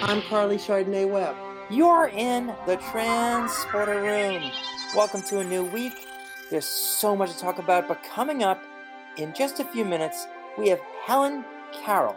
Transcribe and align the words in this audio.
I'm 0.00 0.22
Carly 0.22 0.58
Chardonnay 0.58 1.10
Webb. 1.10 1.34
You're 1.70 2.06
in 2.14 2.54
the 2.66 2.76
transporter 2.76 4.00
room. 4.00 4.48
Welcome 4.94 5.22
to 5.22 5.40
a 5.40 5.44
new 5.44 5.64
week. 5.64 6.06
There's 6.50 6.64
so 6.64 7.16
much 7.16 7.32
to 7.32 7.38
talk 7.38 7.58
about, 7.58 7.88
but 7.88 8.04
coming 8.04 8.44
up 8.44 8.62
in 9.16 9.34
just 9.34 9.58
a 9.58 9.64
few 9.64 9.84
minutes, 9.84 10.28
we 10.56 10.68
have 10.68 10.78
Helen 11.04 11.44
Carroll 11.72 12.14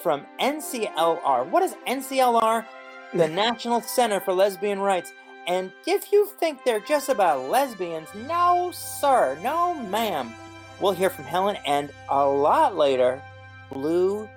from 0.00 0.26
NCLR. 0.40 1.48
What 1.48 1.62
is 1.62 1.76
NCLR? 1.86 2.66
The 3.14 3.28
National 3.46 3.80
Center 3.80 4.18
for 4.18 4.34
Lesbian 4.34 4.80
Rights. 4.80 5.12
And 5.46 5.70
if 5.86 6.10
you 6.10 6.26
think 6.40 6.64
they're 6.64 6.80
just 6.80 7.08
about 7.08 7.48
lesbians, 7.48 8.08
no, 8.26 8.72
sir, 8.74 9.38
no, 9.44 9.74
ma'am. 9.74 10.32
We'll 10.80 10.92
hear 10.92 11.10
from 11.10 11.26
Helen 11.26 11.56
and 11.64 11.92
a 12.10 12.26
lot 12.26 12.76
later, 12.76 13.22
Blu 13.70 14.28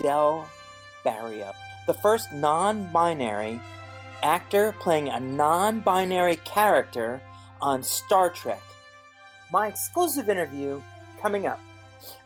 Del 0.00 0.46
Barrio, 1.02 1.52
the 1.86 1.94
first 1.94 2.32
non 2.32 2.90
binary 2.92 3.60
actor 4.22 4.74
playing 4.80 5.08
a 5.08 5.20
non 5.20 5.80
binary 5.80 6.36
character 6.36 7.20
on 7.60 7.82
Star 7.82 8.30
Trek. 8.30 8.62
My 9.52 9.68
exclusive 9.68 10.28
interview 10.28 10.82
coming 11.20 11.46
up. 11.46 11.60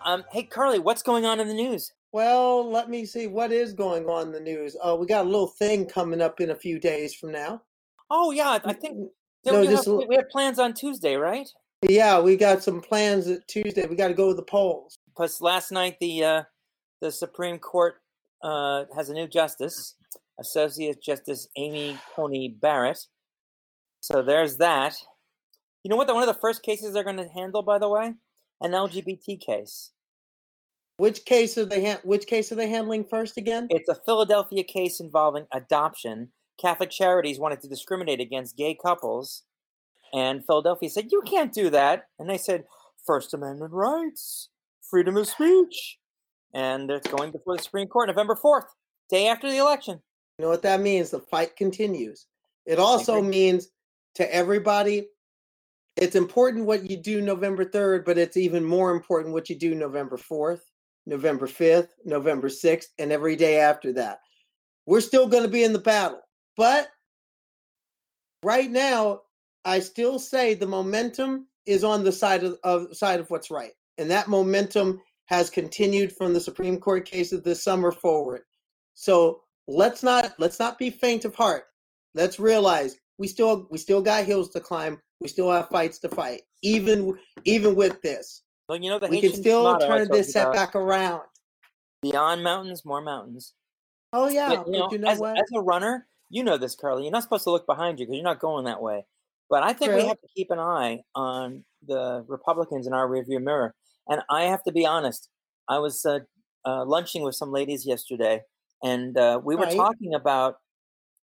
Um, 0.04 0.24
hey, 0.32 0.42
Carly, 0.42 0.78
what's 0.78 1.02
going 1.02 1.26
on 1.26 1.40
in 1.40 1.48
the 1.48 1.54
news? 1.54 1.92
Well, 2.12 2.68
let 2.68 2.90
me 2.90 3.04
see 3.04 3.28
what 3.28 3.52
is 3.52 3.72
going 3.72 4.06
on 4.06 4.28
in 4.28 4.32
the 4.32 4.40
news. 4.40 4.76
Oh, 4.82 4.96
we 4.96 5.06
got 5.06 5.26
a 5.26 5.28
little 5.28 5.46
thing 5.46 5.86
coming 5.86 6.20
up 6.20 6.40
in 6.40 6.50
a 6.50 6.54
few 6.56 6.80
days 6.80 7.14
from 7.14 7.30
now. 7.30 7.62
Oh, 8.10 8.32
yeah, 8.32 8.58
I 8.64 8.72
think 8.72 9.10
No, 9.46 9.60
we, 9.60 9.68
just 9.68 9.86
have, 9.86 10.02
we 10.08 10.16
have 10.16 10.28
plans 10.30 10.58
on 10.58 10.74
Tuesday, 10.74 11.14
right? 11.14 11.48
Yeah, 11.88 12.20
we 12.20 12.36
got 12.36 12.62
some 12.62 12.80
plans 12.80 13.28
at 13.28 13.46
Tuesday. 13.46 13.86
We 13.86 13.94
got 13.94 14.08
to 14.08 14.14
go 14.14 14.30
to 14.30 14.34
the 14.34 14.42
polls. 14.42 14.96
Plus, 15.16 15.40
last 15.40 15.70
night 15.70 15.96
the 16.00 16.24
uh, 16.24 16.42
the 17.00 17.12
Supreme 17.12 17.58
Court 17.58 17.96
uh, 18.42 18.84
has 18.94 19.08
a 19.08 19.14
new 19.14 19.26
justice, 19.28 19.94
Associate 20.38 21.00
Justice 21.00 21.48
Amy 21.56 21.98
Coney 22.14 22.48
Barrett. 22.48 23.06
So 24.00 24.22
there's 24.22 24.56
that. 24.56 24.96
You 25.82 25.90
know 25.90 25.96
what? 25.96 26.06
The, 26.06 26.14
one 26.14 26.22
of 26.22 26.34
the 26.34 26.40
first 26.40 26.62
cases 26.62 26.92
they're 26.92 27.04
going 27.04 27.16
to 27.16 27.28
handle, 27.28 27.62
by 27.62 27.78
the 27.78 27.88
way, 27.88 28.14
an 28.60 28.72
LGBT 28.72 29.40
case. 29.40 29.92
Which 30.96 31.24
case 31.24 31.56
are 31.56 31.64
they? 31.64 31.84
Ha- 31.86 32.00
which 32.02 32.26
case 32.26 32.52
are 32.52 32.56
they 32.56 32.68
handling 32.68 33.04
first 33.04 33.38
again? 33.38 33.68
It's 33.70 33.88
a 33.88 33.94
Philadelphia 33.94 34.64
case 34.64 35.00
involving 35.00 35.46
adoption. 35.52 36.32
Catholic 36.60 36.90
Charities 36.90 37.38
wanted 37.38 37.60
to 37.62 37.68
discriminate 37.68 38.20
against 38.20 38.56
gay 38.56 38.76
couples, 38.80 39.44
and 40.12 40.44
Philadelphia 40.44 40.90
said, 40.90 41.08
You 41.10 41.22
can't 41.22 41.52
do 41.52 41.70
that. 41.70 42.04
And 42.18 42.28
they 42.28 42.36
said, 42.36 42.64
First 43.06 43.32
Amendment 43.32 43.72
rights, 43.72 44.50
freedom 44.82 45.16
of 45.16 45.28
speech. 45.28 45.98
And 46.54 46.90
it's 46.90 47.08
going 47.08 47.30
before 47.30 47.56
the 47.56 47.62
Supreme 47.62 47.88
Court 47.88 48.08
November 48.08 48.34
4th, 48.34 48.66
day 49.08 49.28
after 49.28 49.50
the 49.50 49.58
election. 49.58 50.00
You 50.38 50.44
know 50.44 50.50
what 50.50 50.62
that 50.62 50.80
means? 50.80 51.10
The 51.10 51.20
fight 51.20 51.56
continues. 51.56 52.26
It 52.66 52.78
also 52.78 53.22
means 53.22 53.68
to 54.14 54.34
everybody, 54.34 55.08
it's 55.96 56.16
important 56.16 56.66
what 56.66 56.88
you 56.88 56.96
do 56.96 57.20
November 57.20 57.64
3rd, 57.64 58.04
but 58.04 58.18
it's 58.18 58.36
even 58.36 58.64
more 58.64 58.90
important 58.90 59.34
what 59.34 59.50
you 59.50 59.56
do 59.56 59.74
November 59.74 60.16
4th, 60.16 60.60
November 61.06 61.46
5th, 61.46 61.88
November 62.04 62.48
6th, 62.48 62.86
and 62.98 63.12
every 63.12 63.36
day 63.36 63.60
after 63.60 63.92
that. 63.92 64.20
We're 64.86 65.00
still 65.00 65.26
going 65.26 65.42
to 65.42 65.48
be 65.48 65.64
in 65.64 65.72
the 65.72 65.78
battle. 65.78 66.20
But 66.56 66.88
right 68.42 68.70
now, 68.70 69.22
I 69.64 69.80
still 69.80 70.18
say 70.18 70.54
the 70.54 70.66
momentum 70.66 71.46
is 71.66 71.84
on 71.84 72.02
the 72.02 72.12
side 72.12 72.44
of, 72.44 72.56
of 72.64 72.96
side 72.96 73.20
of 73.20 73.30
what's 73.30 73.50
right. 73.50 73.72
And 73.98 74.10
that 74.10 74.28
momentum 74.28 75.00
has 75.30 75.48
continued 75.48 76.12
from 76.12 76.34
the 76.34 76.40
Supreme 76.40 76.78
Court 76.78 77.06
cases 77.06 77.42
this 77.42 77.62
summer 77.62 77.92
forward. 77.92 78.42
So 78.94 79.42
let's 79.68 80.02
not 80.02 80.34
let's 80.38 80.58
not 80.58 80.78
be 80.78 80.90
faint 80.90 81.24
of 81.24 81.34
heart. 81.34 81.64
Let's 82.14 82.40
realize 82.40 82.96
we 83.16 83.28
still 83.28 83.68
we 83.70 83.78
still 83.78 84.02
got 84.02 84.24
hills 84.24 84.50
to 84.50 84.60
climb. 84.60 85.00
We 85.20 85.28
still 85.28 85.50
have 85.50 85.68
fights 85.68 85.98
to 86.00 86.08
fight. 86.08 86.42
Even 86.62 87.16
even 87.44 87.76
with 87.76 88.02
this, 88.02 88.42
Well, 88.68 88.78
you 88.78 88.90
know, 88.90 88.98
the 88.98 89.06
we 89.06 89.20
can 89.20 89.32
still 89.32 89.62
motto 89.62 89.86
turn 89.86 90.08
this 90.10 90.32
setback 90.32 90.74
around. 90.74 91.22
Beyond 92.02 92.42
mountains, 92.42 92.84
more 92.84 93.00
mountains. 93.00 93.54
Oh 94.12 94.28
yeah, 94.28 94.56
But, 94.56 94.66
you 94.66 94.72
know, 94.72 94.88
you 94.90 94.98
know 94.98 95.08
as, 95.10 95.18
what? 95.20 95.38
as 95.38 95.44
a 95.54 95.60
runner, 95.60 96.08
you 96.28 96.42
know 96.42 96.56
this, 96.56 96.74
Carly. 96.74 97.04
You're 97.04 97.12
not 97.12 97.22
supposed 97.22 97.44
to 97.44 97.52
look 97.52 97.66
behind 97.66 98.00
you 98.00 98.06
because 98.06 98.16
you're 98.16 98.24
not 98.24 98.40
going 98.40 98.64
that 98.64 98.82
way. 98.82 99.04
But 99.48 99.62
I 99.62 99.72
think 99.74 99.94
we 99.94 100.06
have 100.06 100.20
to 100.20 100.28
keep 100.34 100.50
an 100.50 100.58
eye 100.58 101.02
on 101.14 101.64
the 101.86 102.24
Republicans 102.26 102.86
in 102.86 102.92
our 102.92 103.08
rearview 103.08 103.42
mirror. 103.42 103.74
And 104.08 104.22
I 104.30 104.44
have 104.44 104.62
to 104.64 104.72
be 104.72 104.86
honest. 104.86 105.28
I 105.68 105.78
was 105.78 106.04
uh, 106.04 106.20
uh, 106.64 106.84
lunching 106.84 107.22
with 107.22 107.34
some 107.36 107.52
ladies 107.52 107.86
yesterday, 107.86 108.42
and 108.82 109.16
uh, 109.16 109.40
we 109.42 109.54
were 109.56 109.64
Right. 109.66 109.76
talking 109.76 110.14
about 110.14 110.56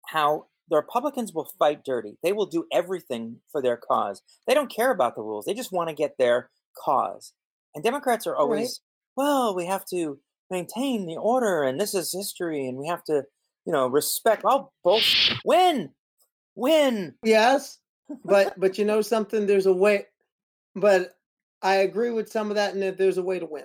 how 0.06 0.46
the 0.70 0.76
Republicans 0.76 1.32
will 1.32 1.48
fight 1.58 1.84
dirty. 1.84 2.16
They 2.22 2.32
will 2.32 2.46
do 2.46 2.66
everything 2.72 3.40
for 3.50 3.62
their 3.62 3.76
cause. 3.76 4.22
They 4.46 4.54
don't 4.54 4.70
care 4.74 4.90
about 4.90 5.14
the 5.14 5.22
rules. 5.22 5.44
They 5.44 5.54
just 5.54 5.72
want 5.72 5.88
to 5.88 5.94
get 5.94 6.16
their 6.18 6.50
cause. 6.76 7.32
And 7.74 7.82
Democrats 7.82 8.26
are 8.26 8.36
always, 8.36 8.80
well, 9.16 9.54
we 9.54 9.66
have 9.66 9.84
to 9.86 10.18
maintain 10.50 11.06
the 11.06 11.16
order, 11.16 11.62
and 11.62 11.80
this 11.80 11.94
is 11.94 12.12
history, 12.12 12.66
and 12.66 12.76
we 12.78 12.86
have 12.86 13.02
to, 13.04 13.24
you 13.66 13.72
know, 13.72 13.86
respect. 13.88 14.42
Oh, 14.44 14.70
bullshit. 14.82 15.38
Win, 15.44 15.90
win. 16.54 17.14
Yes, 17.24 17.78
but 18.24 18.54
but 18.60 18.76
you 18.78 18.84
know 18.84 19.00
something. 19.00 19.46
There's 19.46 19.66
a 19.66 19.72
way. 19.72 20.06
But 20.76 21.12
I 21.64 21.76
agree 21.76 22.10
with 22.10 22.30
some 22.30 22.50
of 22.50 22.56
that, 22.56 22.74
and 22.74 22.82
that 22.82 22.98
there's 22.98 23.18
a 23.18 23.22
way 23.22 23.38
to 23.40 23.46
win. 23.46 23.64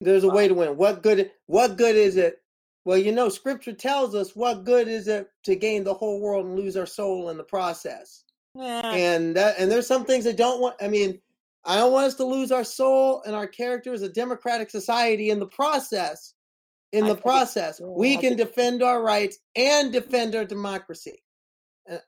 There's 0.00 0.24
a 0.24 0.28
way 0.28 0.48
to 0.48 0.54
win. 0.54 0.76
What 0.76 1.02
good? 1.02 1.30
What 1.46 1.78
good 1.78 1.96
is 1.96 2.16
it? 2.16 2.42
Well, 2.84 2.98
you 2.98 3.12
know, 3.12 3.28
Scripture 3.28 3.72
tells 3.72 4.14
us 4.14 4.34
what 4.34 4.64
good 4.64 4.88
is 4.88 5.08
it 5.08 5.28
to 5.44 5.56
gain 5.56 5.84
the 5.84 5.94
whole 5.94 6.20
world 6.20 6.46
and 6.46 6.56
lose 6.56 6.76
our 6.76 6.86
soul 6.86 7.30
in 7.30 7.36
the 7.36 7.44
process. 7.44 8.24
Yeah. 8.54 8.92
and 8.92 9.36
that 9.36 9.56
and 9.58 9.70
there's 9.70 9.86
some 9.86 10.04
things 10.04 10.26
I 10.26 10.32
don't 10.32 10.60
want. 10.60 10.76
I 10.80 10.88
mean, 10.88 11.20
I 11.64 11.76
don't 11.76 11.92
want 11.92 12.06
us 12.06 12.14
to 12.14 12.24
lose 12.24 12.50
our 12.50 12.64
soul 12.64 13.22
and 13.24 13.36
our 13.36 13.46
character 13.46 13.92
as 13.92 14.02
a 14.02 14.08
democratic 14.08 14.70
society 14.70 15.30
in 15.30 15.38
the 15.38 15.46
process. 15.46 16.34
In 16.92 17.04
the 17.04 17.12
it- 17.12 17.22
process, 17.22 17.80
we 17.80 18.16
can 18.16 18.36
defend 18.36 18.82
our 18.82 19.02
rights 19.02 19.38
and 19.54 19.92
defend 19.92 20.34
our 20.34 20.44
democracy. 20.44 21.22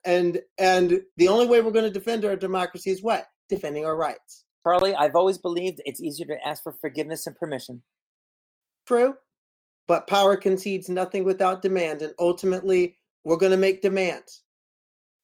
And 0.05 0.41
and 0.59 1.03
the 1.19 1.29
only 1.29 1.47
way 1.47 1.61
we're 1.61 1.71
going 1.71 1.85
to 1.85 1.91
defend 1.91 2.25
our 2.25 2.37
democracy 2.37 2.91
is 2.91 3.03
what? 3.03 3.27
Defending 3.51 3.85
our 3.85 3.97
rights. 3.97 4.45
Charlie, 4.63 4.95
I've 4.95 5.17
always 5.17 5.39
believed 5.39 5.81
it's 5.85 6.01
easier 6.01 6.27
to 6.27 6.47
ask 6.47 6.63
for 6.63 6.73
forgiveness 6.73 7.27
and 7.27 7.37
permission. 7.37 7.83
True, 8.87 9.15
but 9.87 10.07
power 10.07 10.37
concedes 10.37 10.89
nothing 10.89 11.25
without 11.25 11.63
demand, 11.63 12.03
and 12.03 12.15
ultimately, 12.19 12.97
we're 13.25 13.37
going 13.37 13.53
to 13.53 13.59
make 13.59 13.83
demands. 13.83 14.43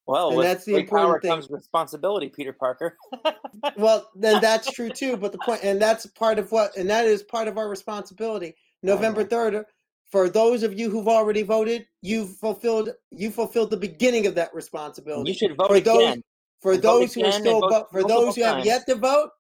Well, 0.07 0.31
And 0.31 0.43
that's 0.43 0.65
the 0.65 0.73
great 0.73 0.89
power 0.91 0.99
important 1.01 1.23
thing. 1.23 1.31
comes 1.33 1.51
responsibility, 1.51 2.29
Peter 2.29 2.53
Parker. 2.53 2.97
Well, 3.77 4.09
then 4.15 4.41
that's 4.41 4.71
true 4.71 4.91
too. 4.91 5.17
But 5.17 5.33
the 5.33 5.39
point, 5.39 5.65
and 5.65 5.81
that's 5.81 6.07
part 6.07 6.39
of 6.39 6.53
what, 6.53 6.77
and 6.77 6.89
that 6.91 7.07
is 7.07 7.23
part 7.23 7.49
of 7.49 7.59
our 7.59 7.69
responsibility. 7.69 8.55
November 8.83 9.25
third. 9.25 9.65
For 10.13 10.29
those 10.29 10.63
of 10.63 10.79
you 10.79 10.89
who've 10.89 11.09
already 11.09 11.43
voted, 11.43 11.87
you've 12.03 12.37
fulfilled 12.37 12.91
you 13.11 13.31
fulfilled 13.31 13.71
the 13.71 13.77
beginning 13.77 14.27
of 14.27 14.35
that 14.37 14.55
responsibility. 14.55 15.31
you 15.31 15.37
should 15.37 15.57
vote 15.57 15.69
for 15.69 15.77
again. 15.77 16.23
For 16.61 16.77
those 16.77 17.15
who 17.15 17.25
are 17.25 17.33
still 17.33 17.61
vote 17.61 17.87
for 17.91 18.03
those 18.03 18.37
who 18.37 18.43
have 18.43 18.57
times. 18.57 18.67
yet 18.67 18.87
to 18.87 18.95
vote, 18.95 19.31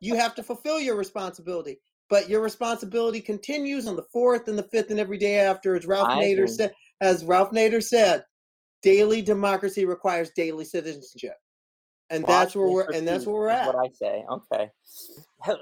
you 0.00 0.16
have 0.16 0.34
to 0.34 0.42
fulfill 0.42 0.80
your 0.80 0.96
responsibility. 0.96 1.78
But 2.08 2.28
your 2.28 2.40
responsibility 2.40 3.20
continues 3.20 3.86
on 3.88 3.96
the 3.96 4.04
fourth 4.12 4.46
and 4.46 4.56
the 4.56 4.62
fifth 4.62 4.90
and 4.90 5.00
every 5.00 5.18
day 5.18 5.40
after, 5.40 5.74
as 5.74 5.86
Ralph 5.86 6.08
I 6.08 6.22
Nader 6.22 6.44
agree. 6.44 6.48
said. 6.48 6.72
As 7.00 7.24
Ralph 7.24 7.50
Nader 7.50 7.82
said, 7.82 8.24
daily 8.82 9.22
democracy 9.22 9.84
requires 9.84 10.30
daily 10.30 10.64
citizenship, 10.64 11.34
and 12.10 12.24
that's 12.24 12.54
where 12.54 12.68
we're 12.68 12.90
and 12.90 13.06
that's 13.06 13.26
where 13.26 13.34
we're 13.34 13.48
at. 13.48 13.66
What 13.66 13.76
I 13.76 13.90
say. 13.92 14.24
Okay. 14.30 14.70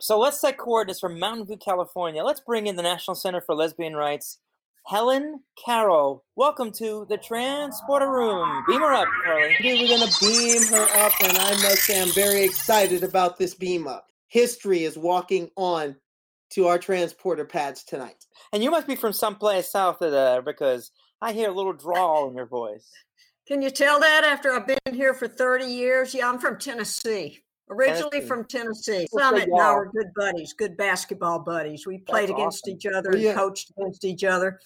So 0.01 0.19
let's 0.19 0.41
set 0.41 0.59
coordinates 0.59 1.01
from 1.01 1.19
Mountain 1.19 1.47
View, 1.47 1.57
California. 1.57 2.23
Let's 2.23 2.41
bring 2.41 2.67
in 2.67 2.77
the 2.77 2.83
National 2.83 3.15
Center 3.15 3.41
for 3.41 3.55
Lesbian 3.55 3.95
Rights, 3.97 4.39
Helen 4.87 5.41
Carroll. 5.65 6.25
Welcome 6.37 6.71
to 6.73 7.07
the 7.09 7.17
Transporter 7.17 8.11
Room. 8.11 8.65
Beam 8.69 8.81
her 8.81 8.93
up, 8.93 9.09
Carly. 9.25 9.55
Today 9.57 9.79
we're 9.81 9.89
going 9.89 10.07
to 10.07 10.21
beam 10.21 10.63
her 10.67 10.85
up, 11.07 11.13
and 11.23 11.39
I 11.39 11.53
must 11.53 11.85
say 11.85 12.03
I'm 12.03 12.13
very 12.13 12.43
excited 12.43 13.03
about 13.03 13.39
this 13.39 13.55
beam 13.55 13.87
up. 13.87 14.09
History 14.29 14.85
is 14.85 14.99
walking 14.99 15.49
on 15.57 15.97
to 16.51 16.67
our 16.67 16.79
transporter 16.79 17.47
pads 17.47 17.83
tonight. 17.83 18.27
And 18.53 18.63
you 18.63 18.71
must 18.71 18.87
be 18.87 18.95
from 18.95 19.15
someplace 19.15 19.73
south 19.73 20.03
of 20.03 20.13
there 20.13 20.43
because 20.43 20.91
I 21.23 21.33
hear 21.33 21.49
a 21.49 21.55
little 21.55 21.73
drawl 21.73 22.29
in 22.29 22.37
your 22.37 22.47
voice. 22.47 22.87
Can 23.49 23.63
you 23.63 23.71
tell 23.71 24.01
that 24.01 24.23
after 24.23 24.53
I've 24.53 24.67
been 24.67 24.95
here 24.95 25.15
for 25.15 25.29
30 25.29 25.65
years? 25.65 26.13
Yeah, 26.13 26.29
I'm 26.29 26.39
from 26.39 26.59
Tennessee. 26.59 27.44
Originally 27.71 28.11
Tennessee. 28.11 28.27
from 28.29 28.45
Tennessee. 28.45 29.07
What's 29.11 29.27
Summitt 29.27 29.45
and 29.45 29.61
I 29.61 29.73
were 29.75 29.91
good 29.91 30.13
buddies, 30.15 30.53
good 30.53 30.77
basketball 30.77 31.39
buddies. 31.39 31.87
We 31.87 31.99
played 31.99 32.29
That's 32.29 32.39
against 32.39 32.65
awesome. 32.65 32.75
each 32.77 32.87
other 32.87 33.11
and 33.13 33.21
yeah. 33.21 33.35
coached 33.35 33.73
against 33.79 34.05
each 34.05 34.25
other. 34.25 34.61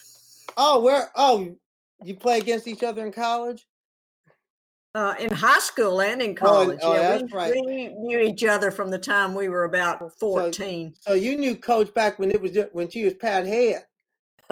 Oh, 0.57 0.81
where? 0.81 1.11
Oh, 1.15 1.57
you 2.03 2.15
play 2.17 2.39
against 2.39 2.67
each 2.67 2.83
other 2.83 3.07
in 3.07 3.13
college? 3.13 3.67
Uh, 4.95 5.15
in 5.21 5.31
high 5.31 5.59
school 5.61 6.01
and 6.01 6.21
in 6.21 6.31
Oh, 6.33 6.35
college. 6.35 6.79
oh, 6.83 6.95
yeah, 6.95 7.11
that's 7.19 7.23
we, 7.33 7.39
right. 7.39 7.55
we 7.55 7.89
knew 7.89 8.19
each 8.19 8.43
other 8.43 8.71
from 8.71 8.91
the 8.91 8.99
time 8.99 9.35
we 9.35 9.49
were 9.49 9.65
about 9.65 10.19
14. 10.19 10.95
So 10.99 11.13
you 11.13 11.37
knew 11.37 11.55
Coach 11.55 11.93
back 11.95 12.19
when 12.19 12.31
it 12.31 12.41
was 12.41 12.57
when 12.73 12.89
she 12.89 13.05
was 13.05 13.15
Pat 13.15 13.47
Head. 13.47 13.85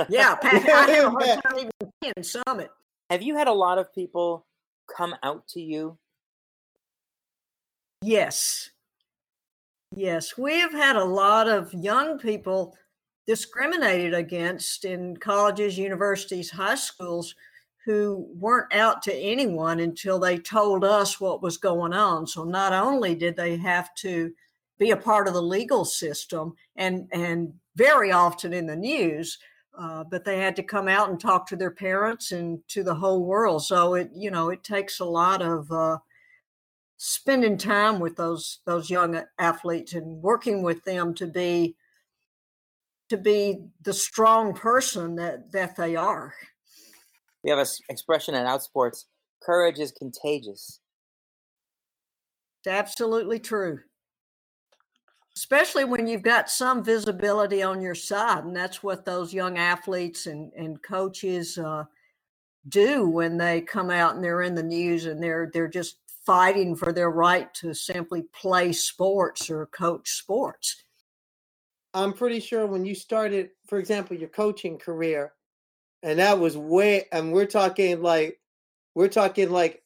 Yeah, 0.08 0.34
Pat, 0.42 0.68
I 0.88 0.90
have 0.92 1.06
a 1.06 1.10
hard 1.10 1.42
time 1.42 1.58
even 1.58 1.92
seeing 2.02 2.42
Summitt. 2.46 2.68
Have 3.10 3.22
you 3.22 3.36
had 3.36 3.48
a 3.48 3.52
lot 3.52 3.78
of 3.78 3.92
people 3.92 4.46
come 4.94 5.16
out 5.22 5.48
to 5.48 5.60
you? 5.60 5.98
Yes. 8.02 8.70
Yes, 9.94 10.36
we 10.36 10.58
have 10.60 10.72
had 10.72 10.96
a 10.96 11.04
lot 11.04 11.48
of 11.48 11.72
young 11.72 12.18
people 12.18 12.76
discriminated 13.26 14.14
against 14.14 14.84
in 14.84 15.16
colleges, 15.16 15.78
universities, 15.78 16.50
high 16.50 16.74
schools 16.74 17.34
who 17.84 18.26
weren't 18.34 18.72
out 18.74 19.02
to 19.02 19.14
anyone 19.14 19.78
until 19.80 20.18
they 20.18 20.38
told 20.38 20.84
us 20.84 21.20
what 21.20 21.42
was 21.42 21.56
going 21.56 21.92
on. 21.92 22.26
So 22.26 22.42
not 22.44 22.72
only 22.72 23.14
did 23.14 23.36
they 23.36 23.56
have 23.56 23.94
to 23.96 24.32
be 24.78 24.90
a 24.90 24.96
part 24.96 25.28
of 25.28 25.34
the 25.34 25.42
legal 25.42 25.84
system 25.84 26.54
and 26.76 27.08
and 27.12 27.52
very 27.76 28.10
often 28.12 28.52
in 28.52 28.66
the 28.66 28.76
news, 28.76 29.38
uh, 29.78 30.04
but 30.04 30.24
they 30.24 30.38
had 30.38 30.56
to 30.56 30.62
come 30.62 30.88
out 30.88 31.10
and 31.10 31.20
talk 31.20 31.46
to 31.48 31.56
their 31.56 31.70
parents 31.70 32.32
and 32.32 32.58
to 32.68 32.82
the 32.82 32.94
whole 32.94 33.24
world. 33.24 33.64
So 33.64 33.94
it 33.94 34.10
you 34.14 34.30
know 34.30 34.50
it 34.50 34.64
takes 34.64 34.98
a 35.00 35.04
lot 35.04 35.40
of 35.42 35.70
uh, 35.70 35.98
spending 36.96 37.58
time 37.58 38.00
with 38.00 38.16
those 38.16 38.60
those 38.64 38.90
young 38.90 39.22
athletes 39.38 39.92
and 39.92 40.22
working 40.22 40.62
with 40.62 40.84
them 40.84 41.14
to 41.14 41.26
be 41.26 41.76
to 43.08 43.16
be 43.16 43.66
the 43.82 43.92
strong 43.92 44.54
person 44.54 45.16
that 45.16 45.52
that 45.52 45.76
they 45.76 45.96
are. 45.96 46.34
We 47.44 47.50
have 47.50 47.58
an 47.58 47.66
expression 47.88 48.34
in 48.34 48.46
Outsports: 48.46 49.04
"Courage 49.42 49.78
is 49.78 49.92
contagious." 49.92 50.80
It's 52.60 52.72
absolutely 52.72 53.38
true. 53.38 53.80
Especially 55.36 55.84
when 55.84 56.06
you've 56.06 56.22
got 56.22 56.48
some 56.48 56.82
visibility 56.82 57.62
on 57.62 57.82
your 57.82 57.94
side, 57.94 58.44
and 58.44 58.56
that's 58.56 58.82
what 58.82 59.04
those 59.04 59.34
young 59.34 59.58
athletes 59.58 60.26
and 60.26 60.50
and 60.54 60.82
coaches 60.82 61.58
uh, 61.58 61.84
do 62.68 63.06
when 63.06 63.36
they 63.36 63.60
come 63.60 63.90
out 63.90 64.14
and 64.14 64.24
they're 64.24 64.42
in 64.42 64.54
the 64.54 64.62
news 64.62 65.04
and 65.06 65.22
they're 65.22 65.50
they're 65.52 65.68
just 65.68 65.98
fighting 66.26 66.74
for 66.74 66.92
their 66.92 67.10
right 67.10 67.52
to 67.54 67.72
simply 67.72 68.24
play 68.34 68.72
sports 68.72 69.48
or 69.48 69.66
coach 69.66 70.10
sports. 70.10 70.82
I'm 71.94 72.12
pretty 72.12 72.40
sure 72.40 72.66
when 72.66 72.84
you 72.84 72.94
started, 72.94 73.50
for 73.68 73.78
example, 73.78 74.16
your 74.16 74.28
coaching 74.28 74.78
career, 74.78 75.32
and 76.02 76.18
that 76.18 76.38
was 76.38 76.56
way, 76.56 77.06
and 77.12 77.32
we're 77.32 77.46
talking 77.46 78.02
like, 78.02 78.38
we're 78.94 79.08
talking 79.08 79.50
like 79.50 79.82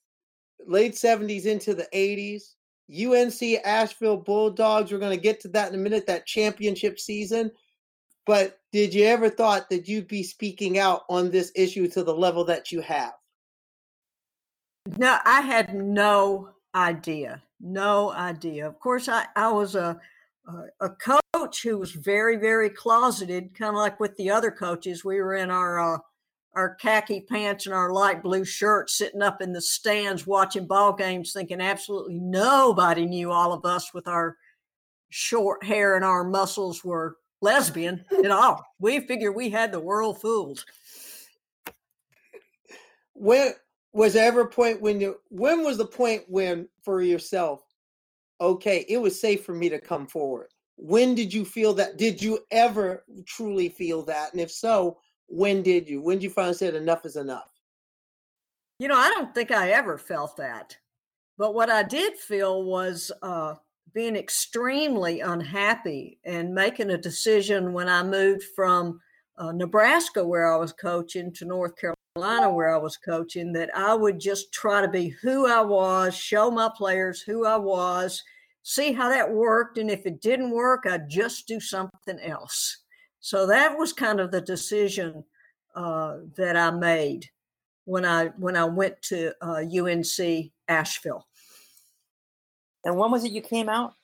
late 0.66 0.94
70s 0.94 1.44
into 1.44 1.74
the 1.74 1.88
80s. 1.94 2.54
UNC 2.90 3.64
Asheville 3.64 4.16
Bulldogs, 4.16 4.90
we're 4.90 4.98
going 4.98 5.16
to 5.16 5.22
get 5.22 5.38
to 5.40 5.48
that 5.48 5.68
in 5.68 5.78
a 5.78 5.82
minute, 5.82 6.06
that 6.08 6.26
championship 6.26 6.98
season. 6.98 7.52
But 8.26 8.58
did 8.72 8.92
you 8.92 9.04
ever 9.04 9.30
thought 9.30 9.70
that 9.70 9.86
you'd 9.86 10.08
be 10.08 10.24
speaking 10.24 10.78
out 10.78 11.02
on 11.08 11.30
this 11.30 11.52
issue 11.54 11.86
to 11.88 12.02
the 12.02 12.14
level 12.14 12.44
that 12.46 12.72
you 12.72 12.80
have? 12.80 13.12
No, 14.86 15.18
I 15.24 15.40
had 15.42 15.74
no 15.74 16.50
idea. 16.74 17.42
No 17.60 18.12
idea. 18.12 18.66
Of 18.66 18.78
course, 18.78 19.08
I, 19.08 19.26
I 19.36 19.52
was 19.52 19.74
a, 19.74 20.00
a, 20.46 20.86
a 20.86 20.90
coach 20.90 21.62
who 21.62 21.78
was 21.78 21.92
very, 21.92 22.36
very 22.36 22.70
closeted, 22.70 23.54
kind 23.54 23.70
of 23.70 23.76
like 23.76 24.00
with 24.00 24.16
the 24.16 24.30
other 24.30 24.50
coaches. 24.50 25.04
We 25.04 25.20
were 25.20 25.34
in 25.34 25.50
our 25.50 25.78
uh, 25.78 25.98
our 26.54 26.74
khaki 26.76 27.20
pants 27.20 27.66
and 27.66 27.74
our 27.74 27.92
light 27.92 28.22
blue 28.22 28.44
shirts, 28.44 28.98
sitting 28.98 29.22
up 29.22 29.40
in 29.40 29.52
the 29.52 29.60
stands 29.60 30.26
watching 30.26 30.66
ball 30.66 30.92
games, 30.92 31.32
thinking 31.32 31.60
absolutely 31.60 32.18
nobody 32.18 33.06
knew 33.06 33.30
all 33.30 33.52
of 33.52 33.64
us 33.64 33.94
with 33.94 34.08
our 34.08 34.36
short 35.10 35.62
hair 35.62 35.96
and 35.96 36.04
our 36.04 36.24
muscles 36.24 36.84
were 36.84 37.18
lesbian 37.40 38.04
at 38.24 38.30
all. 38.30 38.64
We 38.78 39.00
figured 39.00 39.34
we 39.34 39.50
had 39.50 39.72
the 39.72 39.80
world 39.80 40.20
fooled. 40.20 40.64
When 43.14 43.52
was 43.92 44.14
there 44.14 44.26
ever 44.26 44.42
a 44.42 44.48
point 44.48 44.80
when 44.80 45.00
you 45.00 45.16
when 45.28 45.64
was 45.64 45.78
the 45.78 45.86
point 45.86 46.22
when 46.28 46.68
for 46.82 47.02
yourself 47.02 47.62
okay 48.40 48.84
it 48.88 48.98
was 48.98 49.20
safe 49.20 49.44
for 49.44 49.54
me 49.54 49.68
to 49.68 49.80
come 49.80 50.06
forward. 50.06 50.48
When 50.76 51.14
did 51.14 51.32
you 51.34 51.44
feel 51.44 51.74
that 51.74 51.98
did 51.98 52.22
you 52.22 52.40
ever 52.50 53.04
truly 53.26 53.68
feel 53.68 54.02
that? 54.04 54.32
And 54.32 54.40
if 54.40 54.50
so 54.50 54.98
when 55.26 55.62
did 55.62 55.88
you? 55.88 56.00
When 56.00 56.16
did 56.16 56.24
you 56.24 56.30
finally 56.30 56.54
said 56.54 56.74
enough 56.74 57.04
is 57.04 57.16
enough 57.16 57.50
you 58.80 58.88
know 58.88 58.96
i 58.96 59.08
don't 59.10 59.32
think 59.32 59.52
i 59.52 59.70
ever 59.70 59.96
felt 59.96 60.36
that 60.36 60.76
but 61.38 61.54
what 61.54 61.70
i 61.70 61.84
did 61.84 62.16
feel 62.16 62.64
was 62.64 63.12
uh, 63.22 63.54
being 63.94 64.16
extremely 64.16 65.20
unhappy 65.20 66.18
and 66.24 66.52
making 66.52 66.90
a 66.90 66.98
decision 66.98 67.72
when 67.72 67.88
i 67.88 68.02
moved 68.02 68.42
from 68.56 68.98
uh, 69.38 69.52
nebraska 69.52 70.26
where 70.26 70.52
i 70.52 70.56
was 70.56 70.72
coaching 70.72 71.32
to 71.32 71.44
north 71.44 71.76
carolina 71.76 71.94
Carolina, 72.16 72.52
where 72.52 72.74
I 72.74 72.76
was 72.76 72.96
coaching, 72.96 73.52
that 73.52 73.70
I 73.76 73.94
would 73.94 74.18
just 74.18 74.52
try 74.52 74.80
to 74.80 74.88
be 74.88 75.10
who 75.22 75.46
I 75.46 75.60
was, 75.60 76.16
show 76.16 76.50
my 76.50 76.68
players 76.76 77.20
who 77.20 77.46
I 77.46 77.56
was, 77.56 78.20
see 78.64 78.92
how 78.92 79.08
that 79.10 79.30
worked. 79.30 79.78
And 79.78 79.88
if 79.88 80.04
it 80.06 80.20
didn't 80.20 80.50
work, 80.50 80.86
I'd 80.86 81.08
just 81.08 81.46
do 81.46 81.60
something 81.60 82.18
else. 82.18 82.78
So 83.20 83.46
that 83.46 83.78
was 83.78 83.92
kind 83.92 84.18
of 84.18 84.32
the 84.32 84.40
decision 84.40 85.22
uh, 85.76 86.16
that 86.36 86.56
I 86.56 86.72
made 86.72 87.26
when 87.84 88.04
I 88.04 88.26
when 88.38 88.56
I 88.56 88.64
went 88.64 89.00
to 89.02 89.32
uh, 89.40 89.62
UNC 89.62 90.50
Asheville. 90.66 91.28
And 92.84 92.96
when 92.96 93.12
was 93.12 93.24
it 93.24 93.30
you 93.32 93.42
came 93.42 93.68
out? 93.68 93.94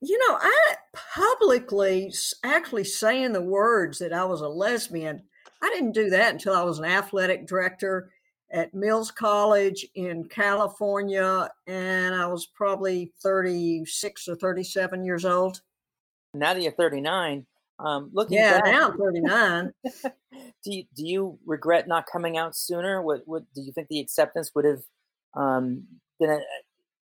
You 0.00 0.18
know, 0.18 0.38
I 0.40 0.74
publicly 0.92 2.12
actually 2.44 2.84
saying 2.84 3.32
the 3.32 3.42
words 3.42 3.98
that 3.98 4.12
I 4.12 4.24
was 4.24 4.40
a 4.40 4.48
lesbian. 4.48 5.22
I 5.62 5.70
didn't 5.70 5.92
do 5.92 6.10
that 6.10 6.32
until 6.32 6.54
I 6.54 6.62
was 6.62 6.78
an 6.78 6.84
athletic 6.84 7.46
director 7.46 8.10
at 8.52 8.74
Mills 8.74 9.10
College 9.10 9.86
in 9.94 10.24
California, 10.24 11.48
and 11.66 12.14
I 12.14 12.26
was 12.26 12.46
probably 12.46 13.12
36 13.22 14.28
or 14.28 14.36
37 14.36 15.04
years 15.04 15.24
old. 15.24 15.60
Now 16.34 16.54
that 16.54 16.62
you're 16.62 16.72
39, 16.72 17.46
um, 17.78 18.10
looking 18.12 18.38
yeah, 18.38 18.60
back, 18.60 18.72
now 18.72 18.90
I'm 18.90 18.98
39. 18.98 19.72
do 20.64 20.72
you, 20.72 20.84
do 20.94 21.06
you 21.06 21.38
regret 21.46 21.88
not 21.88 22.06
coming 22.10 22.36
out 22.36 22.56
sooner? 22.56 23.02
What, 23.02 23.22
what 23.26 23.42
do 23.54 23.62
you 23.62 23.72
think 23.72 23.88
the 23.88 24.00
acceptance 24.00 24.50
would 24.54 24.64
have 24.64 24.82
um, 25.34 25.84
been 26.18 26.30
a, 26.30 26.40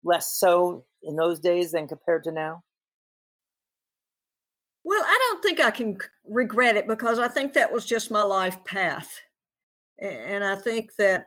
less 0.04 0.34
so 0.34 0.86
in 1.04 1.16
those 1.16 1.40
days 1.40 1.72
than 1.72 1.88
compared 1.88 2.24
to 2.26 2.32
now? 2.32 2.64
Well, 4.88 5.04
I 5.06 5.18
don't 5.20 5.44
think 5.44 5.60
I 5.60 5.70
can 5.70 5.98
regret 6.30 6.78
it 6.78 6.88
because 6.88 7.20
I 7.20 7.28
think 7.28 7.52
that 7.54 7.74
was 7.74 7.86
just 7.86 8.10
my 8.10 8.24
life 8.24 8.64
path. 8.64 9.20
And 10.00 10.46
I 10.46 10.56
think 10.56 10.96
that, 10.96 11.26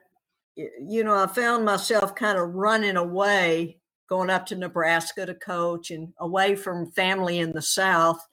you 0.56 1.04
know, 1.04 1.14
I 1.14 1.26
found 1.26 1.66
myself 1.66 2.14
kind 2.14 2.38
of 2.38 2.54
running 2.54 2.96
away, 2.96 3.76
going 4.08 4.30
up 4.30 4.46
to 4.46 4.56
Nebraska 4.56 5.26
to 5.26 5.34
coach 5.34 5.90
and 5.90 6.08
away 6.20 6.56
from 6.56 6.90
family 6.92 7.40
in 7.40 7.52
the 7.52 7.60
South. 7.60 8.26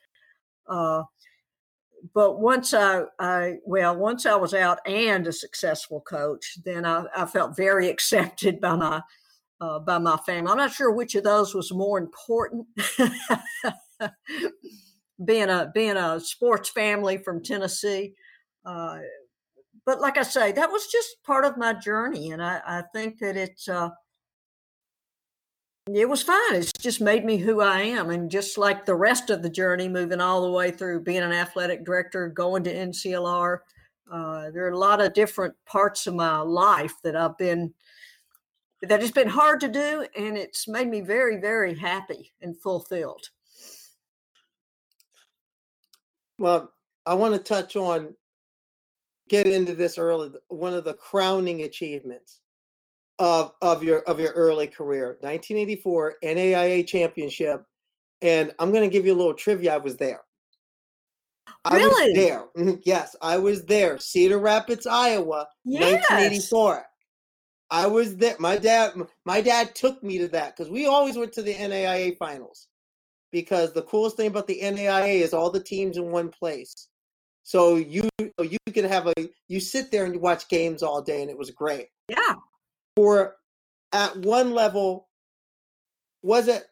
Uh, 0.65 1.03
but 2.13 2.39
once 2.39 2.73
I, 2.73 3.01
I, 3.19 3.55
well, 3.65 3.97
once 3.97 4.25
I 4.25 4.35
was 4.35 4.53
out 4.53 4.79
and 4.85 5.27
a 5.27 5.33
successful 5.33 5.99
coach, 5.99 6.57
then 6.63 6.85
I, 6.85 7.03
I 7.13 7.25
felt 7.25 7.57
very 7.57 7.89
accepted 7.93 8.61
by 8.61 8.77
my, 8.77 9.01
uh, 9.59 9.79
by 9.79 9.97
my 9.97 10.15
family. 10.25 10.49
I'm 10.49 10.57
not 10.57 10.71
sure 10.71 10.93
which 10.93 11.15
of 11.15 11.25
those 11.25 11.53
was 11.53 11.73
more 11.73 11.97
important. 11.97 12.65
being 15.23 15.49
a 15.49 15.71
being 15.73 15.97
a 15.97 16.19
sports 16.19 16.69
family 16.69 17.17
from 17.17 17.43
Tennessee. 17.43 18.13
Uh, 18.65 18.99
but 19.85 20.01
like 20.01 20.17
I 20.17 20.23
say, 20.23 20.51
that 20.51 20.71
was 20.71 20.87
just 20.87 21.23
part 21.23 21.45
of 21.45 21.57
my 21.57 21.73
journey, 21.73 22.31
and 22.31 22.43
I, 22.43 22.61
I 22.65 22.83
think 22.93 23.19
that 23.19 23.37
it's 23.37 23.67
uh, 23.67 23.89
it 25.93 26.09
was 26.09 26.21
fine. 26.21 26.55
It's 26.55 26.71
just 26.73 26.99
made 26.99 27.23
me 27.23 27.37
who 27.37 27.61
I 27.61 27.79
am, 27.79 28.09
and 28.09 28.29
just 28.29 28.57
like 28.57 28.85
the 28.85 28.95
rest 28.95 29.29
of 29.29 29.41
the 29.41 29.49
journey, 29.49 29.87
moving 29.87 30.19
all 30.19 30.41
the 30.41 30.51
way 30.51 30.71
through 30.71 31.03
being 31.03 31.23
an 31.23 31.31
athletic 31.31 31.85
director, 31.85 32.27
going 32.27 32.63
to 32.65 32.73
NCLR. 32.73 33.59
Uh, 34.11 34.51
there 34.51 34.65
are 34.65 34.71
a 34.71 34.77
lot 34.77 35.01
of 35.01 35.13
different 35.13 35.53
parts 35.65 36.07
of 36.07 36.15
my 36.15 36.39
life 36.39 36.93
that 37.03 37.15
I've 37.15 37.37
been 37.37 37.73
that 38.81 39.01
has 39.01 39.11
been 39.11 39.29
hard 39.29 39.61
to 39.61 39.69
do, 39.69 40.05
and 40.15 40.37
it's 40.37 40.67
made 40.67 40.89
me 40.89 41.01
very, 41.01 41.39
very 41.39 41.73
happy 41.73 42.33
and 42.41 42.59
fulfilled. 42.61 43.29
Well, 46.37 46.71
I 47.05 47.13
want 47.15 47.33
to 47.33 47.39
touch 47.39 47.75
on 47.75 48.15
get 49.29 49.47
into 49.47 49.75
this 49.75 49.97
early. 49.97 50.31
One 50.49 50.73
of 50.73 50.83
the 50.83 50.93
crowning 50.93 51.63
achievements 51.63 52.41
of 53.19 53.53
of 53.61 53.83
your 53.83 53.99
of 54.01 54.19
your 54.19 54.31
early 54.33 54.67
career, 54.67 55.17
1984 55.21 56.15
NAIA 56.23 56.85
championship, 56.87 57.63
and 58.21 58.53
I'm 58.59 58.71
going 58.71 58.87
to 58.87 58.93
give 58.93 59.05
you 59.05 59.13
a 59.13 59.17
little 59.17 59.33
trivia. 59.33 59.73
I 59.75 59.77
was 59.77 59.97
there. 59.97 60.21
I 61.65 61.77
Really? 61.77 62.11
was 62.11 62.15
there. 62.15 62.45
Mhm, 62.55 62.81
Yes, 62.85 63.15
I 63.21 63.37
was 63.37 63.65
there. 63.65 63.97
Cedar 63.99 64.37
Rapids, 64.37 64.85
Iowa, 64.85 65.47
Yes. 65.65 65.81
1984. 66.09 66.85
I 67.69 67.87
was 67.87 68.15
there. 68.15 68.35
My 68.39 68.57
dad, 68.57 68.93
my 69.25 69.41
dad 69.41 69.75
took 69.75 70.01
me 70.03 70.17
to 70.19 70.27
that 70.29 70.55
because 70.55 70.69
we 70.71 70.85
always 70.85 71.17
went 71.17 71.33
to 71.33 71.41
the 71.41 71.53
NAIA 71.53 72.15
finals. 72.17 72.67
Because 73.31 73.73
the 73.73 73.81
coolest 73.83 74.17
thing 74.17 74.27
about 74.27 74.47
the 74.47 74.59
NAIA 74.61 75.21
is 75.21 75.33
all 75.33 75.49
the 75.49 75.63
teams 75.63 75.97
in 75.97 76.11
one 76.11 76.29
place. 76.29 76.87
So 77.43 77.75
you 77.75 78.09
you 78.19 78.57
can 78.73 78.85
have 78.85 79.07
a 79.07 79.13
you 79.47 79.59
sit 79.59 79.91
there 79.91 80.05
and 80.05 80.13
you 80.13 80.19
watch 80.19 80.49
games 80.49 80.83
all 80.83 81.01
day 81.01 81.21
and 81.21 81.31
it 81.31 81.37
was 81.37 81.51
great. 81.51 81.87
Yeah. 82.09 82.35
For 82.95 83.35
at 83.93 84.17
one 84.17 84.51
level, 84.51 85.07
was 86.21 86.47
it 86.47 86.65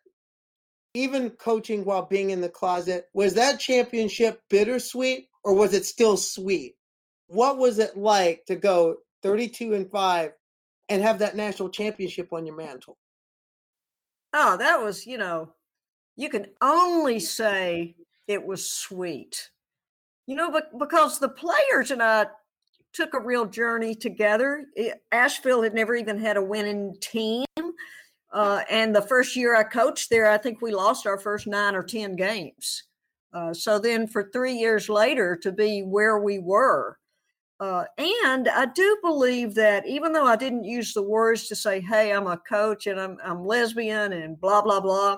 even 0.94 1.30
coaching 1.30 1.86
while 1.86 2.06
being 2.06 2.32
in 2.32 2.42
the 2.42 2.50
closet? 2.50 3.06
Was 3.14 3.36
that 3.36 3.60
championship 3.60 4.42
bittersweet 4.50 5.28
or 5.44 5.54
was 5.54 5.74
it 5.74 5.86
still 5.86 6.18
sweet? 6.18 6.76
What 7.28 7.58
was 7.58 7.80
it 7.80 7.98
like 7.98 8.46
to 8.48 8.56
go 8.56 8.98
32 9.24 9.74
and 9.74 9.90
5 9.90 10.32
and 10.90 11.02
have 11.02 11.20
that 11.20 11.36
national 11.36 11.70
championship 11.70 12.32
on 12.32 12.46
your 12.46 12.56
mantle? 12.56 12.98
Oh, 14.34 14.58
that 14.58 14.82
was, 14.82 15.08
you 15.08 15.18
know, 15.18 15.54
you 16.15 16.29
can 16.29 16.48
only 16.62 17.19
say 17.19 17.95
it 18.27 18.45
was 18.45 18.69
sweet. 18.69 19.50
You 20.27 20.36
know, 20.36 20.51
but 20.51 20.77
because 20.79 21.19
the 21.19 21.29
players 21.29 21.91
and 21.91 22.01
I 22.01 22.27
took 22.95 23.13
a 23.13 23.19
real 23.19 23.45
journey 23.45 23.93
together. 23.93 24.65
Asheville 25.12 25.62
had 25.62 25.74
never 25.74 25.95
even 25.95 26.17
had 26.17 26.38
a 26.38 26.43
winning 26.43 26.95
team. 27.01 27.45
Uh, 28.31 28.62
and 28.69 28.95
the 28.95 29.01
first 29.01 29.36
year 29.36 29.55
I 29.55 29.63
coached 29.63 30.10
there, 30.10 30.31
I 30.31 30.38
think 30.38 30.62
we 30.62 30.72
lost 30.72 31.05
our 31.05 31.19
first 31.19 31.45
nine 31.45 31.75
or 31.75 31.84
10 31.84 32.15
games. 32.15 32.84
Uh, 33.34 33.53
so 33.53 33.79
then 33.79 34.07
for 34.07 34.29
three 34.31 34.53
years 34.53 34.88
later 34.88 35.36
to 35.36 35.51
be 35.51 35.84
where 35.84 36.19
we 36.19 36.39
were. 36.39 36.98
Uh, 37.60 37.84
and 37.98 38.48
I 38.48 38.65
do 38.65 38.98
believe 39.01 39.55
that 39.55 39.86
even 39.88 40.13
though 40.13 40.25
I 40.25 40.36
didn't 40.36 40.63
use 40.63 40.93
the 40.93 41.03
words 41.03 41.48
to 41.48 41.55
say, 41.55 41.81
hey, 41.81 42.12
I'm 42.12 42.27
a 42.27 42.38
coach 42.38 42.88
and 42.88 43.00
I'm, 43.00 43.17
I'm 43.24 43.45
lesbian 43.45 44.13
and 44.13 44.39
blah, 44.39 44.62
blah, 44.62 44.79
blah, 44.79 45.17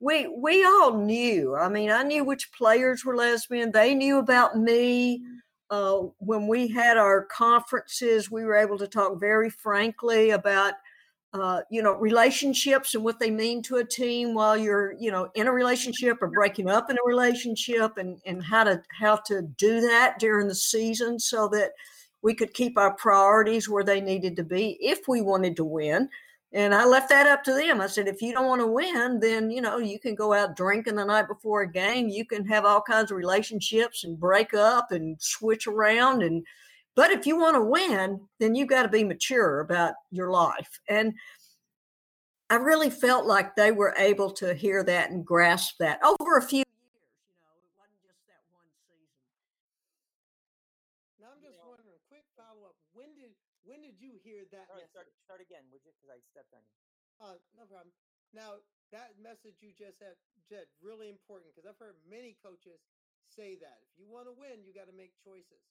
we 0.00 0.26
we 0.26 0.64
all 0.64 0.96
knew. 0.96 1.54
I 1.54 1.68
mean, 1.68 1.90
I 1.90 2.02
knew 2.02 2.24
which 2.24 2.52
players 2.52 3.04
were 3.04 3.16
lesbian. 3.16 3.70
They 3.70 3.94
knew 3.94 4.18
about 4.18 4.56
me. 4.56 5.22
Uh, 5.70 6.06
when 6.18 6.48
we 6.48 6.66
had 6.66 6.96
our 6.96 7.26
conferences, 7.26 8.28
we 8.28 8.44
were 8.44 8.56
able 8.56 8.76
to 8.78 8.88
talk 8.88 9.20
very 9.20 9.50
frankly 9.50 10.30
about 10.30 10.74
uh, 11.32 11.60
you 11.70 11.82
know 11.82 11.92
relationships 11.92 12.94
and 12.94 13.04
what 13.04 13.20
they 13.20 13.30
mean 13.30 13.62
to 13.62 13.76
a 13.76 13.84
team 13.84 14.34
while 14.34 14.56
you're 14.56 14.94
you 14.98 15.12
know 15.12 15.28
in 15.34 15.46
a 15.46 15.52
relationship 15.52 16.18
or 16.20 16.28
breaking 16.28 16.68
up 16.68 16.90
in 16.90 16.96
a 16.96 17.06
relationship 17.06 17.98
and 17.98 18.18
and 18.26 18.42
how 18.42 18.64
to 18.64 18.82
how 18.98 19.14
to 19.14 19.42
do 19.56 19.80
that 19.80 20.18
during 20.18 20.48
the 20.48 20.54
season 20.54 21.20
so 21.20 21.46
that 21.46 21.70
we 22.22 22.34
could 22.34 22.52
keep 22.52 22.76
our 22.76 22.94
priorities 22.94 23.68
where 23.68 23.84
they 23.84 24.00
needed 24.00 24.34
to 24.34 24.42
be 24.42 24.76
if 24.80 25.06
we 25.06 25.20
wanted 25.20 25.54
to 25.54 25.64
win 25.64 26.08
and 26.52 26.74
I 26.74 26.84
left 26.84 27.08
that 27.10 27.28
up 27.28 27.44
to 27.44 27.54
them. 27.54 27.80
I 27.80 27.86
said, 27.86 28.08
if 28.08 28.20
you 28.20 28.32
don't 28.32 28.48
want 28.48 28.60
to 28.60 28.66
win, 28.66 29.20
then 29.20 29.50
you 29.50 29.60
know 29.60 29.78
you 29.78 30.00
can 30.00 30.16
go 30.16 30.32
out 30.32 30.56
drinking 30.56 30.96
the 30.96 31.04
night 31.04 31.28
before 31.28 31.62
a 31.62 31.70
game. 31.70 32.08
You 32.08 32.24
can 32.24 32.44
have 32.46 32.64
all 32.64 32.80
kinds 32.80 33.10
of 33.10 33.16
relationships 33.16 34.02
and 34.02 34.18
break 34.18 34.52
up 34.52 34.90
and 34.90 35.16
switch 35.20 35.68
around. 35.68 36.22
And 36.22 36.44
but 36.96 37.12
if 37.12 37.24
you 37.24 37.38
want 37.38 37.54
to 37.54 37.62
win, 37.62 38.20
then 38.40 38.56
you've 38.56 38.68
got 38.68 38.82
to 38.82 38.88
be 38.88 39.04
mature 39.04 39.60
about 39.60 39.94
your 40.10 40.30
life. 40.30 40.80
And 40.88 41.14
I 42.50 42.56
really 42.56 42.90
felt 42.90 43.26
like 43.26 43.54
they 43.54 43.70
were 43.70 43.94
able 43.96 44.32
to 44.32 44.52
hear 44.54 44.82
that 44.82 45.10
and 45.10 45.24
grasp 45.24 45.76
that 45.78 46.00
over 46.02 46.36
a 46.36 46.42
few 46.42 46.64
when 53.64 53.82
did 53.82 53.94
you 54.00 54.18
hear 54.24 54.42
that 54.50 54.66
Start, 55.30 55.46
message? 55.46 55.54
start, 55.54 55.62
start 55.62 55.62
again, 55.62 55.64
would 55.70 55.82
you? 55.86 55.94
Because 55.94 56.10
I 56.10 56.18
stepped 56.26 56.50
on 56.50 56.64
you. 56.66 56.74
Uh, 57.22 57.38
no 57.54 57.64
problem. 57.70 57.94
Now 58.34 58.58
that 58.90 59.14
message 59.22 59.62
you 59.62 59.70
just 59.78 60.02
had, 60.02 60.18
said 60.42 60.66
really 60.82 61.06
important 61.06 61.54
because 61.54 61.70
I've 61.70 61.78
heard 61.78 61.94
many 62.02 62.34
coaches 62.42 62.82
say 63.30 63.54
that 63.62 63.78
if 63.86 63.94
you 63.94 64.10
want 64.10 64.26
to 64.26 64.34
win, 64.34 64.66
you 64.66 64.74
got 64.74 64.90
to 64.90 64.96
make 64.96 65.14
choices. 65.22 65.62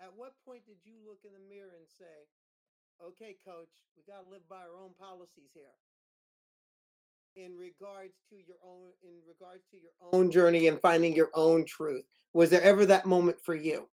At 0.00 0.16
what 0.16 0.32
point 0.48 0.64
did 0.64 0.80
you 0.88 0.96
look 1.04 1.20
in 1.28 1.36
the 1.36 1.44
mirror 1.44 1.76
and 1.76 1.84
say, 1.84 2.24
"Okay, 3.04 3.36
coach, 3.44 3.68
we 3.92 4.04
got 4.08 4.24
to 4.24 4.32
live 4.32 4.48
by 4.48 4.64
our 4.64 4.80
own 4.80 4.96
policies 4.96 5.52
here"? 5.52 5.76
In 7.36 7.52
regards 7.60 8.16
to 8.32 8.36
your 8.40 8.56
own, 8.64 8.96
in 9.04 9.20
regards 9.28 9.68
to 9.70 9.76
your 9.76 9.92
own 10.00 10.32
journey 10.32 10.72
and 10.72 10.80
finding 10.80 11.12
your 11.12 11.28
own 11.36 11.68
truth, 11.68 12.08
was 12.32 12.48
there 12.48 12.64
ever 12.64 12.88
that 12.88 13.04
moment 13.04 13.36
for 13.44 13.54
you? 13.54 13.92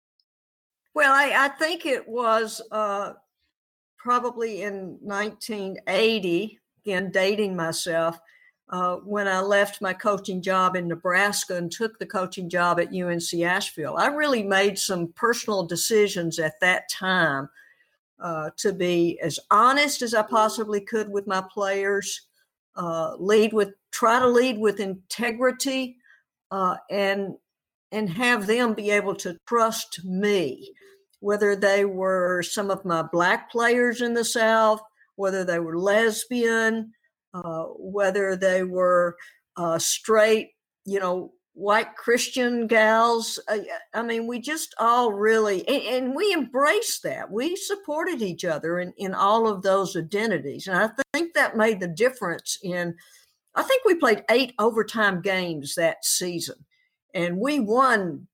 Well, 0.95 1.13
I, 1.13 1.37
I 1.37 1.49
think 1.49 1.85
it 1.85 2.09
was 2.09 2.61
uh, 2.73 3.13
probably 4.03 4.63
in 4.63 4.97
1980, 5.01 6.59
again, 6.85 7.11
dating 7.11 7.55
myself, 7.55 8.19
uh, 8.71 8.97
when 8.97 9.29
I 9.29 9.41
left 9.41 9.83
my 9.83 9.93
coaching 9.93 10.41
job 10.41 10.77
in 10.77 10.89
Nebraska 10.89 11.57
and 11.57 11.71
took 11.71 11.99
the 11.99 12.07
coaching 12.07 12.49
job 12.49 12.81
at 12.81 12.95
UNC 12.95 13.35
Asheville. 13.43 13.97
I 13.97 14.07
really 14.07 14.43
made 14.43 14.79
some 14.79 15.13
personal 15.15 15.65
decisions 15.65 16.39
at 16.39 16.59
that 16.61 16.89
time 16.89 17.49
uh, 18.21 18.51
to 18.59 18.73
be 18.73 19.19
as 19.21 19.39
honest 19.51 20.03
as 20.03 20.15
I 20.15 20.23
possibly 20.23 20.81
could 20.81 21.11
with 21.11 21.27
my 21.27 21.43
players, 21.53 22.29
uh, 22.77 23.17
lead 23.19 23.53
with, 23.53 23.71
try 23.91 24.19
to 24.19 24.27
lead 24.27 24.59
with 24.59 24.81
integrity, 24.81 25.97
uh, 26.51 26.77
and 26.91 27.35
and 27.93 28.09
have 28.09 28.47
them 28.47 28.73
be 28.73 28.91
able 28.91 29.17
to 29.17 29.37
trust 29.49 30.05
me, 30.05 30.73
whether 31.21 31.55
they 31.55 31.85
were 31.85 32.43
some 32.43 32.71
of 32.71 32.85
my 32.85 33.03
black 33.03 33.51
players 33.51 34.01
in 34.01 34.15
the 34.15 34.25
South, 34.25 34.81
whether 35.17 35.45
they 35.45 35.59
were 35.59 35.79
lesbian, 35.79 36.93
uh, 37.35 37.65
whether 37.77 38.37
they 38.37 38.65
were 38.65 39.17
uh, 39.57 39.79
straight, 39.79 40.51
you 40.85 40.99
know, 40.99 41.33
white 41.53 41.95
Christian 41.95 42.67
gals. 42.67 43.39
Uh, 43.47 43.59
I 43.93 44.03
mean, 44.03 44.27
we 44.27 44.41
just 44.41 44.75
all 44.79 45.13
really, 45.13 45.67
and, 45.69 45.83
and, 45.83 46.17
we 46.17 46.33
embraced 46.33 47.03
that. 47.03 47.31
We 47.31 47.55
supported 47.57 48.23
each 48.23 48.45
other 48.45 48.79
in, 48.79 48.95
in 48.97 49.15
all 49.15 49.47
of 49.47 49.63
those 49.63 49.97
identities. 49.97 50.67
And 50.67 50.79
I 50.79 50.91
think 51.13 51.35
that 51.35 51.57
made 51.57 51.81
the 51.81 51.89
difference 51.89 52.59
in, 52.63 52.95
I 53.55 53.63
think 53.63 53.85
we 53.85 53.97
played 53.97 54.25
eight 54.31 54.55
overtime 54.59 55.21
games 55.21 55.75
that 55.75 56.05
season 56.05 56.65
and 57.15 57.37
we 57.37 57.61
won 57.61 58.27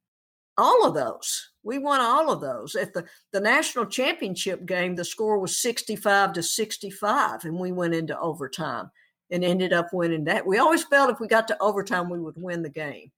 all 0.56 0.86
of 0.86 0.94
those. 0.94 1.50
We 1.66 1.78
won 1.78 2.00
all 2.00 2.30
of 2.30 2.40
those. 2.40 2.76
At 2.76 2.94
the, 2.94 3.04
the 3.32 3.40
national 3.40 3.86
championship 3.86 4.66
game, 4.66 4.94
the 4.94 5.04
score 5.04 5.40
was 5.40 5.58
65 5.58 6.34
to 6.34 6.42
65, 6.42 7.44
and 7.44 7.58
we 7.58 7.72
went 7.72 7.92
into 7.92 8.16
overtime 8.20 8.88
and 9.32 9.44
ended 9.44 9.72
up 9.72 9.92
winning 9.92 10.22
that. 10.24 10.46
We 10.46 10.58
always 10.58 10.84
felt 10.84 11.10
if 11.10 11.18
we 11.18 11.26
got 11.26 11.48
to 11.48 11.60
overtime, 11.60 12.08
we 12.08 12.20
would 12.20 12.40
win 12.40 12.62
the 12.62 12.68
game. 12.68 13.10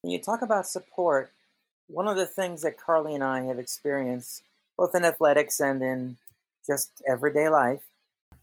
When 0.00 0.12
you 0.12 0.18
talk 0.18 0.40
about 0.40 0.66
support, 0.66 1.30
one 1.88 2.08
of 2.08 2.16
the 2.16 2.24
things 2.24 2.62
that 2.62 2.78
Carly 2.78 3.14
and 3.14 3.22
I 3.22 3.42
have 3.42 3.58
experienced, 3.58 4.44
both 4.78 4.94
in 4.94 5.04
athletics 5.04 5.60
and 5.60 5.82
in 5.82 6.16
just 6.66 7.02
everyday 7.06 7.50
life, 7.50 7.82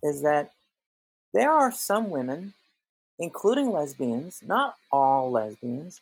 is 0.03 0.21
that 0.21 0.51
there 1.33 1.51
are 1.51 1.71
some 1.71 2.11
women 2.11 2.53
including 3.17 3.71
lesbians, 3.71 4.41
not 4.45 4.75
all 4.91 5.31
lesbians, 5.31 6.01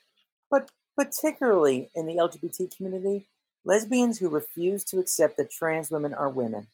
but 0.50 0.70
particularly 0.96 1.90
in 1.96 2.06
the 2.06 2.16
LGBT 2.16 2.76
community, 2.76 3.26
lesbians 3.66 4.20
who 4.20 4.30
refuse 4.30 4.84
to 4.86 5.00
accept 5.00 5.38
that 5.38 5.52
trans 5.52 5.90
women 5.90 6.14
are 6.14 6.30
women. 6.30 6.68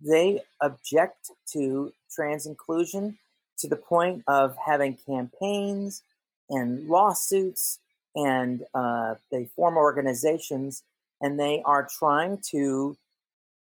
They 0.00 0.42
object 0.60 1.30
to 1.52 1.92
trans 2.14 2.46
inclusion 2.46 3.18
to 3.58 3.68
the 3.68 3.76
point 3.76 4.22
of 4.26 4.56
having 4.64 4.96
campaigns 5.06 6.02
and 6.50 6.88
lawsuits, 6.88 7.80
and 8.14 8.64
uh, 8.74 9.16
they 9.30 9.46
form 9.56 9.76
organizations 9.76 10.82
and 11.20 11.38
they 11.38 11.62
are 11.64 11.88
trying 11.98 12.38
to 12.50 12.96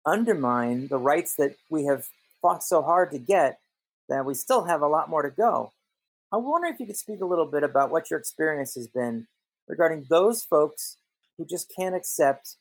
undermine 0.05 0.87
the 0.87 0.97
rights 0.97 1.35
that 1.35 1.55
we 1.69 1.85
have 1.85 2.07
fought 2.41 2.63
so 2.63 2.81
hard 2.81 3.11
to 3.11 3.17
get 3.17 3.59
that 4.09 4.25
we 4.25 4.33
still 4.33 4.65
have 4.65 4.81
a 4.81 4.87
lot 4.87 5.09
more 5.09 5.23
to 5.23 5.29
go. 5.29 5.71
I 6.31 6.37
wonder 6.37 6.67
if 6.67 6.79
you 6.79 6.85
could 6.85 6.97
speak 6.97 7.21
a 7.21 7.25
little 7.25 7.45
bit 7.45 7.63
about 7.63 7.91
what 7.91 8.09
your 8.09 8.19
experience 8.19 8.75
has 8.75 8.87
been 8.87 9.27
regarding 9.67 10.05
those 10.09 10.43
folks 10.43 10.97
who 11.37 11.45
just 11.45 11.71
can't 11.75 11.95
accept 11.95 12.57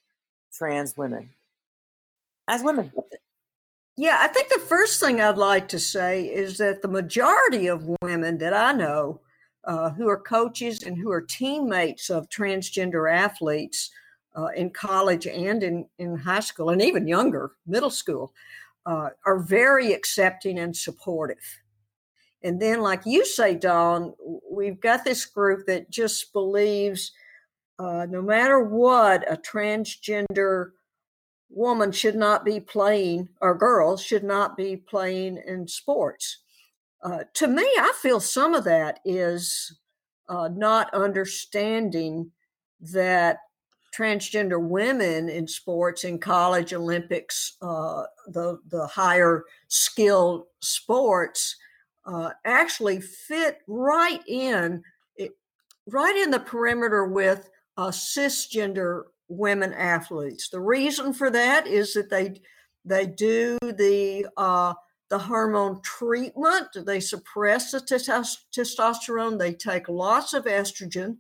trans 0.53 0.97
women 0.97 1.31
as 2.49 2.63
women. 2.63 2.93
Yeah, 3.97 4.19
I 4.21 4.29
think 4.29 4.49
the 4.49 4.59
first 4.59 5.01
thing 5.01 5.21
I'd 5.21 5.39
like 5.39 5.69
to 5.69 5.79
say 5.79 6.25
is 6.25 6.59
that 6.59 6.83
the 6.83 6.89
majority 6.89 7.69
of 7.69 7.89
women 8.03 8.39
that 8.39 8.53
I 8.53 8.73
know 8.73 9.21
uh, 9.65 9.91
who 9.91 10.09
are 10.09 10.21
coaches 10.21 10.83
and 10.83 10.99
who 10.99 11.11
are 11.11 11.21
teammates 11.21 12.11
of 12.11 12.29
transgender 12.29 13.13
athletes 13.13 13.91
uh, 14.37 14.49
in 14.57 14.71
college 14.71 15.27
and 15.27 15.63
in, 15.63 15.87
in 15.99 16.17
high 16.17 16.41
school 16.41 16.71
and 16.71 16.83
even 16.83 17.07
younger, 17.07 17.53
middle 17.67 17.91
school, 17.91 18.33
uh, 18.87 19.11
are 19.25 19.39
very 19.39 19.93
accepting 19.93 20.59
and 20.59 20.77
supportive. 20.77 21.63
And 22.45 22.61
then, 22.61 22.81
like 22.83 23.03
you 23.07 23.25
say, 23.25 23.55
Dawn, 23.57 24.15
we've 24.51 24.81
got 24.81 25.05
this 25.05 25.25
group 25.25 25.67
that 25.67 25.91
just 25.91 26.33
believes 26.33 27.11
uh, 27.79 28.07
no 28.09 28.23
matter 28.23 28.61
what, 28.61 29.25
a 29.31 29.37
transgender 29.37 30.73
woman 31.51 31.91
should 31.91 32.15
not 32.17 32.45
be 32.45 32.61
playing, 32.61 33.29
or 33.41 33.57
girls 33.57 34.03
should 34.03 34.23
not 34.25 34.57
be 34.57 34.77
playing 34.77 35.41
in 35.47 35.67
sports. 35.67 36.39
uh, 37.03 37.25
to 37.35 37.47
me, 37.49 37.63
I 37.63 37.93
feel 38.01 38.21
some 38.21 38.55
of 38.55 38.65
that 38.65 39.01
is 39.05 39.79
uh, 40.29 40.49
not 40.49 40.93
understanding 40.95 42.31
that 42.81 43.39
transgender 43.97 44.61
women 44.61 45.29
in 45.29 45.47
sports, 45.47 46.05
in 46.05 46.19
college, 46.19 46.73
Olympics, 46.75 47.57
uh, 47.63 48.05
the 48.29 48.59
the 48.69 48.87
higher 48.87 49.45
skilled 49.69 50.47
sports, 50.61 51.57
uh, 52.07 52.31
actually 52.45 53.01
fit 53.01 53.59
right 53.67 54.21
in, 54.27 54.83
right 55.87 56.17
in 56.17 56.31
the 56.31 56.41
perimeter 56.41 57.07
with 57.07 57.49
uh, 57.77 57.89
cisgender 57.89 59.05
women 59.29 59.73
athletes. 59.73 60.49
The 60.49 60.61
reason 60.61 61.13
for 61.13 61.31
that 61.31 61.67
is 61.67 61.95
that 61.95 62.11
they 62.11 62.41
they 62.85 63.07
do 63.07 63.59
the 63.63 64.27
uh, 64.37 64.75
the 65.09 65.19
hormone 65.19 65.81
treatment. 65.83 66.69
They 66.75 67.01
suppress 67.01 67.71
the 67.71 67.81
testosterone. 67.81 69.39
They 69.39 69.55
take 69.55 69.89
lots 69.89 70.33
of 70.33 70.45
estrogen. 70.45 71.17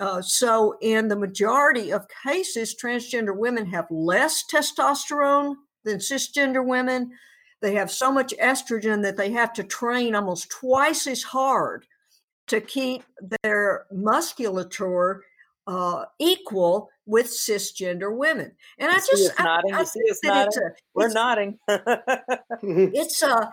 Uh, 0.00 0.22
so, 0.22 0.76
in 0.80 1.08
the 1.08 1.16
majority 1.16 1.90
of 1.90 2.06
cases, 2.24 2.76
transgender 2.80 3.36
women 3.36 3.66
have 3.66 3.86
less 3.90 4.44
testosterone 4.52 5.56
than 5.84 5.98
cisgender 5.98 6.64
women. 6.64 7.10
They 7.60 7.74
have 7.74 7.90
so 7.90 8.12
much 8.12 8.32
estrogen 8.40 9.02
that 9.02 9.16
they 9.16 9.32
have 9.32 9.52
to 9.54 9.64
train 9.64 10.14
almost 10.14 10.50
twice 10.50 11.06
as 11.06 11.22
hard 11.22 11.86
to 12.48 12.60
keep 12.60 13.02
their 13.42 13.86
musculature 13.92 15.22
uh, 15.66 16.04
equal 16.18 16.88
with 17.06 17.26
cisgender 17.26 18.14
women. 18.14 18.52
And 18.78 18.90
you 18.90 18.96
I 18.96 19.00
just 19.00 19.40
I, 19.40 19.44
nodding. 19.44 19.74
I, 19.74 19.80
you 19.80 19.86
see 19.86 20.10
us 20.10 20.20
nodding. 20.24 20.62
A, 20.62 20.70
We're 20.94 21.08
nodding. 21.08 21.58
it's 22.62 23.22
a 23.22 23.52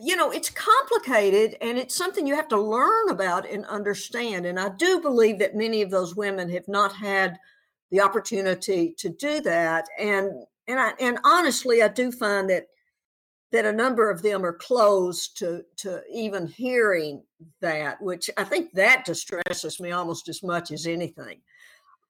you 0.00 0.16
know 0.16 0.30
it's 0.30 0.50
complicated 0.50 1.56
and 1.60 1.78
it's 1.78 1.96
something 1.96 2.26
you 2.26 2.34
have 2.34 2.48
to 2.48 2.60
learn 2.60 3.10
about 3.10 3.48
and 3.48 3.64
understand. 3.66 4.46
And 4.46 4.58
I 4.58 4.70
do 4.70 5.00
believe 5.00 5.38
that 5.40 5.56
many 5.56 5.82
of 5.82 5.90
those 5.90 6.14
women 6.14 6.48
have 6.50 6.68
not 6.68 6.92
had 6.94 7.38
the 7.90 8.00
opportunity 8.00 8.94
to 8.98 9.08
do 9.08 9.40
that. 9.40 9.86
And 9.98 10.30
and 10.68 10.78
I 10.78 10.92
and 11.00 11.18
honestly, 11.24 11.82
I 11.82 11.88
do 11.88 12.12
find 12.12 12.48
that 12.50 12.66
that 13.50 13.64
a 13.64 13.72
number 13.72 14.10
of 14.10 14.22
them 14.22 14.44
are 14.44 14.52
closed 14.52 15.38
to 15.38 15.64
to 15.76 16.02
even 16.12 16.46
hearing 16.46 17.22
that, 17.60 18.00
which 18.00 18.30
I 18.36 18.44
think 18.44 18.72
that 18.72 19.04
distresses 19.04 19.80
me 19.80 19.92
almost 19.92 20.28
as 20.28 20.42
much 20.42 20.70
as 20.70 20.86
anything. 20.86 21.40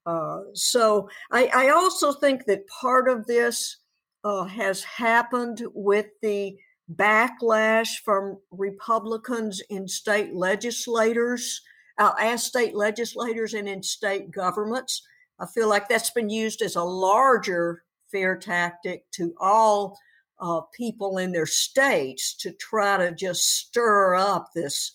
Uh, 0.06 0.40
so 0.54 1.08
I, 1.30 1.50
I, 1.54 1.68
also 1.68 2.12
think 2.12 2.46
that 2.46 2.66
part 2.68 3.10
of 3.10 3.26
this 3.26 3.76
uh, 4.24 4.44
has 4.44 4.82
happened 4.82 5.62
with 5.74 6.06
the 6.22 6.56
backlash 6.94 7.98
from 8.04 8.38
Republicans 8.50 9.60
in 9.68 9.86
state 9.86 10.34
legislators, 10.34 11.60
uh, 11.98 12.12
as 12.18 12.42
state 12.42 12.74
legislators 12.74 13.52
and 13.52 13.68
in 13.68 13.82
state 13.82 14.30
governments. 14.30 15.02
I 15.38 15.46
feel 15.46 15.68
like 15.68 15.88
that's 15.88 16.10
been 16.10 16.30
used 16.30 16.62
as 16.62 16.76
a 16.76 16.82
larger 16.82 17.82
fear 18.10 18.36
tactic 18.36 19.04
to 19.12 19.34
all 19.38 19.98
uh, 20.40 20.60
people 20.74 21.18
in 21.18 21.32
their 21.32 21.46
states 21.46 22.34
to 22.34 22.52
try 22.52 22.96
to 22.96 23.14
just 23.14 23.44
stir 23.44 24.14
up 24.14 24.50
this 24.54 24.92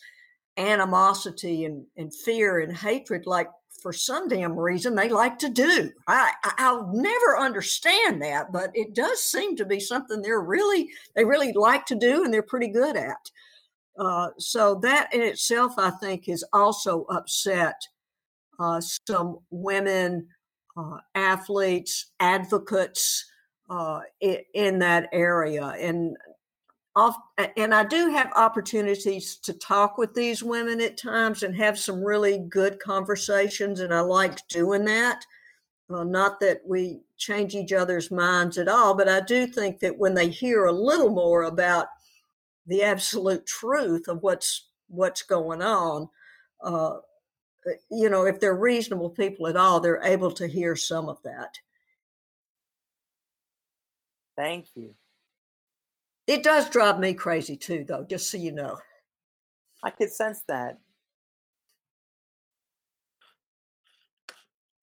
animosity 0.58 1.66
and, 1.66 1.86
and 1.98 2.14
fear 2.14 2.60
and 2.60 2.76
hatred 2.76 3.26
like 3.26 3.50
for 3.82 3.92
some 3.92 4.30
damn 4.30 4.58
reason 4.58 4.96
they 4.96 5.10
like 5.10 5.38
to 5.40 5.50
do. 5.50 5.92
I, 6.08 6.32
I'll 6.58 6.88
never 6.94 7.38
understand 7.38 8.22
that, 8.22 8.52
but 8.54 8.72
it 8.74 8.96
does 8.96 9.22
seem 9.22 9.58
to 9.58 9.66
be 9.66 9.80
something 9.80 10.22
they're 10.22 10.42
really 10.42 10.90
they 11.16 11.26
really 11.26 11.52
like 11.54 11.86
to 11.88 11.96
do 11.96 12.24
and 12.24 12.34
they're 12.34 12.44
pretty 12.44 12.70
good 12.70 12.96
at. 12.96 13.30
Uh, 14.00 14.30
so 14.40 14.76
that 14.76 15.14
in 15.14 15.22
itself, 15.22 15.74
I 15.78 15.92
think, 15.92 16.26
has 16.28 16.44
also 16.54 17.04
upset 17.10 17.76
uh, 18.60 18.82
some 18.82 19.40
women 19.52 20.28
uh, 20.78 20.98
athletes, 21.14 22.12
advocates 22.20 23.26
uh, 23.74 24.02
in, 24.54 24.78
that 24.78 25.10
area, 25.12 25.66
and 25.80 26.16
off, 26.96 27.16
and 27.58 27.74
I 27.74 27.84
do 27.84 28.12
have 28.12 28.32
opportunities 28.36 29.38
to 29.38 29.54
talk 29.54 29.98
with 29.98 30.14
these 30.14 30.44
women 30.44 30.80
at 30.80 30.96
times 30.96 31.42
and 31.42 31.56
have 31.56 31.80
some 31.80 32.04
really 32.04 32.38
good 32.38 32.80
conversations, 32.80 33.80
and 33.80 33.92
I 33.92 34.02
like 34.02 34.48
doing 34.48 34.86
that. 34.86 35.26
Well, 35.90 36.06
not 36.06 36.40
that 36.42 36.62
we 36.68 37.02
change 37.18 37.56
each 37.56 37.74
other's 37.74 38.12
minds 38.12 38.60
at 38.60 38.68
all, 38.68 38.94
but 38.94 39.10
I 39.10 39.22
do 39.22 39.48
think 39.48 39.80
that 39.80 39.98
when 39.98 40.14
they 40.14 40.30
hear 40.30 40.66
a 40.66 40.72
little 40.72 41.10
more 41.10 41.44
about 41.44 41.88
the 42.68 42.84
absolute 42.84 43.46
truth 43.48 44.08
of 44.08 44.22
what's 44.22 44.68
what's 44.88 45.24
going 45.24 45.64
on, 45.64 46.08
uh, 46.64 46.98
you 47.90 48.12
know, 48.12 48.26
if 48.26 48.40
they're 48.40 48.56
reasonable 48.56 49.10
people 49.10 49.48
at 49.48 49.58
all, 49.58 49.80
they're 49.80 50.04
able 50.04 50.32
to 50.34 50.48
hear 50.48 50.76
some 50.76 51.10
of 51.10 51.18
that. 51.24 51.58
Thank 54.36 54.68
you. 54.76 54.96
It 56.26 56.44
does 56.44 56.70
drive 56.70 57.00
me 57.00 57.14
crazy 57.14 57.58
too, 57.58 57.86
though, 57.88 58.06
just 58.10 58.32
so 58.32 58.38
you 58.38 58.52
know. 58.52 58.78
I 59.84 59.90
could 59.90 60.12
sense 60.12 60.42
that. 60.48 60.80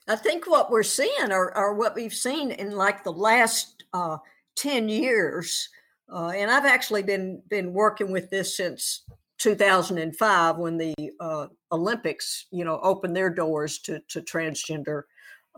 I 0.06 0.16
think 0.16 0.48
what 0.50 0.70
we're 0.70 0.82
seeing 0.82 1.30
or, 1.30 1.56
or 1.56 1.74
what 1.74 1.94
we've 1.94 2.12
seen 2.12 2.50
in 2.50 2.72
like 2.72 3.04
the 3.04 3.12
last 3.12 3.84
uh, 3.92 4.18
10 4.56 4.88
years, 4.88 5.68
uh, 6.12 6.28
and 6.28 6.50
I've 6.50 6.66
actually 6.66 7.04
been 7.04 7.42
been 7.48 7.72
working 7.72 8.10
with 8.10 8.28
this 8.28 8.56
since 8.56 9.04
2005 9.38 10.56
when 10.58 10.76
the 10.76 10.94
uh, 11.20 11.46
Olympics, 11.72 12.46
you 12.50 12.64
know, 12.64 12.78
opened 12.82 13.16
their 13.16 13.30
doors 13.30 13.78
to, 13.80 14.00
to 14.08 14.20
transgender 14.20 15.02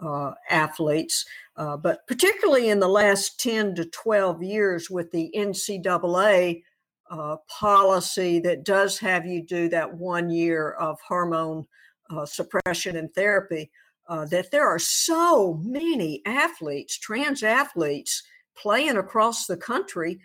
uh, 0.03 0.33
athletes. 0.51 1.25
Uh, 1.57 1.77
but 1.77 2.07
particularly 2.07 2.69
in 2.71 2.81
the 2.81 2.89
last 2.89 3.39
10 3.41 3.75
to 3.77 3.85
12 3.85 4.43
years 4.43 4.91
with 4.91 5.11
the 5.11 5.31
NCAA 5.37 6.63
uh, 7.11 7.37
policy 7.47 8.41
that 8.41 8.65
does 8.65 8.99
have 8.99 9.27
you 9.27 9.43
do 9.43 9.69
that 9.69 9.95
one 9.95 10.31
year 10.31 10.73
of 10.73 10.99
hormone 11.07 11.67
uh, 12.11 12.25
suppression 12.25 12.97
and 12.97 13.13
therapy, 13.15 13.71
uh, 14.09 14.25
that 14.27 14.51
there 14.51 14.67
are 14.67 14.79
so 14.79 15.61
many 15.63 16.23
athletes, 16.27 16.99
trans 16.99 17.43
athletes, 17.43 18.23
playing 18.57 18.97
across 18.97 19.47
the 19.47 19.57
country. 19.57 20.21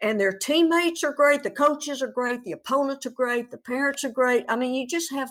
And 0.00 0.18
their 0.18 0.32
teammates 0.32 1.04
are 1.04 1.12
great, 1.12 1.44
the 1.44 1.50
coaches 1.50 2.02
are 2.02 2.10
great, 2.10 2.42
the 2.42 2.52
opponents 2.52 3.06
are 3.06 3.10
great, 3.10 3.52
the 3.52 3.58
parents 3.58 4.02
are 4.02 4.10
great. 4.10 4.44
I 4.48 4.56
mean, 4.56 4.74
you 4.74 4.84
just 4.84 5.12
have 5.12 5.30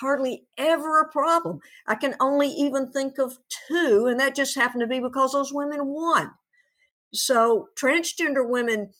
hardly 0.00 0.44
ever 0.58 1.00
a 1.00 1.08
problem. 1.10 1.60
I 1.86 1.96
can 1.96 2.14
only 2.20 2.48
even 2.48 2.92
think 2.92 3.18
of 3.18 3.38
two, 3.68 4.06
and 4.10 4.20
that 4.20 4.34
just 4.36 4.56
happened 4.56 4.82
to 4.82 4.86
be 4.86 5.00
because 5.00 5.32
those 5.32 5.52
women 5.52 5.86
won. 5.86 6.32
So 7.14 7.68
transgender 7.80 8.48
women, 8.48 8.92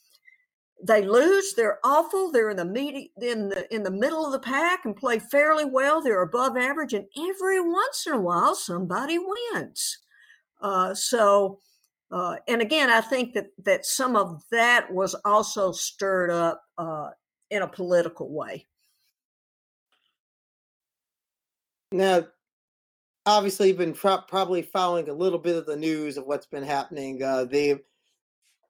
they 0.86 1.04
lose. 1.06 1.54
They're 1.54 1.78
awful. 1.84 2.32
They're 2.32 2.50
in 2.50 2.56
the 2.58 2.64
medi- 2.64 3.12
in 3.20 3.50
the 3.50 3.74
in 3.74 3.84
the 3.84 3.90
middle 3.90 4.26
of 4.26 4.32
the 4.32 4.40
pack 4.40 4.84
and 4.84 4.96
play 4.96 5.18
fairly 5.18 5.64
well. 5.64 6.02
They're 6.02 6.22
above 6.22 6.56
average, 6.56 6.94
and 6.94 7.06
every 7.18 7.60
once 7.60 8.06
in 8.06 8.14
a 8.14 8.20
while 8.20 8.54
somebody 8.54 9.18
wins. 9.18 9.98
Uh, 10.60 10.94
so, 10.94 11.60
uh, 12.12 12.36
and 12.48 12.62
again, 12.62 12.90
I 12.90 13.00
think 13.02 13.34
that 13.34 13.48
that 13.64 13.86
some 13.86 14.16
of 14.16 14.42
that 14.52 14.92
was 14.92 15.14
also 15.24 15.72
stirred 15.72 16.30
up 16.30 16.62
uh, 16.78 17.10
in 17.50 17.62
a 17.62 17.68
political 17.68 18.32
way. 18.32 18.66
Now, 21.92 22.26
obviously, 23.24 23.68
you've 23.68 23.78
been 23.78 23.94
pro- 23.94 24.22
probably 24.22 24.62
following 24.62 25.08
a 25.08 25.14
little 25.14 25.38
bit 25.38 25.56
of 25.56 25.66
the 25.66 25.76
news 25.76 26.16
of 26.16 26.26
what's 26.26 26.46
been 26.46 26.64
happening. 26.64 27.22
Uh, 27.22 27.44
they 27.44 27.80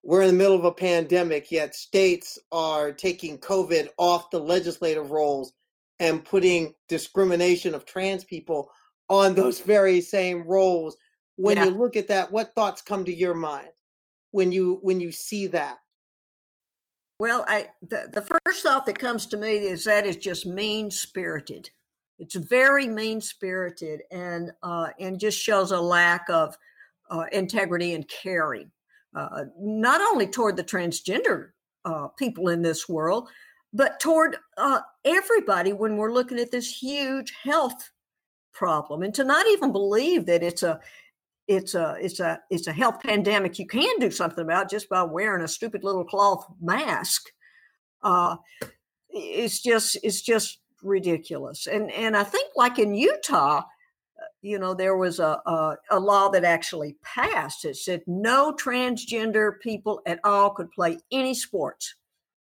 we're 0.02 0.22
in 0.22 0.28
the 0.28 0.35
middle 0.35 0.57
of 0.57 0.64
a 0.64 0.72
pandemic, 0.72 1.50
yet 1.50 1.74
states 1.74 2.38
are 2.52 2.92
taking 2.92 3.38
COVID 3.38 3.88
off 3.98 4.31
the 4.31 4.38
legislative 4.38 5.11
rolls 5.11 5.52
and 5.98 6.24
putting 6.24 6.74
discrimination 6.88 7.74
of 7.74 7.85
trans 7.85 8.24
people 8.24 8.70
on 9.09 9.35
those 9.35 9.61
very 9.74 10.00
same 10.00 10.44
roles. 10.46 10.96
When 11.37 11.57
yeah. 11.57 11.66
you 11.66 11.70
look 11.70 11.96
at 11.96 12.09
that, 12.09 12.33
what 12.33 12.54
thoughts 12.54 12.83
come 12.83 13.04
to 13.04 13.14
your 13.14 13.35
mind 13.35 13.68
when 14.31 14.52
you 14.52 14.78
when 14.83 15.00
you 15.00 15.12
see 15.12 15.46
that? 15.48 15.78
Well, 17.20 17.44
I 17.48 17.68
the, 17.83 18.09
the 18.12 18.22
first 18.22 18.62
thought 18.62 18.87
that 18.87 18.98
comes 18.98 19.26
to 19.26 19.37
me 19.37 19.57
is 19.57 19.85
that 19.85 20.07
is 20.07 20.16
just 20.16 20.46
mean 20.46 20.90
spirited. 20.90 21.70
It's 22.18 22.35
very 22.35 22.88
mean 22.88 23.20
spirited 23.20 24.02
and 24.11 24.52
uh, 24.62 24.88
and 24.98 25.18
just 25.20 25.38
shows 25.38 25.70
a 25.72 25.81
lack 25.81 26.28
of 26.28 26.57
uh, 27.11 27.24
integrity 27.33 27.94
and 27.94 28.07
caring, 28.09 28.70
uh, 29.14 29.44
not 29.59 30.00
only 30.00 30.26
toward 30.26 30.57
the 30.57 30.64
transgender 30.64 31.50
uh, 31.85 32.09
people 32.09 32.48
in 32.48 32.62
this 32.62 32.88
world, 32.88 33.28
but 33.72 34.00
toward 34.00 34.37
uh, 34.57 34.81
everybody 35.04 35.72
when 35.72 35.96
we're 35.96 36.12
looking 36.12 36.38
at 36.38 36.50
this 36.50 36.70
huge 36.70 37.33
health 37.42 37.90
problem. 38.52 39.02
And 39.02 39.14
to 39.14 39.24
not 39.24 39.46
even 39.46 39.72
believe 39.72 40.26
that 40.26 40.42
it's 40.42 40.62
a 40.62 40.81
it's 41.46 41.74
a 41.74 41.96
it's 42.00 42.20
a 42.20 42.40
it's 42.50 42.66
a 42.66 42.72
health 42.72 43.00
pandemic 43.00 43.59
you 43.59 43.66
can 43.66 43.98
do 43.98 44.11
something 44.11 44.44
about 44.44 44.70
just 44.70 44.88
by 44.88 45.02
wearing 45.02 45.44
a 45.44 45.48
stupid 45.48 45.85
little 45.85 46.04
cloth 46.04 46.46
mask. 46.61 47.31
Uh, 48.02 48.37
it's 49.09 49.62
just 49.62 49.96
it's 50.02 50.20
just 50.20 50.59
ridiculous. 50.83 51.67
And 51.67 51.91
and 51.93 52.17
I 52.17 52.25
think 52.25 52.53
like 52.57 52.79
in 52.79 52.95
Utah, 52.95 53.59
uh, 53.59 53.62
you 54.43 54.59
know, 54.59 54.75
there 54.75 54.97
was 54.97 55.19
a, 55.19 55.41
a, 55.47 55.77
a 55.91 56.01
law 56.01 56.29
that 56.31 56.45
actually 56.45 56.97
passed. 57.03 57.64
It 57.64 57.77
said 57.77 58.03
no 58.07 58.55
transgender 58.55 59.61
people 59.61 60.01
at 60.07 60.21
all 60.25 60.51
could 60.51 60.71
play 60.73 60.99
any 61.12 61.35
sports. 61.35 61.95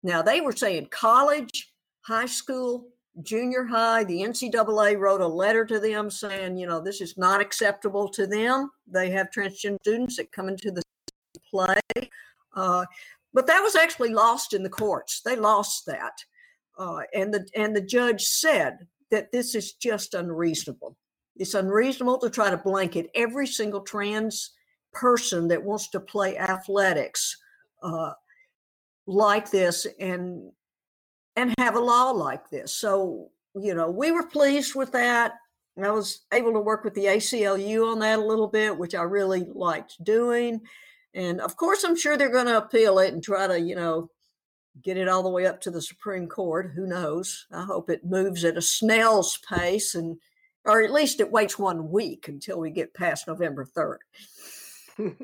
Now 0.02 0.22
they 0.22 0.40
were 0.40 0.52
saying 0.52 0.88
college, 0.90 1.72
high 2.02 2.26
school, 2.26 2.88
junior 3.22 3.64
high, 3.64 4.04
the 4.04 4.22
NCAA 4.22 4.98
wrote 4.98 5.20
a 5.20 5.26
letter 5.26 5.64
to 5.64 5.80
them 5.80 6.10
saying, 6.10 6.56
you 6.56 6.66
know, 6.66 6.80
this 6.80 7.00
is 7.00 7.16
not 7.16 7.40
acceptable 7.40 8.08
to 8.10 8.26
them. 8.26 8.70
They 8.86 9.10
have 9.10 9.30
transgender 9.30 9.80
students 9.80 10.16
that 10.16 10.32
come 10.32 10.48
into 10.48 10.70
the 10.70 10.82
play. 11.50 11.80
Uh, 12.54 12.84
but 13.32 13.46
that 13.46 13.60
was 13.60 13.76
actually 13.76 14.10
lost 14.10 14.54
in 14.54 14.62
the 14.62 14.70
courts. 14.70 15.20
They 15.20 15.36
lost 15.36 15.86
that. 15.86 16.12
Uh, 16.76 17.00
and 17.14 17.32
the 17.32 17.46
and 17.54 17.74
the 17.74 17.80
judge 17.80 18.22
said 18.22 18.86
that 19.10 19.32
this 19.32 19.54
is 19.54 19.72
just 19.74 20.14
unreasonable. 20.14 20.96
It's 21.36 21.54
unreasonable 21.54 22.18
to 22.18 22.30
try 22.30 22.50
to 22.50 22.56
blanket 22.56 23.10
every 23.14 23.46
single 23.46 23.80
trans 23.80 24.52
person 24.92 25.48
that 25.48 25.62
wants 25.62 25.88
to 25.90 26.00
play 26.00 26.36
athletics 26.38 27.36
uh, 27.82 28.12
like 29.06 29.50
this 29.50 29.86
and 30.00 30.50
and 31.36 31.54
have 31.58 31.76
a 31.76 31.80
law 31.80 32.10
like 32.10 32.48
this. 32.50 32.74
So, 32.74 33.30
you 33.54 33.74
know, 33.74 33.90
we 33.90 34.10
were 34.10 34.26
pleased 34.26 34.74
with 34.74 34.92
that. 34.92 35.34
I 35.82 35.90
was 35.90 36.24
able 36.32 36.54
to 36.54 36.60
work 36.60 36.84
with 36.84 36.94
the 36.94 37.04
ACLU 37.04 37.92
on 37.92 37.98
that 37.98 38.18
a 38.18 38.24
little 38.24 38.48
bit, 38.48 38.76
which 38.76 38.94
I 38.94 39.02
really 39.02 39.46
liked 39.52 40.02
doing. 40.02 40.62
And 41.12 41.40
of 41.40 41.56
course, 41.56 41.84
I'm 41.84 41.96
sure 41.96 42.16
they're 42.16 42.30
going 42.32 42.46
to 42.46 42.56
appeal 42.56 42.98
it 42.98 43.12
and 43.12 43.22
try 43.22 43.46
to, 43.46 43.60
you 43.60 43.74
know, 43.74 44.10
get 44.82 44.96
it 44.96 45.08
all 45.08 45.22
the 45.22 45.30
way 45.30 45.46
up 45.46 45.60
to 45.62 45.70
the 45.70 45.82
Supreme 45.82 46.28
Court. 46.28 46.72
Who 46.74 46.86
knows? 46.86 47.46
I 47.52 47.64
hope 47.64 47.90
it 47.90 48.04
moves 48.04 48.44
at 48.44 48.56
a 48.56 48.62
snail's 48.62 49.38
pace 49.48 49.94
and, 49.94 50.18
or 50.64 50.82
at 50.82 50.92
least 50.92 51.20
it 51.20 51.30
waits 51.30 51.58
one 51.58 51.90
week 51.90 52.28
until 52.28 52.58
we 52.58 52.70
get 52.70 52.94
past 52.94 53.26
November 53.26 53.66
3rd. 53.66 53.98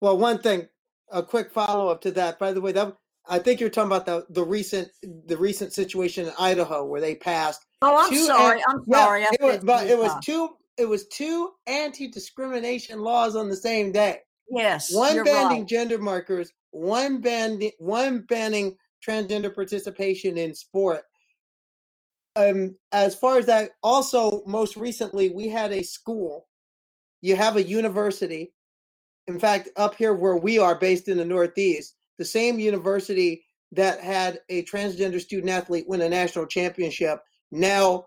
well, 0.00 0.18
one 0.18 0.38
thing, 0.38 0.68
a 1.10 1.22
quick 1.22 1.50
follow 1.50 1.88
up 1.88 2.00
to 2.02 2.10
that. 2.12 2.38
By 2.38 2.52
the 2.52 2.60
way, 2.60 2.72
that 2.72 2.96
I 3.28 3.38
think 3.38 3.60
you're 3.60 3.70
talking 3.70 3.92
about 3.92 4.06
the 4.06 4.26
the 4.30 4.44
recent 4.44 4.88
the 5.26 5.36
recent 5.36 5.72
situation 5.72 6.26
in 6.26 6.32
Idaho 6.38 6.84
where 6.84 7.00
they 7.00 7.14
passed. 7.14 7.64
Oh, 7.82 7.96
I'm 7.96 8.14
sorry. 8.14 8.62
I'm 8.68 8.82
sorry. 8.90 9.22
Yeah, 9.22 9.28
it 9.32 9.42
was, 9.42 9.58
but 9.64 9.86
it 9.86 9.98
was 9.98 10.12
two. 10.24 10.50
It 10.76 10.88
was 10.88 11.06
two 11.08 11.50
anti 11.66 12.08
discrimination 12.08 13.00
laws 13.00 13.36
on 13.36 13.48
the 13.48 13.56
same 13.56 13.92
day. 13.92 14.20
Yes, 14.50 14.94
one 14.94 15.24
banning 15.24 15.60
right. 15.60 15.68
gender 15.68 15.98
markers, 15.98 16.52
one 16.70 17.20
banning 17.20 17.72
one 17.78 18.20
banning 18.20 18.76
transgender 19.06 19.54
participation 19.54 20.38
in 20.38 20.54
sport. 20.54 21.02
Um, 22.36 22.76
as 22.92 23.14
far 23.14 23.38
as 23.38 23.46
that, 23.46 23.70
also 23.82 24.42
most 24.46 24.76
recently, 24.76 25.30
we 25.30 25.48
had 25.48 25.72
a 25.72 25.82
school. 25.82 26.46
You 27.20 27.36
have 27.36 27.56
a 27.56 27.62
university. 27.62 28.52
In 29.26 29.38
fact, 29.38 29.68
up 29.76 29.94
here 29.94 30.14
where 30.14 30.36
we 30.36 30.58
are, 30.58 30.74
based 30.74 31.08
in 31.08 31.18
the 31.18 31.24
Northeast, 31.24 31.94
the 32.16 32.24
same 32.24 32.58
university 32.58 33.44
that 33.72 34.00
had 34.00 34.40
a 34.48 34.64
transgender 34.64 35.20
student 35.20 35.50
athlete 35.50 35.88
win 35.88 36.00
a 36.00 36.08
national 36.08 36.46
championship 36.46 37.22
now 37.50 38.06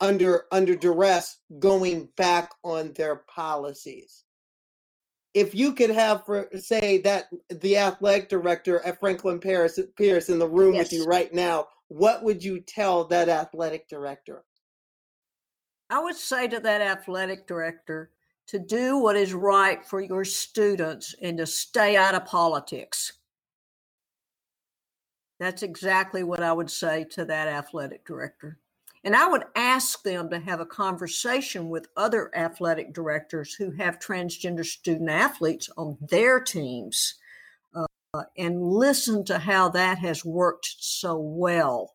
under 0.00 0.44
under 0.52 0.76
duress 0.76 1.38
going 1.58 2.08
back 2.16 2.50
on 2.62 2.92
their 2.92 3.24
policies 3.34 4.24
if 5.34 5.54
you 5.54 5.72
could 5.72 5.90
have 5.90 6.24
for 6.24 6.48
say 6.58 6.98
that 6.98 7.28
the 7.60 7.76
athletic 7.76 8.28
director 8.28 8.80
at 8.84 8.98
franklin 8.98 9.38
paris 9.38 9.78
pierce 9.96 10.28
in 10.28 10.38
the 10.38 10.48
room 10.48 10.74
yes. 10.74 10.84
with 10.84 10.92
you 10.92 11.04
right 11.04 11.32
now 11.32 11.66
what 11.88 12.22
would 12.22 12.42
you 12.42 12.60
tell 12.60 13.04
that 13.04 13.28
athletic 13.28 13.88
director 13.88 14.44
i 15.90 15.98
would 15.98 16.16
say 16.16 16.48
to 16.48 16.60
that 16.60 16.80
athletic 16.80 17.46
director 17.46 18.10
to 18.46 18.58
do 18.58 18.96
what 18.96 19.16
is 19.16 19.34
right 19.34 19.84
for 19.84 20.00
your 20.00 20.24
students 20.24 21.14
and 21.20 21.36
to 21.38 21.46
stay 21.46 21.96
out 21.96 22.14
of 22.14 22.24
politics 22.24 23.18
that's 25.38 25.62
exactly 25.62 26.24
what 26.24 26.42
I 26.42 26.52
would 26.52 26.70
say 26.70 27.04
to 27.12 27.24
that 27.26 27.48
athletic 27.48 28.04
director. 28.04 28.58
And 29.04 29.14
I 29.14 29.28
would 29.28 29.44
ask 29.54 30.02
them 30.02 30.28
to 30.30 30.40
have 30.40 30.60
a 30.60 30.66
conversation 30.66 31.68
with 31.68 31.88
other 31.96 32.30
athletic 32.36 32.92
directors 32.92 33.54
who 33.54 33.70
have 33.72 33.98
transgender 33.98 34.64
student 34.64 35.08
athletes 35.08 35.70
on 35.76 35.96
their 36.00 36.40
teams 36.40 37.14
uh, 37.74 38.24
and 38.36 38.62
listen 38.62 39.24
to 39.26 39.38
how 39.38 39.68
that 39.70 39.98
has 39.98 40.24
worked 40.24 40.74
so 40.78 41.18
well 41.18 41.94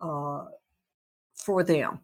uh, 0.00 0.44
for 1.34 1.62
them. 1.62 2.00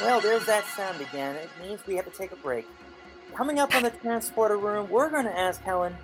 Well, 0.00 0.20
there's 0.20 0.44
that 0.44 0.66
sound 0.66 1.00
again. 1.00 1.36
It 1.36 1.48
means 1.62 1.80
we 1.86 1.96
have 1.96 2.04
to 2.04 2.16
take 2.16 2.32
a 2.32 2.36
break. 2.36 2.66
Coming 3.34 3.58
up 3.58 3.74
on 3.74 3.82
the 3.82 3.90
transporter 3.90 4.58
room, 4.58 4.88
we're 4.90 5.10
going 5.10 5.24
to 5.24 5.36
ask 5.36 5.62
Helen 5.62 5.96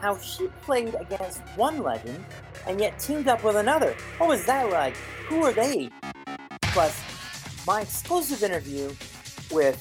how 0.00 0.18
she 0.18 0.48
played 0.62 0.94
against 1.00 1.40
one 1.56 1.82
legend 1.82 2.24
and 2.66 2.80
yet 2.80 2.98
teamed 2.98 3.28
up 3.28 3.42
with 3.44 3.56
another. 3.56 3.94
What 4.18 4.28
was 4.28 4.44
that 4.46 4.70
like? 4.70 4.96
Who 5.28 5.42
are 5.42 5.52
they? 5.52 5.90
Plus, 6.62 7.00
my 7.66 7.80
exclusive 7.82 8.42
interview 8.42 8.92
with 9.50 9.78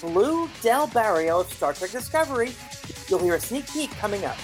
Blu 0.00 0.48
Del 0.62 0.86
Barrio 0.88 1.40
of 1.40 1.52
Star 1.52 1.72
Trek 1.72 1.90
Discovery. 1.90 2.52
You'll 3.08 3.18
hear 3.18 3.34
a 3.34 3.40
sneak 3.40 3.70
peek 3.72 3.90
coming 3.92 4.24
up. 4.24 4.36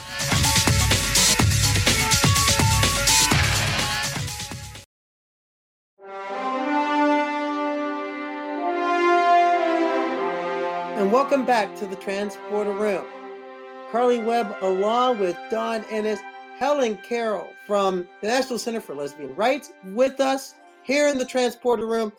And 10.97 11.13
welcome 11.13 11.45
back 11.45 11.77
to 11.77 11.87
the 11.87 11.97
Transporter 11.97 12.73
Room. 12.73 13.05
Carly 13.95 14.19
Webb, 14.19 14.57
along 14.61 15.21
with 15.21 15.37
Dawn 15.53 15.85
Ennis, 15.89 16.19
Helen 16.59 16.99
Carroll 17.09 17.47
from 17.65 18.09
the 18.21 18.27
National 18.27 18.59
Center 18.59 18.81
for 18.81 18.93
Lesbian 18.93 19.33
Rights, 19.37 19.73
with 19.93 20.19
us 20.19 20.57
here 20.83 21.07
in 21.07 21.17
the 21.17 21.25
transporter 21.25 21.87
room. 21.87 22.13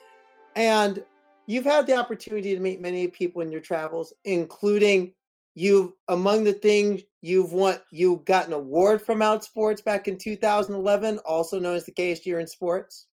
And 0.55 1.03
you've 1.47 1.65
had 1.65 1.85
the 1.85 1.97
opportunity 1.97 2.55
to 2.55 2.61
meet 2.61 2.79
many 2.79 3.09
people 3.09 3.41
in 3.41 3.51
your 3.51 3.59
travels, 3.59 4.13
including 4.23 5.11
you 5.53 5.97
among 6.07 6.45
the 6.45 6.53
things 6.53 7.01
you've 7.21 7.51
won 7.51 7.77
you 7.91 8.23
got 8.23 8.47
an 8.47 8.53
award 8.53 9.01
from 9.01 9.19
Outsports 9.19 9.83
back 9.83 10.07
in 10.07 10.17
2011 10.17 11.17
also 11.25 11.59
known 11.59 11.75
as 11.75 11.85
the 11.85 11.91
gayest 11.91 12.25
year 12.25 12.39
in 12.39 12.47
sports 12.47 13.07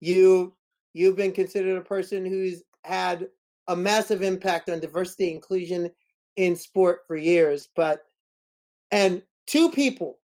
you 0.00 0.54
you've 0.92 1.16
been 1.16 1.32
considered 1.32 1.78
a 1.78 1.82
person 1.82 2.26
who's 2.26 2.62
had 2.84 3.28
a 3.68 3.76
massive 3.76 4.22
impact 4.22 4.68
on 4.68 4.80
diversity 4.80 5.32
inclusion 5.32 5.90
in 6.36 6.56
sport 6.56 7.00
for 7.06 7.16
years, 7.16 7.68
but 7.76 8.02
and 8.90 9.22
two 9.46 9.70
people 9.70 10.18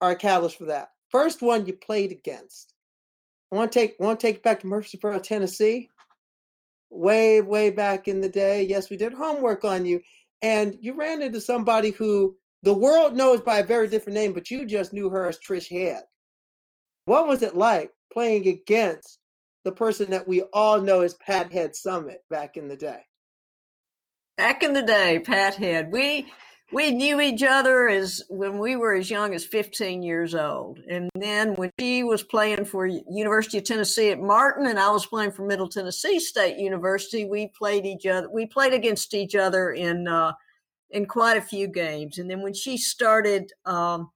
are 0.00 0.12
a 0.12 0.16
catalyst 0.16 0.58
for 0.58 0.66
that. 0.66 0.90
First 1.10 1.42
one 1.42 1.66
you 1.66 1.72
played 1.72 2.12
against. 2.12 2.74
I 3.52 3.56
want 3.56 3.72
to 3.72 3.78
take 3.78 3.96
want 3.98 4.20
to 4.20 4.26
take 4.26 4.42
back 4.42 4.60
to 4.60 4.66
Murfreesboro, 4.66 5.18
Tennessee. 5.20 5.88
Way, 6.90 7.40
way 7.40 7.70
back 7.70 8.06
in 8.06 8.20
the 8.20 8.28
day. 8.28 8.62
Yes, 8.62 8.90
we 8.90 8.96
did 8.96 9.12
homework 9.12 9.64
on 9.64 9.84
you. 9.84 10.00
And 10.42 10.76
you 10.80 10.94
ran 10.94 11.22
into 11.22 11.40
somebody 11.40 11.90
who 11.90 12.36
the 12.62 12.74
world 12.74 13.16
knows 13.16 13.40
by 13.40 13.58
a 13.58 13.66
very 13.66 13.88
different 13.88 14.16
name, 14.16 14.32
but 14.32 14.50
you 14.50 14.66
just 14.66 14.92
knew 14.92 15.08
her 15.10 15.26
as 15.26 15.38
Trish 15.38 15.68
Head. 15.68 16.02
What 17.06 17.26
was 17.26 17.42
it 17.42 17.56
like 17.56 17.92
playing 18.12 18.48
against 18.48 19.18
the 19.64 19.72
person 19.72 20.10
that 20.10 20.26
we 20.26 20.42
all 20.52 20.80
know 20.80 21.02
as 21.02 21.14
Pat 21.14 21.52
Head 21.52 21.72
Summitt 21.72 22.18
back 22.30 22.56
in 22.56 22.68
the 22.68 22.76
day? 22.76 23.00
Back 24.36 24.62
in 24.62 24.74
the 24.74 24.82
day, 24.82 25.18
Pat 25.18 25.54
Head, 25.54 25.90
we 25.90 26.30
we 26.70 26.90
knew 26.90 27.20
each 27.22 27.42
other 27.42 27.88
as 27.88 28.22
when 28.28 28.58
we 28.58 28.76
were 28.76 28.92
as 28.94 29.08
young 29.08 29.32
as 29.34 29.44
15 29.46 30.02
years 30.02 30.34
old. 30.34 30.80
And 30.90 31.08
then 31.14 31.54
when 31.54 31.70
she 31.78 32.02
was 32.02 32.22
playing 32.22 32.66
for 32.66 32.86
University 32.86 33.58
of 33.58 33.64
Tennessee 33.64 34.10
at 34.10 34.20
Martin 34.20 34.66
and 34.66 34.78
I 34.78 34.90
was 34.90 35.06
playing 35.06 35.30
for 35.30 35.46
Middle 35.46 35.68
Tennessee 35.68 36.18
State 36.18 36.58
University, 36.58 37.24
we 37.24 37.46
played 37.56 37.86
each 37.86 38.04
other. 38.04 38.28
We 38.28 38.44
played 38.44 38.74
against 38.74 39.14
each 39.14 39.34
other 39.34 39.70
in 39.70 40.06
uh, 40.06 40.32
in 40.90 41.06
quite 41.06 41.38
a 41.38 41.42
few 41.42 41.66
games. 41.66 42.18
And 42.18 42.30
then 42.30 42.42
when 42.42 42.52
she 42.52 42.76
started 42.76 43.52
um, 43.64 44.10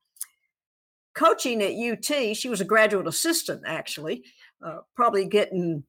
coaching 1.15 1.63
at 1.63 1.73
UT, 1.73 2.37
she 2.37 2.49
was 2.51 2.61
a 2.61 2.67
graduate 2.67 3.07
assistant 3.07 3.63
actually, 3.65 4.25
uh, 4.63 4.81
probably 4.95 5.25
getting 5.25 5.85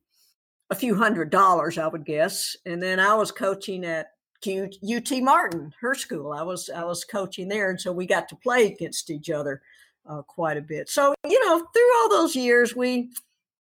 a 0.69 0.75
few 0.75 0.95
hundred 0.95 1.31
dollars, 1.31 1.77
I 1.77 1.87
would 1.87 2.05
guess. 2.05 2.55
And 2.65 2.81
then 2.81 2.97
I 2.97 3.15
was 3.15 3.33
coaching 3.33 3.83
at 3.83 4.07
UT 4.47 5.11
Martin, 5.21 5.73
her 5.81 5.95
school. 5.95 6.31
I 6.31 6.43
was 6.43 6.69
I 6.69 6.83
was 6.83 7.03
coaching 7.03 7.47
there, 7.47 7.69
and 7.69 7.79
so 7.79 7.91
we 7.91 8.05
got 8.05 8.29
to 8.29 8.35
play 8.35 8.67
against 8.67 9.09
each 9.09 9.29
other 9.29 9.61
uh, 10.07 10.21
quite 10.23 10.57
a 10.57 10.61
bit. 10.61 10.89
So 10.89 11.13
you 11.27 11.45
know, 11.45 11.59
through 11.59 11.97
all 11.97 12.09
those 12.09 12.35
years, 12.35 12.75
we 12.75 13.11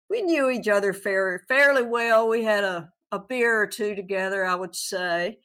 we 0.08 0.22
knew 0.22 0.50
each 0.50 0.68
other 0.68 0.92
fair, 0.92 1.44
fairly 1.48 1.82
well. 1.82 2.28
We 2.28 2.44
had 2.44 2.64
a 2.64 2.92
a 3.12 3.18
beer 3.18 3.60
or 3.60 3.66
two 3.66 3.94
together, 3.94 4.44
I 4.44 4.54
would 4.54 4.76
say, 4.76 5.38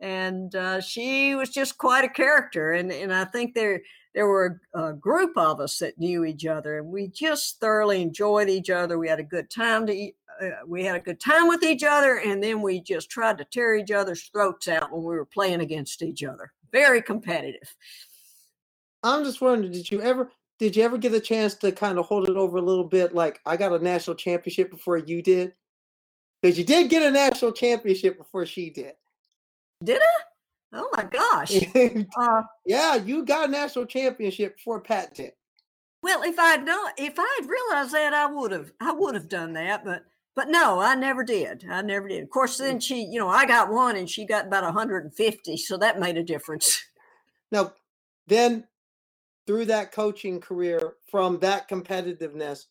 and 0.00 0.54
uh, 0.54 0.80
she 0.80 1.34
was 1.34 1.48
just 1.50 1.78
quite 1.78 2.04
a 2.04 2.08
character. 2.08 2.72
And 2.72 2.92
and 2.92 3.12
I 3.12 3.24
think 3.24 3.54
there 3.54 3.80
there 4.14 4.26
were 4.26 4.60
a 4.74 4.92
group 4.92 5.36
of 5.36 5.60
us 5.60 5.78
that 5.78 5.98
knew 5.98 6.24
each 6.24 6.46
other, 6.46 6.78
and 6.78 6.88
we 6.88 7.08
just 7.08 7.60
thoroughly 7.60 8.02
enjoyed 8.02 8.48
each 8.48 8.70
other. 8.70 8.98
We 8.98 9.08
had 9.08 9.20
a 9.20 9.24
good 9.24 9.50
time 9.50 9.86
to 9.86 9.94
eat. 9.94 10.16
Uh, 10.40 10.50
we 10.66 10.84
had 10.84 10.96
a 10.96 11.00
good 11.00 11.20
time 11.20 11.48
with 11.48 11.62
each 11.62 11.82
other, 11.82 12.18
and 12.18 12.42
then 12.42 12.62
we 12.62 12.80
just 12.80 13.10
tried 13.10 13.38
to 13.38 13.44
tear 13.44 13.76
each 13.76 13.90
other's 13.90 14.28
throats 14.32 14.68
out 14.68 14.92
when 14.92 15.02
we 15.02 15.16
were 15.16 15.24
playing 15.24 15.60
against 15.60 16.02
each 16.02 16.22
other. 16.22 16.52
Very 16.72 17.02
competitive. 17.02 17.74
I'm 19.02 19.24
just 19.24 19.40
wondering, 19.40 19.72
did 19.72 19.90
you 19.90 20.00
ever 20.02 20.30
did 20.58 20.76
you 20.76 20.82
ever 20.82 20.98
get 20.98 21.14
a 21.14 21.20
chance 21.20 21.54
to 21.56 21.70
kind 21.70 21.98
of 21.98 22.06
hold 22.06 22.28
it 22.28 22.36
over 22.36 22.58
a 22.58 22.62
little 22.62 22.84
bit? 22.84 23.14
Like 23.14 23.40
I 23.46 23.56
got 23.56 23.72
a 23.72 23.82
national 23.82 24.16
championship 24.16 24.70
before 24.70 24.98
you 24.98 25.22
did, 25.22 25.52
because 26.42 26.58
you 26.58 26.64
did 26.64 26.90
get 26.90 27.02
a 27.02 27.10
national 27.10 27.52
championship 27.52 28.18
before 28.18 28.46
she 28.46 28.70
did. 28.70 28.92
Did 29.82 30.00
I? 30.02 30.22
Oh 30.74 30.90
my 30.96 31.04
gosh! 31.04 31.56
uh, 32.18 32.42
yeah, 32.66 32.96
you 32.96 33.24
got 33.24 33.48
a 33.48 33.52
national 33.52 33.86
championship 33.86 34.56
before 34.56 34.80
Pat 34.80 35.14
did. 35.14 35.32
Well, 36.02 36.22
if 36.22 36.38
I'd 36.38 36.64
known, 36.64 36.90
if 36.96 37.14
I'd 37.18 37.46
realized 37.46 37.92
that, 37.92 38.14
I 38.14 38.26
would 38.26 38.52
have, 38.52 38.72
I 38.80 38.92
would 38.92 39.14
have 39.14 39.28
done 39.28 39.54
that. 39.54 39.84
But, 39.84 40.04
but 40.38 40.48
no, 40.48 40.78
I 40.78 40.94
never 40.94 41.24
did. 41.24 41.66
I 41.68 41.82
never 41.82 42.06
did. 42.06 42.22
Of 42.22 42.30
course, 42.30 42.58
then 42.58 42.76
mm. 42.76 42.82
she, 42.82 43.02
you 43.02 43.18
know, 43.18 43.28
I 43.28 43.44
got 43.44 43.72
one, 43.72 43.96
and 43.96 44.08
she 44.08 44.24
got 44.24 44.46
about 44.46 44.62
150, 44.62 45.56
so 45.56 45.76
that 45.76 45.98
made 45.98 46.16
a 46.16 46.22
difference. 46.22 46.80
Now, 47.50 47.72
then 48.26 48.66
through 49.46 49.64
that 49.64 49.90
coaching 49.90 50.38
career 50.38 50.96
from 51.10 51.38
that 51.38 51.66
competitiveness, 51.66 52.66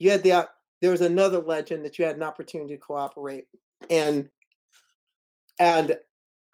you 0.00 0.10
had 0.10 0.24
the 0.24 0.32
uh, 0.32 0.44
there 0.82 0.90
was 0.90 1.02
another 1.02 1.38
legend 1.38 1.84
that 1.84 2.00
you 2.00 2.04
had 2.04 2.16
an 2.16 2.24
opportunity 2.24 2.74
to 2.74 2.80
cooperate. 2.80 3.44
And 3.90 4.28
and 5.60 5.96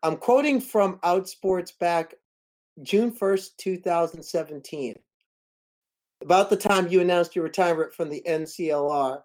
I'm 0.02 0.18
quoting 0.18 0.60
from 0.60 0.98
Outsports 0.98 1.70
back 1.78 2.12
June 2.82 3.10
1st, 3.10 3.56
2017. 3.56 4.94
About 6.20 6.50
the 6.50 6.56
time 6.56 6.88
you 6.88 7.00
announced 7.00 7.34
your 7.34 7.44
retirement 7.44 7.94
from 7.94 8.10
the 8.10 8.22
NCLR. 8.28 9.22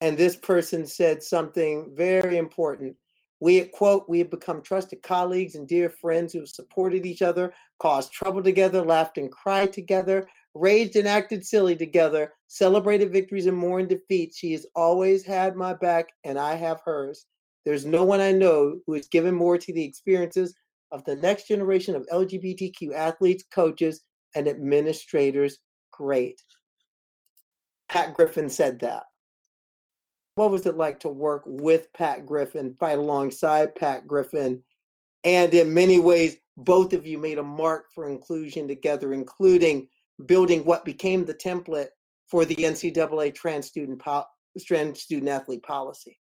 And 0.00 0.16
this 0.16 0.36
person 0.36 0.86
said 0.86 1.22
something 1.22 1.92
very 1.94 2.38
important. 2.38 2.96
We 3.40 3.64
quote, 3.64 4.08
we 4.08 4.18
have 4.18 4.30
become 4.30 4.62
trusted 4.62 5.02
colleagues 5.02 5.54
and 5.54 5.66
dear 5.66 5.88
friends 5.88 6.32
who 6.32 6.40
have 6.40 6.48
supported 6.48 7.06
each 7.06 7.22
other, 7.22 7.52
caused 7.78 8.12
trouble 8.12 8.42
together, 8.42 8.82
laughed 8.82 9.18
and 9.18 9.30
cried 9.30 9.72
together, 9.72 10.28
raged 10.54 10.96
and 10.96 11.08
acted 11.08 11.44
silly 11.46 11.76
together, 11.76 12.32
celebrated 12.48 13.12
victories 13.12 13.46
and 13.46 13.56
mourned 13.56 13.88
defeats. 13.88 14.36
She 14.36 14.52
has 14.52 14.66
always 14.74 15.24
had 15.24 15.56
my 15.56 15.74
back, 15.74 16.08
and 16.24 16.38
I 16.38 16.54
have 16.54 16.80
hers. 16.84 17.26
There's 17.64 17.86
no 17.86 18.04
one 18.04 18.20
I 18.20 18.32
know 18.32 18.80
who 18.86 18.94
has 18.94 19.08
given 19.08 19.34
more 19.34 19.58
to 19.58 19.72
the 19.72 19.84
experiences 19.84 20.54
of 20.92 21.04
the 21.04 21.16
next 21.16 21.48
generation 21.48 21.94
of 21.94 22.06
LGBTQ 22.12 22.94
athletes, 22.94 23.44
coaches, 23.52 24.02
and 24.34 24.48
administrators. 24.48 25.58
Great. 25.92 26.42
Pat 27.88 28.14
Griffin 28.14 28.48
said 28.48 28.80
that 28.80 29.04
what 30.40 30.50
was 30.50 30.64
it 30.64 30.78
like 30.78 30.98
to 30.98 31.10
work 31.10 31.42
with 31.44 31.92
Pat 31.92 32.24
Griffin, 32.24 32.74
fight 32.80 32.96
alongside 32.96 33.74
Pat 33.74 34.06
Griffin? 34.06 34.62
And 35.22 35.52
in 35.52 35.74
many 35.74 36.00
ways, 36.00 36.38
both 36.56 36.94
of 36.94 37.06
you 37.06 37.18
made 37.18 37.36
a 37.36 37.42
mark 37.42 37.92
for 37.94 38.08
inclusion 38.08 38.66
together, 38.66 39.12
including 39.12 39.88
building 40.24 40.64
what 40.64 40.86
became 40.86 41.26
the 41.26 41.34
template 41.34 41.88
for 42.26 42.46
the 42.46 42.54
NCAA 42.54 43.34
trans 43.34 43.66
student 43.66 43.98
po- 43.98 44.24
trans 44.64 45.02
student 45.02 45.28
athlete 45.28 45.62
policy. 45.62 46.18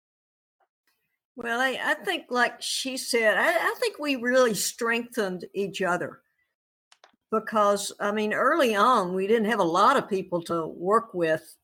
Well, 1.36 1.60
I, 1.60 1.78
I 1.80 1.94
think, 1.94 2.24
like 2.28 2.60
she 2.60 2.96
said, 2.96 3.38
I, 3.38 3.50
I 3.50 3.74
think 3.78 4.00
we 4.00 4.16
really 4.16 4.54
strengthened 4.54 5.44
each 5.54 5.80
other 5.80 6.22
because, 7.30 7.92
I 8.00 8.10
mean, 8.10 8.32
early 8.32 8.74
on, 8.74 9.14
we 9.14 9.28
didn't 9.28 9.48
have 9.48 9.60
a 9.60 9.62
lot 9.62 9.96
of 9.96 10.08
people 10.08 10.42
to 10.46 10.66
work 10.66 11.14
with 11.14 11.54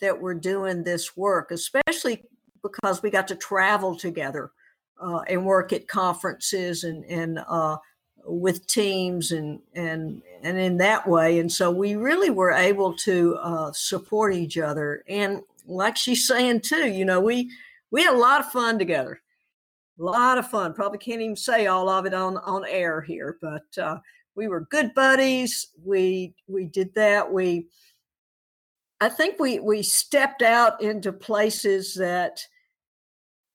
that 0.00 0.20
we're 0.20 0.34
doing 0.34 0.82
this 0.82 1.16
work, 1.16 1.50
especially 1.50 2.24
because 2.62 3.02
we 3.02 3.10
got 3.10 3.28
to 3.28 3.36
travel 3.36 3.96
together 3.96 4.52
uh, 5.00 5.20
and 5.28 5.44
work 5.44 5.72
at 5.72 5.88
conferences 5.88 6.84
and 6.84 7.04
and 7.04 7.40
uh, 7.48 7.76
with 8.24 8.66
teams 8.66 9.32
and 9.32 9.60
and 9.74 10.22
and 10.42 10.58
in 10.58 10.76
that 10.78 11.06
way. 11.06 11.38
And 11.38 11.50
so 11.50 11.70
we 11.70 11.96
really 11.96 12.30
were 12.30 12.52
able 12.52 12.94
to 12.98 13.36
uh, 13.36 13.72
support 13.72 14.34
each 14.34 14.58
other. 14.58 15.04
And 15.08 15.40
like 15.66 15.96
she's 15.96 16.26
saying 16.26 16.60
too, 16.60 16.88
you 16.88 17.04
know, 17.04 17.20
we 17.20 17.50
we 17.90 18.02
had 18.02 18.14
a 18.14 18.18
lot 18.18 18.40
of 18.40 18.52
fun 18.52 18.78
together. 18.78 19.20
A 20.00 20.02
lot 20.02 20.38
of 20.38 20.48
fun. 20.48 20.72
Probably 20.72 20.98
can't 20.98 21.20
even 21.20 21.36
say 21.36 21.66
all 21.66 21.88
of 21.88 22.06
it 22.06 22.14
on 22.14 22.38
on 22.38 22.64
air 22.66 23.00
here, 23.00 23.36
but 23.40 23.78
uh, 23.78 23.98
we 24.34 24.48
were 24.48 24.66
good 24.70 24.94
buddies. 24.94 25.68
We 25.84 26.34
we 26.46 26.66
did 26.66 26.94
that. 26.94 27.30
We 27.30 27.66
I 29.02 29.08
think 29.08 29.40
we 29.40 29.58
we 29.58 29.82
stepped 29.82 30.42
out 30.42 30.80
into 30.80 31.12
places 31.12 31.92
that 31.96 32.46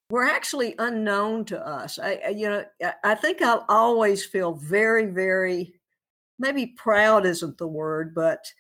were 0.09 0.25
actually 0.25 0.75
unknown 0.77 1.45
to 1.45 1.65
us. 1.65 1.97
I, 1.97 2.33
you 2.35 2.49
know, 2.49 2.65
I 3.05 3.15
think 3.15 3.41
I'll 3.41 3.63
always 3.69 4.25
feel 4.25 4.55
very, 4.55 5.05
very, 5.05 5.73
maybe 6.37 6.73
proud 6.75 7.25
isn't 7.25 7.57
the 7.57 7.67
word, 7.67 8.13
but 8.13 8.51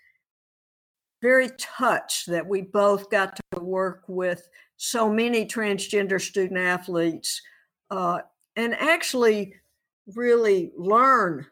very 1.21 1.49
touched 1.57 2.27
that 2.27 2.47
we 2.47 2.61
both 2.61 3.09
got 3.09 3.37
to 3.51 3.59
work 3.59 4.03
with 4.07 4.47
so 4.77 5.09
many 5.09 5.45
transgender 5.45 6.21
student 6.21 6.57
athletes 6.57 7.41
uh, 7.91 8.19
and 8.55 8.73
actually 8.75 9.55
really 10.15 10.71
learn 10.77 11.45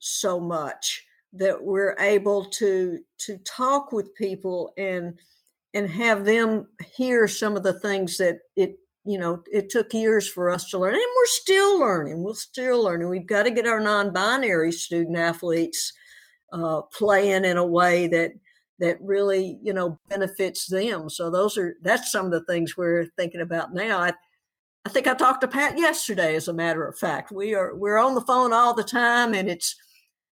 so 0.00 0.40
much 0.40 1.06
that 1.32 1.62
we're 1.62 1.96
able 2.00 2.44
to 2.44 2.98
to 3.18 3.38
talk 3.38 3.92
with 3.92 4.14
people 4.14 4.72
and 4.76 5.18
and 5.74 5.88
have 5.88 6.24
them 6.24 6.66
hear 6.96 7.28
some 7.28 7.56
of 7.56 7.62
the 7.62 7.78
things 7.78 8.16
that 8.16 8.38
it 8.56 8.76
you 9.04 9.18
know 9.18 9.42
it 9.50 9.70
took 9.70 9.94
years 9.94 10.28
for 10.28 10.50
us 10.50 10.68
to 10.68 10.78
learn 10.78 10.94
and 10.94 11.02
we're 11.16 11.26
still 11.26 11.78
learning 11.78 12.22
we're 12.22 12.34
still 12.34 12.82
learning. 12.82 13.08
We've 13.08 13.26
got 13.26 13.44
to 13.44 13.50
get 13.50 13.66
our 13.66 13.80
non-binary 13.80 14.72
student 14.72 15.16
athletes 15.16 15.92
uh, 16.52 16.82
playing 16.92 17.44
in 17.44 17.56
a 17.56 17.66
way 17.66 18.08
that 18.08 18.32
that 18.80 18.98
really 19.00 19.58
you 19.62 19.72
know 19.72 19.98
benefits 20.08 20.66
them 20.66 21.08
so 21.08 21.30
those 21.30 21.56
are 21.56 21.76
that's 21.82 22.10
some 22.10 22.26
of 22.26 22.32
the 22.32 22.44
things 22.44 22.76
we're 22.76 23.06
thinking 23.16 23.40
about 23.40 23.72
now. 23.72 24.00
I 24.00 24.12
i 24.84 24.88
think 24.88 25.06
i 25.06 25.14
talked 25.14 25.42
to 25.42 25.48
pat 25.48 25.78
yesterday 25.78 26.34
as 26.34 26.48
a 26.48 26.52
matter 26.52 26.84
of 26.84 26.98
fact. 26.98 27.30
We 27.30 27.54
are 27.54 27.76
we're 27.76 27.98
on 27.98 28.16
the 28.16 28.22
phone 28.22 28.52
all 28.52 28.74
the 28.74 28.82
time 28.82 29.34
and 29.34 29.48
it's 29.48 29.76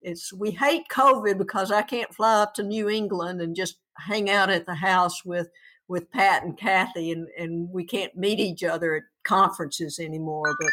it's 0.01 0.31
we 0.33 0.51
hate 0.51 0.87
COVID 0.91 1.37
because 1.37 1.71
I 1.71 1.81
can't 1.81 2.13
fly 2.13 2.41
up 2.41 2.53
to 2.55 2.63
New 2.63 2.89
England 2.89 3.41
and 3.41 3.55
just 3.55 3.77
hang 3.97 4.29
out 4.29 4.49
at 4.49 4.65
the 4.65 4.75
house 4.75 5.23
with 5.25 5.49
with 5.87 6.11
Pat 6.11 6.43
and 6.43 6.57
Kathy, 6.57 7.11
and 7.11 7.27
and 7.37 7.69
we 7.69 7.83
can't 7.83 8.15
meet 8.15 8.39
each 8.39 8.63
other 8.63 8.95
at 8.95 9.03
conferences 9.23 9.99
anymore. 9.99 10.55
But 10.59 10.71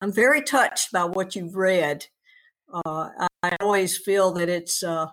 I'm 0.00 0.12
very 0.12 0.42
touched 0.42 0.92
by 0.92 1.04
what 1.04 1.34
you've 1.34 1.56
read. 1.56 2.06
Uh, 2.72 3.10
I 3.42 3.56
always 3.60 3.96
feel 3.96 4.32
that 4.32 4.48
it's 4.48 4.82
uh, 4.82 5.06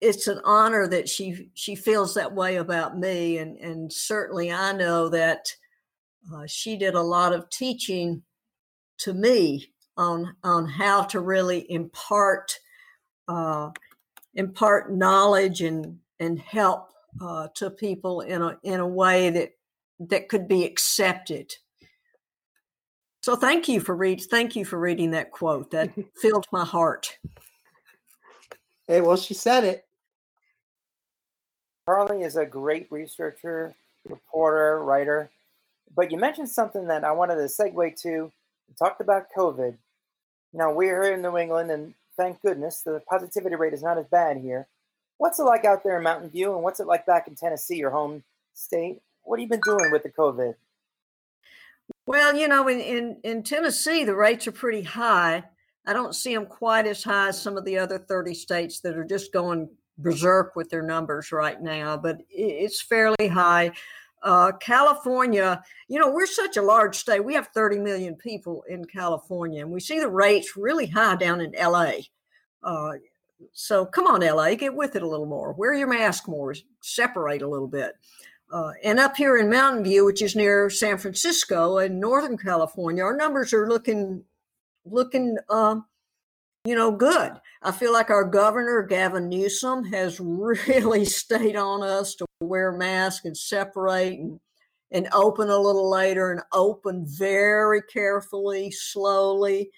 it's 0.00 0.26
an 0.26 0.40
honor 0.44 0.88
that 0.88 1.08
she 1.08 1.50
she 1.54 1.76
feels 1.76 2.14
that 2.14 2.34
way 2.34 2.56
about 2.56 2.98
me, 2.98 3.38
and 3.38 3.56
and 3.58 3.92
certainly 3.92 4.50
I 4.50 4.72
know 4.72 5.08
that 5.10 5.54
uh, 6.34 6.46
she 6.46 6.76
did 6.76 6.94
a 6.94 7.02
lot 7.02 7.32
of 7.32 7.50
teaching 7.50 8.22
to 8.98 9.14
me 9.14 9.72
on 10.00 10.34
on 10.42 10.66
how 10.66 11.02
to 11.04 11.20
really 11.20 11.70
impart 11.70 12.58
uh, 13.28 13.70
impart 14.34 14.92
knowledge 14.92 15.60
and 15.60 15.98
and 16.18 16.40
help 16.40 16.90
uh, 17.20 17.48
to 17.54 17.70
people 17.70 18.22
in 18.22 18.42
a 18.42 18.58
in 18.62 18.80
a 18.80 18.86
way 18.86 19.30
that 19.30 19.52
that 20.00 20.28
could 20.28 20.48
be 20.48 20.64
accepted. 20.64 21.52
So 23.22 23.36
thank 23.36 23.68
you 23.68 23.80
for 23.80 23.94
read 23.94 24.22
thank 24.30 24.56
you 24.56 24.64
for 24.64 24.78
reading 24.78 25.10
that 25.10 25.30
quote. 25.30 25.70
That 25.70 25.92
filled 26.16 26.46
my 26.50 26.64
heart. 26.64 27.18
Hey, 28.88 29.02
well, 29.02 29.18
she 29.18 29.34
said 29.34 29.64
it. 29.64 29.84
Carly 31.86 32.22
is 32.22 32.36
a 32.36 32.46
great 32.46 32.86
researcher, 32.90 33.74
reporter, 34.08 34.82
writer. 34.82 35.30
But 35.94 36.10
you 36.10 36.18
mentioned 36.18 36.48
something 36.48 36.86
that 36.86 37.04
I 37.04 37.12
wanted 37.12 37.36
to 37.36 37.42
segue 37.42 38.00
to. 38.02 38.08
You 38.08 38.32
talked 38.78 39.00
about 39.00 39.26
COVID. 39.36 39.76
Now 40.52 40.72
we're 40.72 41.02
here 41.02 41.14
in 41.14 41.22
New 41.22 41.36
England, 41.36 41.70
and 41.70 41.94
thank 42.16 42.40
goodness 42.42 42.82
the 42.82 43.00
positivity 43.08 43.56
rate 43.56 43.72
is 43.72 43.82
not 43.82 43.98
as 43.98 44.06
bad 44.06 44.38
here. 44.38 44.66
What's 45.18 45.38
it 45.38 45.44
like 45.44 45.64
out 45.64 45.84
there 45.84 45.98
in 45.98 46.02
Mountain 46.02 46.30
View, 46.30 46.54
and 46.54 46.62
what's 46.62 46.80
it 46.80 46.86
like 46.86 47.06
back 47.06 47.28
in 47.28 47.34
Tennessee, 47.34 47.76
your 47.76 47.90
home 47.90 48.22
state? 48.54 49.00
What 49.22 49.38
have 49.38 49.42
you 49.42 49.48
been 49.48 49.60
doing 49.64 49.90
with 49.92 50.02
the 50.02 50.10
COVID? 50.10 50.54
Well, 52.06 52.34
you 52.34 52.48
know, 52.48 52.66
in, 52.68 52.80
in, 52.80 53.16
in 53.22 53.42
Tennessee, 53.42 54.04
the 54.04 54.14
rates 54.14 54.46
are 54.46 54.52
pretty 54.52 54.82
high. 54.82 55.44
I 55.86 55.92
don't 55.92 56.14
see 56.14 56.34
them 56.34 56.46
quite 56.46 56.86
as 56.86 57.04
high 57.04 57.28
as 57.28 57.40
some 57.40 57.56
of 57.56 57.64
the 57.64 57.78
other 57.78 57.98
30 57.98 58.34
states 58.34 58.80
that 58.80 58.96
are 58.96 59.04
just 59.04 59.32
going 59.32 59.68
berserk 59.98 60.56
with 60.56 60.70
their 60.70 60.82
numbers 60.82 61.32
right 61.32 61.60
now, 61.60 61.96
but 61.96 62.20
it's 62.30 62.80
fairly 62.80 63.28
high. 63.28 63.72
Uh, 64.22 64.52
California, 64.60 65.62
you 65.88 65.98
know, 65.98 66.10
we're 66.10 66.26
such 66.26 66.56
a 66.56 66.62
large 66.62 66.96
state. 66.96 67.24
We 67.24 67.34
have 67.34 67.48
30 67.48 67.78
million 67.78 68.16
people 68.16 68.64
in 68.68 68.84
California, 68.84 69.62
and 69.62 69.72
we 69.72 69.80
see 69.80 69.98
the 69.98 70.10
rates 70.10 70.56
really 70.56 70.86
high 70.86 71.16
down 71.16 71.40
in 71.40 71.52
LA. 71.52 71.92
Uh, 72.62 72.92
so 73.52 73.86
come 73.86 74.06
on, 74.06 74.20
LA, 74.20 74.54
get 74.54 74.74
with 74.74 74.96
it 74.96 75.02
a 75.02 75.08
little 75.08 75.26
more. 75.26 75.52
Wear 75.52 75.74
your 75.74 75.88
mask 75.88 76.28
more, 76.28 76.54
separate 76.80 77.42
a 77.42 77.48
little 77.48 77.68
bit. 77.68 77.94
Uh, 78.52 78.72
and 78.82 78.98
up 78.98 79.16
here 79.16 79.36
in 79.36 79.48
Mountain 79.48 79.84
View, 79.84 80.04
which 80.04 80.22
is 80.22 80.34
near 80.34 80.68
San 80.70 80.98
Francisco 80.98 81.78
in 81.78 82.00
Northern 82.00 82.36
California, 82.36 83.02
our 83.02 83.16
numbers 83.16 83.52
are 83.52 83.68
looking 83.68 84.24
looking 84.84 85.36
uh, 85.48 85.76
you 86.64 86.74
know 86.74 86.90
good. 86.90 87.32
I 87.62 87.70
feel 87.70 87.92
like 87.92 88.10
our 88.10 88.24
governor 88.24 88.82
Gavin 88.82 89.28
Newsom 89.28 89.84
has 89.84 90.18
really 90.20 91.04
stayed 91.04 91.56
on 91.56 91.82
us 91.82 92.16
to 92.16 92.26
wear 92.40 92.72
mask 92.72 93.24
and 93.24 93.36
separate 93.36 94.18
and 94.18 94.40
and 94.92 95.08
open 95.12 95.48
a 95.48 95.58
little 95.58 95.88
later 95.88 96.32
and 96.32 96.40
open 96.52 97.04
very 97.06 97.80
carefully, 97.80 98.72
slowly. 98.72 99.70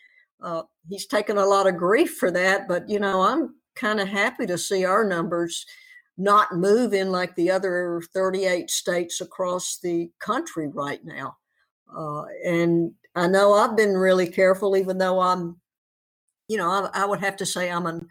Uh, 0.42 0.62
he's 0.88 1.07
taken 1.07 1.37
a 1.37 1.44
lot 1.44 1.66
of 1.66 1.77
grief 1.77 2.16
for 2.16 2.31
that, 2.31 2.66
but 2.66 2.88
you 2.88 2.98
know 2.98 3.20
I'm 3.20 3.55
kind 3.77 4.01
of 4.01 4.09
happy 4.09 4.46
to 4.46 4.57
see 4.57 4.85
our 4.85 5.05
numbers 5.05 5.66
not 6.16 6.55
moving 6.55 7.11
like 7.11 7.35
the 7.37 7.51
other 7.51 8.03
38 8.14 8.70
states 8.70 9.20
across 9.20 9.79
the 9.83 10.11
country 10.18 10.68
right 10.68 11.05
now. 11.05 11.37
Uh, 11.94 12.25
and 12.44 12.92
I 13.14 13.29
know 13.29 13.53
I've 13.53 13.77
been 13.77 13.94
really 13.94 14.27
careful, 14.27 14.77
even 14.77 14.98
though 14.98 15.20
I'm, 15.20 15.61
you 16.48 16.57
know, 16.57 16.70
I, 16.70 17.03
I 17.03 17.05
would 17.05 17.20
have 17.20 17.37
to 17.37 17.46
say 17.46 17.70
I'm 17.70 17.87
an 17.87 18.09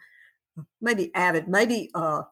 maybe 0.82 1.14
avid, 1.16 1.48
maybe 1.48 1.90
uh, 1.94 2.24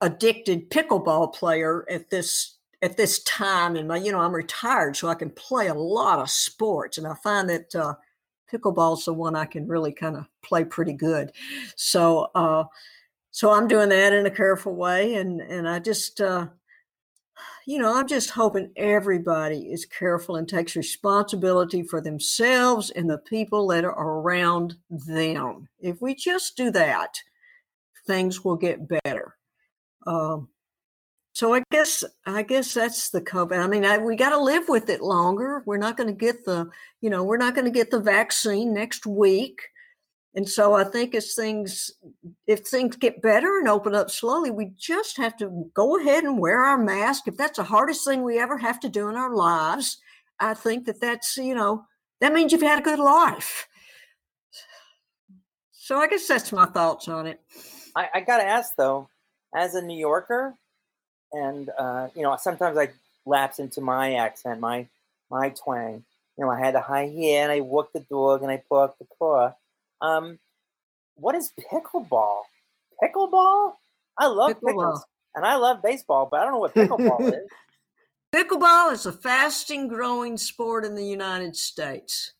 addicted 0.00 0.70
pickleball 0.70 1.34
player 1.34 1.86
at 1.90 2.10
this 2.10 2.56
at 2.82 2.96
this 2.96 3.22
time. 3.22 3.76
And 3.76 3.88
my, 3.88 3.96
you 3.96 4.12
know, 4.12 4.20
I'm 4.20 4.34
retired, 4.34 4.96
so 4.96 5.08
I 5.08 5.14
can 5.14 5.30
play 5.30 5.68
a 5.68 5.74
lot 5.74 6.18
of 6.18 6.30
sports, 6.30 6.98
and 6.98 7.06
I 7.06 7.14
find 7.14 7.48
that 7.48 7.74
uh, 7.74 7.94
pickleball's 8.52 9.04
the 9.04 9.12
one 9.12 9.36
I 9.36 9.46
can 9.46 9.66
really 9.66 9.92
kind 9.92 10.16
of 10.16 10.26
play 10.42 10.64
pretty 10.64 10.94
good. 10.94 11.32
So. 11.76 12.30
Uh, 12.34 12.64
so 13.30 13.50
I'm 13.50 13.66
doing 13.66 13.88
that 13.88 14.12
in 14.12 14.26
a 14.26 14.30
careful 14.30 14.76
way, 14.76 15.14
and 15.16 15.40
and 15.40 15.68
I 15.68 15.80
just, 15.80 16.20
uh, 16.20 16.46
you 17.66 17.80
know, 17.80 17.92
I'm 17.92 18.06
just 18.06 18.30
hoping 18.30 18.70
everybody 18.76 19.72
is 19.72 19.84
careful 19.86 20.36
and 20.36 20.48
takes 20.48 20.76
responsibility 20.76 21.82
for 21.82 22.00
themselves 22.00 22.90
and 22.90 23.10
the 23.10 23.18
people 23.18 23.66
that 23.68 23.84
are 23.84 24.20
around 24.20 24.76
them. 24.88 25.68
If 25.80 26.00
we 26.00 26.14
just 26.14 26.56
do 26.56 26.70
that, 26.70 27.18
things 28.06 28.44
will 28.44 28.54
get 28.54 28.86
better. 28.86 29.34
Um, 30.06 30.48
so 31.32 31.52
I 31.52 31.62
guess 31.72 32.04
I 32.26 32.42
guess 32.42 32.74
that's 32.74 33.10
the 33.10 33.20
COVID. 33.20 33.58
I 33.58 33.66
mean, 33.66 33.84
I, 33.84 33.98
we 33.98 34.14
got 34.14 34.30
to 34.30 34.38
live 34.38 34.68
with 34.68 34.88
it 34.88 35.00
longer. 35.00 35.62
We're 35.66 35.78
not 35.78 35.96
going 35.96 36.08
to 36.08 36.14
get 36.14 36.44
the, 36.44 36.70
you 37.00 37.10
know, 37.10 37.24
we're 37.24 37.38
not 37.38 37.54
going 37.54 37.64
to 37.64 37.72
get 37.72 37.90
the 37.90 38.00
vaccine 38.00 38.72
next 38.72 39.04
week. 39.04 39.60
And 40.36 40.48
so 40.48 40.74
I 40.74 40.84
think 40.84 41.14
as 41.14 41.34
things, 41.34 41.92
if 42.46 42.66
things 42.66 42.96
get 42.96 43.22
better 43.22 43.58
and 43.58 43.68
open 43.68 43.94
up 43.94 44.10
slowly, 44.10 44.50
we 44.50 44.72
just 44.76 45.16
have 45.16 45.36
to 45.38 45.70
go 45.74 45.98
ahead 45.98 46.24
and 46.24 46.38
wear 46.38 46.62
our 46.64 46.78
mask. 46.78 47.28
If 47.28 47.36
that's 47.36 47.56
the 47.58 47.64
hardest 47.64 48.04
thing 48.04 48.22
we 48.22 48.38
ever 48.38 48.58
have 48.58 48.80
to 48.80 48.88
do 48.88 49.08
in 49.08 49.16
our 49.16 49.34
lives, 49.34 49.98
I 50.40 50.54
think 50.54 50.86
that 50.86 51.00
that's, 51.00 51.36
you 51.36 51.54
know, 51.54 51.84
that 52.20 52.32
means 52.32 52.50
you've 52.50 52.62
had 52.62 52.80
a 52.80 52.82
good 52.82 52.98
life. 52.98 53.68
So 55.72 55.98
I 55.98 56.08
guess 56.08 56.26
that's 56.26 56.52
my 56.52 56.66
thoughts 56.66 57.06
on 57.08 57.26
it. 57.26 57.40
I, 57.94 58.08
I 58.14 58.20
got 58.20 58.38
to 58.38 58.44
ask 58.44 58.74
though, 58.76 59.08
as 59.54 59.74
a 59.74 59.82
New 59.82 59.98
Yorker, 59.98 60.54
and 61.32 61.70
uh, 61.78 62.08
you 62.14 62.22
know, 62.22 62.36
sometimes 62.40 62.76
I 62.76 62.90
lapse 63.26 63.58
into 63.58 63.80
my 63.80 64.14
accent, 64.14 64.60
my 64.60 64.88
my 65.30 65.50
twang. 65.50 66.04
You 66.36 66.44
know, 66.44 66.50
I 66.50 66.58
had 66.58 66.74
a 66.74 66.80
high 66.80 67.06
heel 67.06 67.42
and 67.44 67.52
I 67.52 67.60
walked 67.60 67.92
the 67.92 68.00
dog 68.00 68.42
and 68.42 68.50
I 68.50 68.60
parked 68.68 68.98
the 68.98 69.06
car 69.20 69.54
um, 70.04 70.38
what 71.16 71.34
is 71.34 71.52
pickleball? 71.72 72.42
Pickleball? 73.02 73.74
I 74.18 74.26
love 74.26 74.50
pickleball. 74.50 74.66
pickles 74.66 75.04
and 75.34 75.44
I 75.44 75.56
love 75.56 75.82
baseball, 75.82 76.28
but 76.30 76.40
I 76.40 76.44
don't 76.44 76.52
know 76.52 76.58
what 76.58 76.74
pickleball 76.74 77.28
is. 77.32 77.50
Pickleball 78.34 78.92
is 78.92 79.06
a 79.06 79.12
fasting 79.12 79.88
growing 79.88 80.36
sport 80.36 80.84
in 80.84 80.94
the 80.94 81.06
United 81.06 81.56
States. 81.56 82.33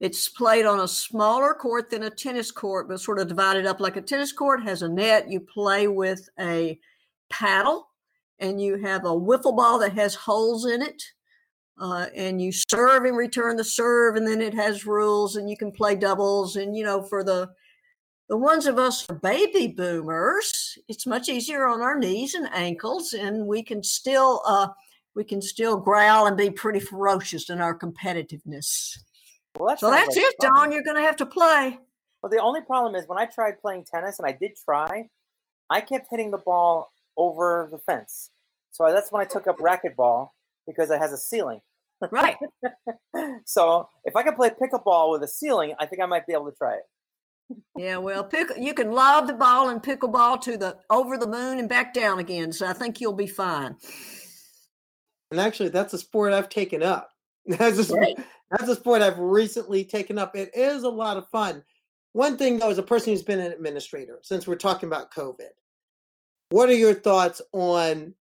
It's 0.00 0.28
played 0.28 0.64
on 0.64 0.80
a 0.80 0.88
smaller 0.88 1.54
court 1.54 1.90
than 1.90 2.04
a 2.04 2.10
tennis 2.10 2.50
court, 2.50 2.88
but 2.88 3.00
sort 3.00 3.18
of 3.18 3.28
divided 3.28 3.66
up 3.66 3.80
like 3.80 3.96
a 3.96 4.02
tennis 4.02 4.32
court, 4.32 4.62
has 4.62 4.82
a 4.82 4.88
net. 4.88 5.30
You 5.30 5.40
play 5.40 5.88
with 5.88 6.28
a 6.38 6.78
paddle 7.30 7.88
and 8.38 8.60
you 8.60 8.76
have 8.76 9.04
a 9.04 9.08
wiffle 9.08 9.56
ball 9.56 9.78
that 9.80 9.92
has 9.94 10.14
holes 10.14 10.66
in 10.66 10.82
it 10.82 11.02
uh, 11.80 12.06
and 12.14 12.40
you 12.40 12.52
serve 12.52 13.04
and 13.04 13.16
return 13.16 13.56
the 13.56 13.64
serve 13.64 14.16
and 14.16 14.26
then 14.26 14.40
it 14.40 14.54
has 14.54 14.86
rules 14.86 15.36
and 15.36 15.48
you 15.48 15.56
can 15.56 15.70
play 15.70 15.94
doubles 15.94 16.56
and 16.56 16.76
you 16.76 16.84
know 16.84 17.02
for 17.02 17.22
the 17.22 17.48
the 18.28 18.36
ones 18.36 18.66
of 18.66 18.78
us 18.78 19.06
baby 19.22 19.68
boomers 19.68 20.78
it's 20.88 21.06
much 21.06 21.28
easier 21.28 21.66
on 21.66 21.80
our 21.80 21.98
knees 21.98 22.34
and 22.34 22.48
ankles 22.52 23.12
and 23.12 23.46
we 23.46 23.62
can 23.62 23.82
still 23.82 24.42
uh, 24.46 24.68
we 25.14 25.24
can 25.24 25.40
still 25.40 25.76
growl 25.76 26.26
and 26.26 26.36
be 26.36 26.50
pretty 26.50 26.80
ferocious 26.80 27.50
in 27.50 27.60
our 27.60 27.76
competitiveness 27.76 28.98
well, 29.58 29.68
that 29.68 29.80
so 29.80 29.90
that's 29.90 30.16
like 30.16 30.24
it 30.24 30.34
fun. 30.40 30.52
don 30.52 30.72
you're 30.72 30.82
going 30.82 30.96
to 30.96 31.02
have 31.02 31.16
to 31.16 31.26
play 31.26 31.78
well 32.22 32.30
the 32.30 32.40
only 32.40 32.60
problem 32.62 32.94
is 32.94 33.06
when 33.06 33.18
i 33.18 33.24
tried 33.26 33.60
playing 33.60 33.84
tennis 33.84 34.18
and 34.18 34.26
i 34.28 34.32
did 34.32 34.52
try 34.64 35.08
i 35.70 35.80
kept 35.80 36.06
hitting 36.10 36.30
the 36.30 36.38
ball 36.38 36.90
over 37.16 37.68
the 37.70 37.78
fence 37.78 38.30
so 38.70 38.90
that's 38.92 39.10
when 39.12 39.20
i 39.22 39.24
took 39.24 39.46
up 39.46 39.58
racquetball 39.58 40.28
because 40.66 40.90
it 40.90 40.98
has 40.98 41.12
a 41.12 41.18
ceiling 41.18 41.60
Right. 42.10 42.36
so 43.44 43.88
if 44.04 44.14
I 44.14 44.22
can 44.22 44.34
play 44.34 44.50
pickleball 44.50 45.12
with 45.12 45.22
a 45.22 45.28
ceiling, 45.28 45.74
I 45.78 45.86
think 45.86 46.02
I 46.02 46.06
might 46.06 46.26
be 46.26 46.32
able 46.32 46.50
to 46.50 46.56
try 46.56 46.74
it. 46.74 47.56
yeah, 47.76 47.96
well, 47.96 48.22
pick 48.24 48.48
you 48.58 48.74
can 48.74 48.92
lob 48.92 49.26
the 49.26 49.32
ball 49.32 49.70
and 49.70 49.82
pickleball 49.82 50.40
to 50.42 50.56
the 50.56 50.76
over 50.90 51.16
the 51.16 51.26
moon 51.26 51.58
and 51.58 51.68
back 51.68 51.94
down 51.94 52.18
again. 52.18 52.52
So 52.52 52.66
I 52.66 52.72
think 52.72 53.00
you'll 53.00 53.14
be 53.14 53.26
fine. 53.26 53.76
And 55.30 55.40
actually, 55.40 55.70
that's 55.70 55.92
a 55.92 55.98
sport 55.98 56.32
I've 56.32 56.48
taken 56.48 56.82
up. 56.82 57.10
That's 57.46 57.90
a, 57.90 57.94
right. 57.94 58.18
That's 58.50 58.68
a 58.68 58.74
sport 58.74 59.02
I've 59.02 59.18
recently 59.18 59.84
taken 59.84 60.18
up. 60.18 60.34
It 60.36 60.50
is 60.54 60.82
a 60.82 60.88
lot 60.88 61.16
of 61.16 61.28
fun. 61.28 61.62
One 62.12 62.36
thing 62.36 62.58
though, 62.58 62.70
as 62.70 62.78
a 62.78 62.82
person 62.82 63.12
who's 63.12 63.22
been 63.22 63.40
an 63.40 63.52
administrator, 63.52 64.18
since 64.22 64.46
we're 64.46 64.56
talking 64.56 64.88
about 64.88 65.12
COVID, 65.12 65.50
what 66.50 66.68
are 66.68 66.74
your 66.74 66.94
thoughts 66.94 67.42
on 67.52 68.14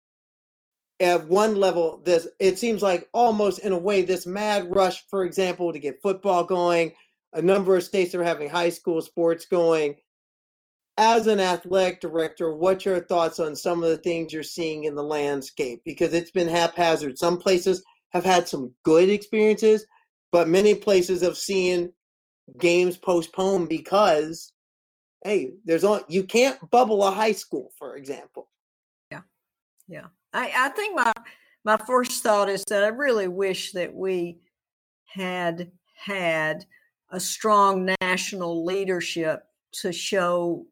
at 0.99 1.29
one 1.29 1.57
level 1.57 2.01
this 2.05 2.27
it 2.39 2.59
seems 2.59 2.83
like 2.83 3.09
almost 3.12 3.59
in 3.59 3.73
a 3.73 3.79
way 3.79 4.03
this 4.03 4.27
mad 4.27 4.75
rush 4.75 5.05
for 5.09 5.25
example 5.25 5.73
to 5.73 5.79
get 5.79 6.01
football 6.03 6.43
going 6.43 6.93
a 7.35 7.43
number 7.43 7.77
of 7.77 7.83
states 7.83 8.15
are 8.15 8.25
having 8.25 8.49
high 8.49 8.71
school 8.71 9.03
sports 9.03 9.45
going 9.45 9.95
as 10.97 11.27
an 11.27 11.39
athletic 11.39 12.01
director 12.01 12.55
what's 12.55 12.87
your 12.87 13.01
thoughts 13.01 13.39
on 13.39 13.55
some 13.55 13.83
of 13.83 13.91
the 13.91 13.99
things 13.99 14.33
you're 14.33 14.43
seeing 14.43 14.85
in 14.85 14.95
the 14.95 15.03
landscape 15.03 15.83
because 15.85 16.15
it's 16.15 16.31
been 16.31 16.49
haphazard 16.49 17.19
some 17.19 17.37
places 17.37 17.85
have 18.11 18.25
had 18.25 18.49
some 18.49 18.73
good 18.83 19.11
experiences 19.11 19.85
but 20.37 20.49
many 20.49 20.75
places 20.75 21.22
have 21.22 21.38
seen 21.38 21.90
games 22.59 22.99
postponed 22.99 23.70
because 23.70 24.53
hey 25.25 25.53
there's 25.64 25.83
on 25.83 26.03
you 26.09 26.22
can't 26.25 26.59
bubble 26.70 27.03
a 27.03 27.11
high 27.11 27.33
school 27.33 27.72
for 27.79 27.96
example 27.96 28.46
yeah 29.11 29.22
yeah 29.88 30.09
I, 30.35 30.53
I 30.55 30.68
think 30.68 30.94
my 30.94 31.11
my 31.64 31.79
first 31.79 32.22
thought 32.22 32.51
is 32.51 32.62
that 32.68 32.85
I 32.85 32.88
really 32.88 33.29
wish 33.29 33.72
that 33.72 33.94
we 33.94 34.40
had 35.07 35.72
had 35.94 36.66
a 37.11 37.18
strong 37.18 37.88
national 38.03 38.62
leadership 38.62 39.44
to 39.81 39.90
show, 39.90 40.66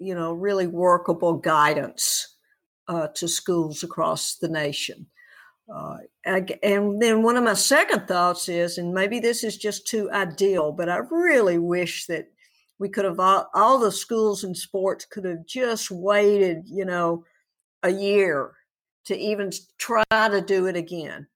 you 0.00 0.16
know, 0.16 0.32
really 0.32 0.66
workable 0.66 1.34
guidance 1.34 2.36
uh, 2.88 3.06
to 3.14 3.28
schools 3.28 3.84
across 3.84 4.34
the 4.34 4.48
nation. 4.48 5.06
Uh, 5.72 5.98
and 6.24 7.02
then 7.02 7.22
one 7.22 7.36
of 7.36 7.44
my 7.44 7.54
second 7.54 8.06
thoughts 8.06 8.48
is, 8.48 8.78
and 8.78 8.94
maybe 8.94 9.18
this 9.18 9.42
is 9.42 9.56
just 9.56 9.86
too 9.86 10.10
ideal, 10.12 10.70
but 10.72 10.88
I 10.88 10.98
really 11.10 11.58
wish 11.58 12.06
that 12.06 12.28
we 12.78 12.88
could 12.88 13.04
have 13.04 13.18
all, 13.18 13.48
all 13.54 13.78
the 13.78 13.90
schools 13.90 14.44
and 14.44 14.56
sports 14.56 15.04
could 15.04 15.24
have 15.24 15.46
just 15.46 15.90
waited, 15.90 16.64
you 16.66 16.84
know, 16.84 17.24
a 17.82 17.90
year 17.90 18.52
to 19.06 19.16
even 19.16 19.50
try 19.78 20.04
to 20.10 20.40
do 20.40 20.66
it 20.66 20.76
again. 20.76 21.26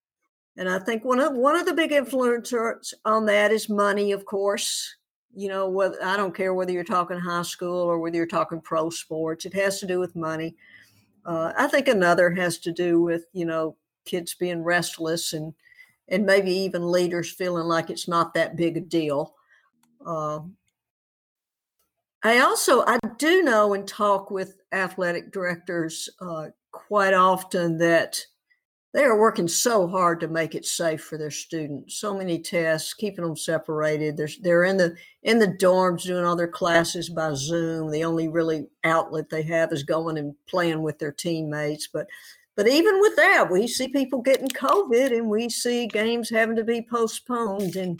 And 0.56 0.68
I 0.68 0.78
think 0.78 1.04
one 1.04 1.20
of 1.20 1.34
one 1.34 1.56
of 1.56 1.66
the 1.66 1.72
big 1.72 1.90
influencers 1.90 2.92
on 3.04 3.24
that 3.26 3.52
is 3.52 3.68
money, 3.68 4.12
of 4.12 4.26
course. 4.26 4.96
You 5.32 5.48
know, 5.48 5.94
I 6.02 6.16
don't 6.16 6.34
care 6.34 6.52
whether 6.52 6.72
you're 6.72 6.84
talking 6.84 7.18
high 7.18 7.42
school 7.42 7.82
or 7.82 8.00
whether 8.00 8.16
you're 8.16 8.26
talking 8.26 8.60
pro 8.60 8.90
sports. 8.90 9.44
It 9.46 9.54
has 9.54 9.78
to 9.80 9.86
do 9.86 10.00
with 10.00 10.16
money. 10.16 10.56
Uh, 11.24 11.52
I 11.56 11.68
think 11.68 11.86
another 11.86 12.30
has 12.32 12.58
to 12.58 12.72
do 12.72 13.00
with 13.00 13.26
you 13.32 13.46
know 13.46 13.76
kids 14.04 14.34
being 14.34 14.62
restless 14.62 15.32
and 15.32 15.54
and 16.08 16.26
maybe 16.26 16.52
even 16.52 16.90
leaders 16.90 17.30
feeling 17.30 17.66
like 17.66 17.88
it's 17.88 18.08
not 18.08 18.34
that 18.34 18.56
big 18.56 18.76
a 18.76 18.80
deal. 18.80 19.34
Uh, 20.04 20.40
I 22.22 22.40
also 22.40 22.84
I 22.86 22.98
do 23.18 23.42
know 23.42 23.74
and 23.74 23.86
talk 23.86 24.30
with 24.30 24.56
athletic 24.72 25.32
directors 25.32 26.08
uh, 26.20 26.48
quite 26.72 27.14
often 27.14 27.78
that 27.78 28.20
they 28.92 29.04
are 29.04 29.18
working 29.18 29.46
so 29.46 29.86
hard 29.86 30.18
to 30.20 30.28
make 30.28 30.56
it 30.56 30.66
safe 30.66 31.02
for 31.02 31.16
their 31.16 31.30
students. 31.30 31.96
So 31.96 32.12
many 32.12 32.40
tests, 32.40 32.92
keeping 32.92 33.24
them 33.24 33.36
separated. 33.36 34.16
They're 34.16 34.28
they're 34.42 34.64
in 34.64 34.76
the 34.76 34.96
in 35.22 35.38
the 35.38 35.48
dorms 35.48 36.02
doing 36.02 36.24
all 36.24 36.36
their 36.36 36.48
classes 36.48 37.08
by 37.08 37.32
Zoom. 37.34 37.90
The 37.90 38.04
only 38.04 38.28
really 38.28 38.66
outlet 38.82 39.30
they 39.30 39.42
have 39.44 39.72
is 39.72 39.84
going 39.84 40.18
and 40.18 40.34
playing 40.46 40.82
with 40.82 40.98
their 40.98 41.12
teammates. 41.12 41.86
But 41.86 42.06
but 42.60 42.68
even 42.68 43.00
with 43.00 43.16
that, 43.16 43.50
we 43.50 43.66
see 43.66 43.88
people 43.88 44.20
getting 44.20 44.48
COVID, 44.48 45.16
and 45.16 45.30
we 45.30 45.48
see 45.48 45.86
games 45.86 46.28
having 46.28 46.56
to 46.56 46.62
be 46.62 46.82
postponed. 46.82 47.74
And 47.74 47.98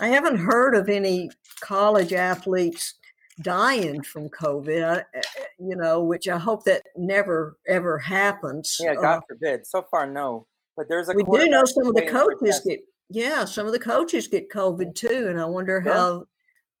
I 0.00 0.06
haven't 0.06 0.36
heard 0.36 0.76
of 0.76 0.88
any 0.88 1.28
college 1.60 2.12
athletes 2.12 2.94
dying 3.42 4.00
from 4.04 4.28
COVID, 4.28 4.84
I, 4.84 4.98
eh, 4.98 5.02
eh, 5.14 5.44
you 5.58 5.74
know, 5.74 6.04
which 6.04 6.28
I 6.28 6.38
hope 6.38 6.62
that 6.66 6.84
never 6.96 7.56
ever 7.66 7.98
happens. 7.98 8.76
Yeah, 8.78 8.94
God 8.94 9.16
uh, 9.16 9.20
forbid. 9.28 9.66
So 9.66 9.84
far, 9.90 10.06
no. 10.06 10.46
But 10.76 10.86
there's 10.88 11.08
a 11.08 11.12
we 11.12 11.24
do 11.24 11.48
know 11.48 11.64
some 11.64 11.88
of 11.88 11.96
the 11.96 12.06
coaches 12.06 12.60
get 12.64 12.78
yeah, 13.08 13.44
some 13.44 13.66
of 13.66 13.72
the 13.72 13.80
coaches 13.80 14.28
get 14.28 14.50
COVID 14.50 14.94
too, 14.94 15.26
and 15.28 15.40
I 15.40 15.46
wonder 15.46 15.82
yeah. 15.84 15.92
how 15.92 16.26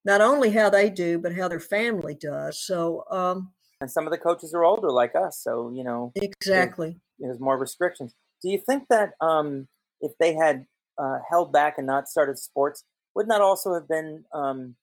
not 0.04 0.20
only 0.20 0.50
how 0.50 0.70
they 0.70 0.88
do, 0.88 1.18
but 1.18 1.34
how 1.34 1.48
their 1.48 1.58
family 1.58 2.14
does. 2.14 2.64
So, 2.64 3.02
um, 3.10 3.50
and 3.80 3.90
some 3.90 4.06
of 4.06 4.10
the 4.10 4.18
coaches 4.18 4.54
are 4.54 4.64
older 4.64 4.90
like 4.90 5.14
us, 5.14 5.40
so 5.42 5.70
you 5.70 5.84
know 5.84 6.12
exactly. 6.16 6.96
There's, 7.18 7.32
there's 7.32 7.40
more 7.40 7.58
restrictions. 7.58 8.14
Do 8.42 8.48
you 8.50 8.58
think 8.58 8.84
that 8.88 9.12
um, 9.20 9.68
if 10.00 10.12
they 10.18 10.34
had 10.34 10.66
uh, 10.98 11.18
held 11.28 11.52
back 11.52 11.78
and 11.78 11.86
not 11.86 12.08
started 12.08 12.38
sports, 12.38 12.84
wouldn't 13.14 13.30
that 13.30 13.40
also 13.40 13.74
have 13.74 13.88
been 13.88 14.24
um, 14.32 14.76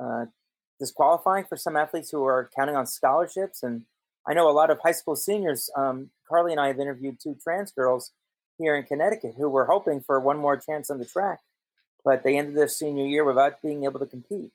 uh, 0.00 0.26
disqualifying 0.82 1.44
for 1.44 1.56
some 1.56 1.76
athletes 1.76 2.10
who 2.10 2.24
are 2.24 2.50
counting 2.56 2.74
on 2.74 2.86
scholarships. 2.86 3.62
And 3.62 3.82
I 4.26 4.34
know 4.34 4.50
a 4.50 4.52
lot 4.52 4.70
of 4.70 4.80
high 4.82 4.92
school 4.92 5.14
seniors. 5.14 5.70
Um, 5.76 6.10
Carly 6.28 6.50
and 6.52 6.60
I 6.60 6.66
have 6.66 6.80
interviewed 6.80 7.18
two 7.22 7.36
trans 7.42 7.70
girls 7.70 8.10
here 8.58 8.74
in 8.74 8.84
Connecticut 8.84 9.34
who 9.36 9.48
were 9.48 9.66
hoping 9.66 10.00
for 10.00 10.18
one 10.18 10.38
more 10.38 10.56
chance 10.56 10.90
on 10.90 10.98
the 10.98 11.04
track, 11.04 11.38
but 12.04 12.24
they 12.24 12.36
ended 12.36 12.56
their 12.56 12.68
senior 12.68 13.06
year 13.06 13.24
without 13.24 13.62
being 13.62 13.84
able 13.84 14.00
to 14.00 14.06
compete. 14.06 14.50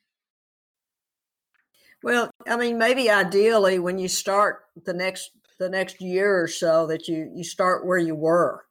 Well, 2.04 2.30
I 2.48 2.58
mean, 2.58 2.78
maybe 2.78 3.10
ideally 3.10 3.80
when 3.80 3.98
you 3.98 4.08
start 4.08 4.66
the 4.86 4.94
next 4.94 5.32
the 5.60 5.70
next 5.70 6.00
year 6.02 6.42
or 6.42 6.48
so 6.48 6.86
that 6.88 7.08
you 7.08 7.32
you 7.34 7.44
start 7.44 7.86
where 7.86 7.98
you 7.98 8.16
were. 8.16 8.64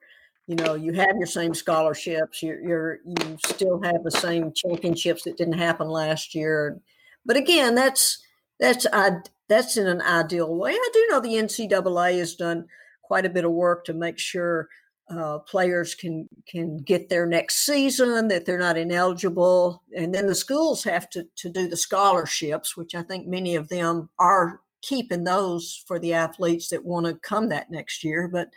You 0.47 0.55
know, 0.55 0.75
you 0.75 0.93
have 0.93 1.17
your 1.17 1.27
same 1.27 1.55
scholarships. 1.55 2.41
You're, 2.43 2.61
you're 2.61 2.99
you 3.05 3.37
still 3.45 3.83
have 3.83 4.05
the 4.05 4.13
same 4.13 4.53
championships 4.53 5.25
that 5.25 5.37
didn't 5.37 5.59
happen 5.59 5.89
last 5.89 6.35
year 6.35 6.81
but 7.27 7.37
again, 7.37 7.75
that's 7.75 8.25
that's 8.59 8.87
I, 8.93 9.19
that's 9.49 9.77
in 9.77 9.87
an 9.87 10.01
ideal 10.01 10.55
way. 10.55 10.73
I 10.73 10.91
do 10.93 11.07
know 11.11 11.21
the 11.21 11.35
NCAA 11.35 12.19
has 12.19 12.35
done 12.37 12.67
quite 13.03 13.27
a 13.27 13.31
bit 13.31 13.45
of 13.45 13.51
work 13.53 13.85
to 13.87 13.93
make 13.93 14.19
sure 14.19 14.69
uh, 15.09 15.39
players 15.41 15.95
can 15.95 16.29
can 16.49 16.79
get 16.79 17.09
their 17.09 17.27
next 17.27 17.65
season, 17.65 18.29
that 18.29 18.45
they're 18.45 18.59
not 18.59 18.77
ineligible, 18.77 19.83
and 19.97 20.15
then 20.15 20.27
the 20.27 20.35
schools 20.35 20.83
have 20.85 21.09
to 21.11 21.27
to 21.37 21.49
do 21.49 21.69
the 21.69 21.77
scholarships, 21.77 22.77
which 22.77 22.95
I 22.95 23.03
think 23.03 23.27
many 23.27 23.55
of 23.57 23.69
them 23.69 24.09
are 24.19 24.61
keeping 24.83 25.25
those 25.25 25.83
for 25.87 25.99
the 25.99 26.15
athletes 26.15 26.69
that 26.69 26.85
want 26.85 27.07
to 27.07 27.15
come 27.15 27.49
that 27.49 27.71
next 27.71 28.03
year. 28.03 28.29
But 28.29 28.51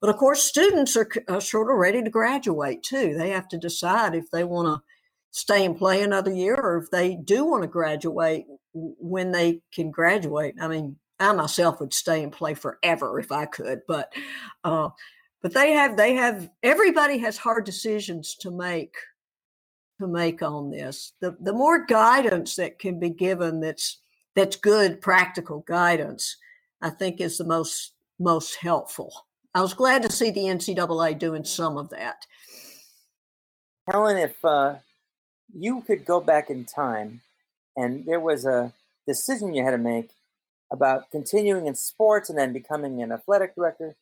but 0.00 0.10
of 0.10 0.16
course, 0.16 0.42
students 0.42 0.96
are, 0.96 1.08
are 1.28 1.40
sort 1.40 1.70
of 1.70 1.76
ready 1.76 2.02
to 2.02 2.10
graduate 2.10 2.82
too. 2.82 3.14
They 3.14 3.30
have 3.30 3.48
to 3.48 3.58
decide 3.58 4.16
if 4.16 4.30
they 4.32 4.42
want 4.42 4.66
to 4.66 4.82
stay 5.30 5.64
and 5.64 5.78
play 5.78 6.02
another 6.02 6.32
year 6.32 6.56
or 6.56 6.78
if 6.78 6.90
they 6.90 7.14
do 7.14 7.44
want 7.44 7.62
to 7.62 7.68
graduate 7.68 8.46
when 8.74 9.30
they 9.30 9.60
can 9.72 9.92
graduate. 9.92 10.56
I 10.60 10.66
mean, 10.66 10.96
I 11.20 11.32
myself 11.32 11.78
would 11.78 11.94
stay 11.94 12.24
and 12.24 12.32
play 12.32 12.54
forever 12.54 13.20
if 13.20 13.30
I 13.30 13.46
could, 13.46 13.82
but 13.86 14.12
uh, 14.64 14.88
but 15.42 15.52
they 15.52 15.72
have 15.72 15.96
they 15.96 16.14
have 16.14 16.48
everybody 16.62 17.18
has 17.18 17.36
hard 17.36 17.64
decisions 17.64 18.36
to 18.36 18.50
make 18.50 18.94
to 20.00 20.06
make 20.06 20.42
on 20.42 20.70
this. 20.70 21.12
The 21.20 21.36
the 21.40 21.52
more 21.52 21.84
guidance 21.84 22.56
that 22.56 22.78
can 22.78 22.98
be 23.00 23.10
given 23.10 23.60
that's 23.60 24.00
that's 24.34 24.56
good 24.56 25.00
practical 25.00 25.60
guidance, 25.60 26.36
I 26.80 26.90
think 26.90 27.20
is 27.20 27.38
the 27.38 27.44
most 27.44 27.92
most 28.18 28.56
helpful. 28.56 29.26
I 29.54 29.60
was 29.60 29.74
glad 29.74 30.02
to 30.02 30.12
see 30.12 30.30
the 30.30 30.44
NCAA 30.44 31.18
doing 31.18 31.44
some 31.44 31.76
of 31.76 31.90
that. 31.90 32.26
Helen, 33.90 34.16
if 34.16 34.42
uh, 34.44 34.76
you 35.52 35.82
could 35.82 36.04
go 36.04 36.20
back 36.20 36.48
in 36.48 36.64
time 36.64 37.20
and 37.76 38.06
there 38.06 38.20
was 38.20 38.46
a 38.46 38.72
decision 39.06 39.52
you 39.52 39.64
had 39.64 39.72
to 39.72 39.78
make 39.78 40.10
about 40.70 41.10
continuing 41.10 41.66
in 41.66 41.74
sports 41.74 42.30
and 42.30 42.38
then 42.38 42.52
becoming 42.52 43.02
an 43.02 43.12
athletic 43.12 43.54
director, 43.54 43.94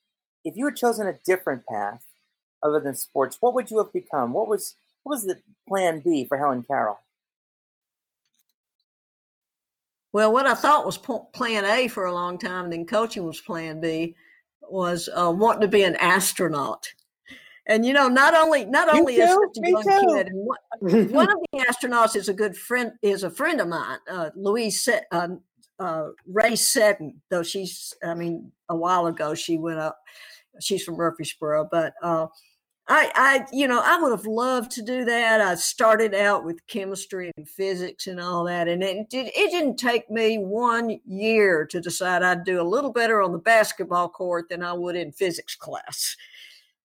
if 0.45 0.57
you 0.57 0.65
had 0.67 0.77
chosen 0.77 1.07
a 1.07 1.19
different 1.25 1.67
path 1.67 2.05
other 2.63 2.81
than 2.81 2.95
sports, 2.95 3.39
what 3.41 3.55
would 3.55 3.71
you 3.71 3.79
have 3.79 3.93
become? 3.93 4.33
What 4.33 4.49
was 4.49 4.75
what 5.03 5.15
was 5.15 5.25
the 5.25 5.41
plan 5.69 6.01
B 6.05 6.25
for 6.27 6.37
Helen 6.37 6.63
Carroll? 6.63 6.99
Well, 10.13 10.33
what 10.33 10.47
I 10.47 10.55
thought 10.55 10.87
was 10.87 10.99
plan 10.99 11.65
A 11.65 11.89
for 11.89 12.05
a 12.05 12.13
long 12.13 12.37
time, 12.37 12.65
and 12.65 12.73
then 12.73 12.87
coaching 12.87 13.25
was 13.25 13.41
plan 13.41 13.81
B, 13.81 14.17
was 14.63 15.09
uh, 15.15 15.31
wanting 15.31 15.63
to 15.63 15.69
be 15.69 15.83
an 15.83 15.97
astronaut. 15.97 16.89
And 17.67 17.87
you 17.87 17.93
know, 17.93 18.09
not 18.09 18.35
only 18.35 18.65
not 18.65 18.93
only 18.93 19.17
is 19.17 19.31
such 19.31 19.65
a 19.65 19.71
young 19.71 19.83
too. 19.83 20.15
kid, 20.15 20.29
one, 20.33 20.59
one, 21.11 21.31
of 21.31 21.39
the 21.53 21.59
astronauts 21.61 22.17
is 22.17 22.29
a 22.29 22.35
good 22.35 22.57
friend, 22.57 22.93
is 23.03 23.23
a 23.23 23.31
friend 23.31 23.61
of 23.61 23.69
mine, 23.69 23.99
uh, 24.11 24.31
Louise 24.35 24.89
uh, 25.13 25.29
uh, 25.79 26.09
Rhea 26.27 26.57
Seddon. 26.57 27.23
Though 27.31 27.45
she's, 27.45 27.95
I 28.03 28.15
mean, 28.15 28.51
a 28.69 28.75
while 28.75 29.07
ago 29.07 29.35
she 29.35 29.59
went 29.59 29.79
up. 29.79 30.01
She's 30.61 30.85
from 30.85 30.97
Murfreesboro, 30.97 31.69
but 31.71 31.95
uh, 32.03 32.27
I, 32.89 33.13
I, 33.15 33.47
you 33.53 33.69
know, 33.69 33.81
I 33.85 34.01
would 34.01 34.11
have 34.11 34.27
loved 34.27 34.73
to 34.73 34.83
do 34.83 35.05
that. 35.05 35.41
I 35.41 35.55
started 35.55 36.13
out 36.13 36.45
with 36.45 36.67
chemistry 36.67 37.31
and 37.37 37.49
physics 37.49 38.09
and 38.09 38.21
all 38.21 38.45
that, 38.45 38.67
and 38.67 38.83
it, 38.83 39.07
it, 39.13 39.33
it 39.37 39.51
didn't 39.53 39.77
take 39.77 40.11
me 40.11 40.39
one 40.39 40.99
year 41.07 41.65
to 41.67 41.81
decide 41.81 42.25
I'd 42.25 42.45
do 42.45 42.61
a 42.61 42.67
little 42.67 42.93
better 42.93 43.23
on 43.23 43.31
the 43.31 43.39
basketball 43.39 44.09
court 44.09 44.49
than 44.49 44.63
I 44.63 44.73
would 44.73 44.97
in 44.97 45.13
physics 45.13 45.55
class. 45.55 46.17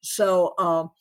So, 0.02 0.54
um, 0.60 0.92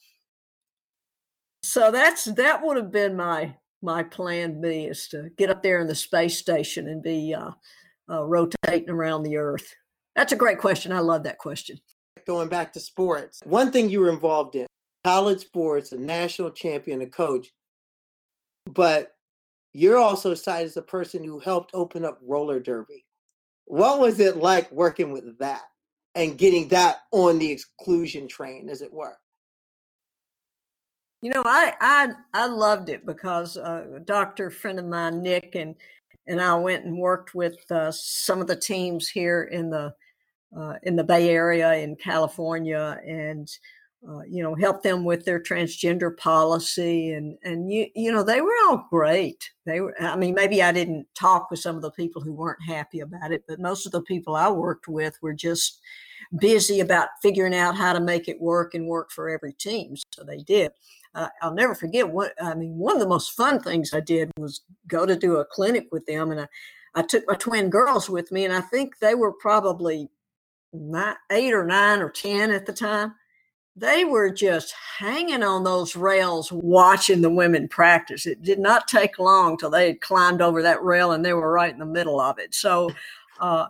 so 1.62 1.90
that's 1.90 2.24
that 2.24 2.64
would 2.64 2.78
have 2.78 2.90
been 2.90 3.14
my 3.14 3.54
my 3.82 4.02
plan 4.02 4.62
B 4.62 4.84
is 4.84 5.06
to 5.08 5.28
get 5.36 5.50
up 5.50 5.62
there 5.62 5.80
in 5.80 5.86
the 5.86 5.94
space 5.94 6.38
station 6.38 6.88
and 6.88 7.02
be 7.02 7.34
uh, 7.34 7.50
uh, 8.08 8.24
rotating 8.24 8.88
around 8.88 9.22
the 9.22 9.36
Earth. 9.36 9.74
That's 10.16 10.32
a 10.32 10.36
great 10.36 10.58
question. 10.58 10.92
I 10.92 11.00
love 11.00 11.24
that 11.24 11.38
question. 11.38 11.78
Going 12.26 12.48
back 12.48 12.72
to 12.72 12.80
sports, 12.80 13.40
one 13.44 13.70
thing 13.70 13.90
you 13.90 14.00
were 14.00 14.10
involved 14.10 14.54
in 14.54 14.66
college 15.04 15.40
sports, 15.40 15.92
a 15.92 15.98
national 15.98 16.50
champion, 16.50 17.02
a 17.02 17.06
coach, 17.06 17.50
but 18.66 19.12
you're 19.72 19.98
also 19.98 20.34
cited 20.34 20.66
as 20.66 20.76
a 20.76 20.82
person 20.82 21.22
who 21.22 21.38
helped 21.38 21.72
open 21.74 22.04
up 22.04 22.18
roller 22.22 22.60
derby. 22.60 23.04
What 23.66 24.00
was 24.00 24.20
it 24.20 24.36
like 24.36 24.70
working 24.72 25.12
with 25.12 25.38
that? 25.38 25.62
and 26.14 26.38
getting 26.38 26.68
that 26.68 26.98
on 27.10 27.38
the 27.38 27.50
exclusion 27.50 28.28
train, 28.28 28.68
as 28.68 28.82
it 28.82 28.92
were. 28.92 29.18
You 31.22 31.30
know, 31.30 31.42
I 31.44 31.72
I 31.80 32.08
I 32.34 32.46
loved 32.46 32.88
it 32.88 33.06
because 33.06 33.56
uh, 33.56 33.84
a 33.96 34.00
doctor 34.00 34.50
friend 34.50 34.78
of 34.78 34.84
mine, 34.84 35.22
Nick, 35.22 35.54
and 35.54 35.74
and 36.26 36.40
I 36.40 36.54
went 36.54 36.84
and 36.84 36.98
worked 36.98 37.34
with 37.34 37.70
uh, 37.70 37.90
some 37.90 38.40
of 38.40 38.46
the 38.46 38.56
teams 38.56 39.08
here 39.08 39.44
in 39.44 39.70
the 39.70 39.94
uh, 40.56 40.74
in 40.82 40.96
the 40.96 41.04
Bay 41.04 41.30
Area 41.30 41.74
in 41.74 41.96
California, 41.96 43.00
and 43.06 43.48
uh, 44.06 44.20
you 44.28 44.42
know, 44.42 44.54
help 44.54 44.82
them 44.82 45.04
with 45.04 45.24
their 45.24 45.40
transgender 45.40 46.14
policy, 46.16 47.12
and 47.12 47.38
and 47.42 47.72
you 47.72 47.86
you 47.94 48.12
know 48.12 48.22
they 48.22 48.40
were 48.40 48.52
all 48.66 48.86
great. 48.90 49.50
They 49.64 49.80
were. 49.80 49.94
I 50.00 50.16
mean, 50.16 50.34
maybe 50.34 50.62
I 50.62 50.72
didn't 50.72 51.06
talk 51.14 51.50
with 51.50 51.60
some 51.60 51.76
of 51.76 51.82
the 51.82 51.90
people 51.90 52.20
who 52.20 52.32
weren't 52.32 52.62
happy 52.66 53.00
about 53.00 53.32
it, 53.32 53.44
but 53.48 53.60
most 53.60 53.86
of 53.86 53.92
the 53.92 54.02
people 54.02 54.36
I 54.36 54.50
worked 54.50 54.88
with 54.88 55.16
were 55.22 55.32
just 55.32 55.80
busy 56.38 56.80
about 56.80 57.08
figuring 57.22 57.54
out 57.54 57.76
how 57.76 57.92
to 57.92 58.00
make 58.00 58.28
it 58.28 58.40
work 58.40 58.74
and 58.74 58.86
work 58.86 59.10
for 59.10 59.28
every 59.28 59.52
team. 59.52 59.94
So 60.12 60.24
they 60.24 60.38
did. 60.38 60.72
Uh, 61.14 61.28
I'll 61.42 61.54
never 61.54 61.74
forget 61.74 62.08
what 62.08 62.32
I 62.42 62.54
mean. 62.54 62.76
One 62.76 62.94
of 62.94 63.00
the 63.00 63.08
most 63.08 63.32
fun 63.32 63.60
things 63.60 63.94
I 63.94 64.00
did 64.00 64.30
was 64.36 64.62
go 64.88 65.06
to 65.06 65.16
do 65.16 65.36
a 65.36 65.44
clinic 65.44 65.88
with 65.92 66.04
them, 66.06 66.30
and 66.30 66.40
I, 66.42 66.48
I 66.94 67.02
took 67.02 67.24
my 67.26 67.36
twin 67.36 67.70
girls 67.70 68.10
with 68.10 68.30
me, 68.32 68.44
and 68.44 68.52
I 68.52 68.60
think 68.60 68.98
they 68.98 69.14
were 69.14 69.32
probably 69.32 70.10
eight 71.30 71.52
or 71.52 71.64
nine 71.64 72.00
or 72.00 72.10
ten 72.10 72.50
at 72.50 72.66
the 72.66 72.72
time. 72.72 73.14
They 73.76 74.04
were 74.04 74.30
just 74.30 74.72
hanging 74.98 75.42
on 75.42 75.64
those 75.64 75.96
rails 75.96 76.52
watching 76.52 77.22
the 77.22 77.30
women 77.30 77.66
practice. 77.66 78.24
It 78.24 78.42
did 78.42 78.60
not 78.60 78.86
take 78.86 79.18
long 79.18 79.56
till 79.56 79.70
they 79.70 79.88
had 79.88 80.00
climbed 80.00 80.40
over 80.40 80.62
that 80.62 80.82
rail 80.84 81.12
and 81.12 81.24
they 81.24 81.32
were 81.32 81.50
right 81.50 81.72
in 81.72 81.80
the 81.80 81.86
middle 81.86 82.20
of 82.20 82.38
it. 82.38 82.54
So, 82.54 82.90
uh, 83.40 83.66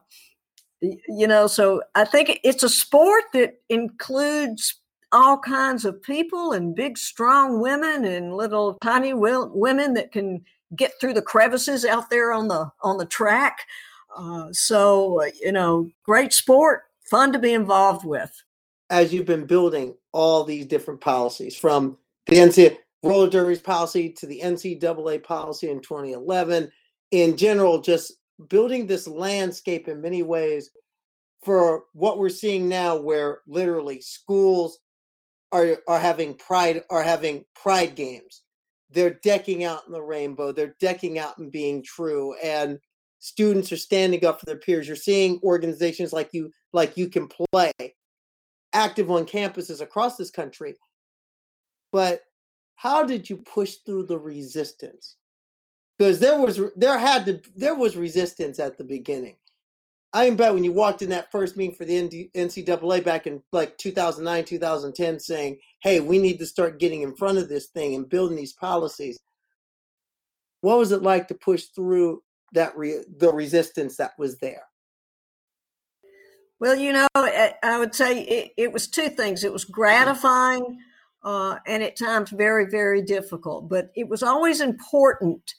you 1.09 1.27
know 1.27 1.47
so 1.47 1.83
i 1.95 2.05
think 2.05 2.41
it's 2.45 2.63
a 2.63 2.69
sport 2.69 3.25
that 3.33 3.61
includes 3.69 4.81
all 5.13 5.39
kinds 5.39 5.85
of 5.85 6.03
people 6.03 6.53
and 6.53 6.75
big 6.75 6.99
strong 6.99 7.61
women 7.61 8.05
and 8.05 8.37
little 8.37 8.77
tiny 8.83 9.15
women 9.15 9.95
that 9.95 10.13
can 10.13 10.45
get 10.77 10.93
through 11.01 11.15
the 11.15 11.23
crevices 11.23 11.85
out 11.85 12.11
there 12.11 12.33
on 12.33 12.49
the 12.49 12.71
on 12.83 12.99
the 12.99 13.07
track 13.07 13.61
uh, 14.17 14.49
so 14.53 15.23
you 15.41 15.53
know 15.53 15.89
great 16.05 16.33
sport 16.33 16.83
fun 17.15 17.33
to 17.33 17.39
be 17.39 17.55
involved 17.55 18.05
with 18.05 18.43
as 18.91 19.15
you've 19.15 19.25
been 19.25 19.47
building 19.47 19.95
all 20.11 20.43
these 20.43 20.67
different 20.67 21.01
policies 21.01 21.55
from 21.55 21.97
the 22.27 22.35
NCAA 22.35 22.77
roller 23.05 23.31
derby's 23.31 23.61
policy 23.61 24.11
to 24.11 24.27
the 24.27 24.41
NCAA 24.41 25.23
policy 25.23 25.71
in 25.71 25.79
2011, 25.81 26.73
in 27.13 27.37
general, 27.37 27.81
just 27.81 28.15
building 28.49 28.85
this 28.85 29.07
landscape 29.07 29.87
in 29.87 30.01
many 30.01 30.25
ways 30.25 30.71
for 31.45 31.85
what 31.93 32.19
we're 32.19 32.29
seeing 32.29 32.69
now, 32.69 32.97
where 32.97 33.43
literally 33.47 34.01
schools 34.01 34.81
are 35.53 35.77
are 35.87 36.01
having 36.01 36.35
pride 36.35 36.83
are 36.91 37.05
having 37.05 37.45
pride 37.55 37.95
games. 37.95 38.43
They're 38.91 39.21
decking 39.23 39.63
out 39.63 39.83
in 39.87 39.93
the 39.93 40.03
rainbow. 40.03 40.51
They're 40.51 40.75
decking 40.81 41.21
out 41.21 41.39
and 41.39 41.53
being 41.53 41.85
true, 41.85 42.35
and 42.43 42.81
students 43.25 43.73
are 43.73 43.79
standing 43.79 44.23
up 44.27 44.39
for 44.39 44.45
their 44.45 44.59
peers. 44.59 44.87
You're 44.87 44.97
seeing 44.97 45.41
organizations 45.43 46.13
like 46.13 46.29
you 46.35 46.53
like 46.75 46.99
you 46.99 47.09
can 47.09 47.27
play 47.27 47.73
active 48.75 49.11
on 49.11 49.25
campuses 49.25 49.81
across 49.81 50.17
this 50.19 50.31
country. 50.31 50.75
But 51.91 52.21
how 52.77 53.03
did 53.03 53.31
you 53.31 53.39
push 53.39 53.77
through 53.77 54.07
the 54.07 54.19
resistance? 54.19 55.17
Because 55.99 56.19
there 56.19 56.39
was 56.39 56.61
there 56.77 56.99
had 56.99 57.25
to 57.25 57.41
there 57.57 57.75
was 57.75 57.97
resistance 57.97 58.59
at 58.59 58.77
the 58.77 58.85
beginning. 58.85 59.37
I 60.13 60.29
bet 60.29 60.53
when 60.53 60.63
you 60.63 60.73
walked 60.73 61.01
in 61.01 61.09
that 61.09 61.33
first 61.33 61.57
meeting 61.57 61.75
for 61.75 61.87
the 61.87 62.29
NCAA 62.37 63.03
back 63.03 63.27
in 63.27 63.43
like 63.53 63.79
2009, 63.79 64.45
2010, 64.45 65.19
saying, 65.19 65.59
hey, 65.83 66.01
we 66.01 66.19
need 66.19 66.39
to 66.41 66.47
start 66.47 66.79
getting 66.79 67.01
in 67.01 67.17
front 67.17 67.39
of 67.39 67.49
this 67.49 67.69
thing 67.69 67.95
and 67.95 68.09
building 68.09 68.37
these 68.37 68.53
policies. 68.53 69.19
What 70.61 70.79
was 70.79 70.93
it 70.93 71.03
like 71.03 71.27
to 71.29 71.35
push 71.35 71.65
through 71.75 72.23
that 72.55 72.77
re- 72.77 73.05
the 73.17 73.33
resistance 73.33 73.97
that 73.99 74.13
was 74.19 74.39
there? 74.39 74.65
Well, 76.61 76.77
you 76.77 76.93
know, 76.93 77.07
I 77.15 77.77
would 77.79 77.95
say 77.95 78.23
it, 78.23 78.53
it 78.57 78.73
was 78.73 78.89
two 78.89 79.11
things. 79.11 79.45
It 79.45 79.53
was 79.53 79.65
gratifying 79.65 80.79
uh, 81.23 81.57
and 81.67 81.83
at 81.83 81.97
times 81.97 82.31
very, 82.31 82.67
very 82.67 83.03
difficult, 83.03 83.69
but 83.69 83.91
it 83.97 84.09
was 84.09 84.23
always 84.23 84.61
important 84.61 85.55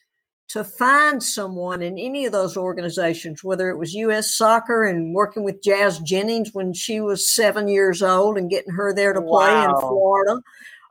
to 0.47 0.63
find 0.63 1.21
someone 1.21 1.81
in 1.81 1.97
any 1.97 2.25
of 2.25 2.31
those 2.31 2.55
organizations, 2.55 3.43
whether 3.43 3.69
it 3.69 3.77
was 3.77 3.93
U.S. 3.95 4.35
Soccer 4.35 4.85
and 4.85 5.13
working 5.13 5.43
with 5.43 5.63
Jazz 5.63 5.99
Jennings 5.99 6.51
when 6.53 6.71
she 6.71 7.01
was 7.01 7.29
seven 7.29 7.67
years 7.67 8.03
old 8.03 8.37
and 8.37 8.49
getting 8.49 8.73
her 8.73 8.93
there 8.93 9.13
to 9.13 9.21
play 9.21 9.51
wow. 9.51 9.65
in 9.65 9.81
Florida, 9.81 10.41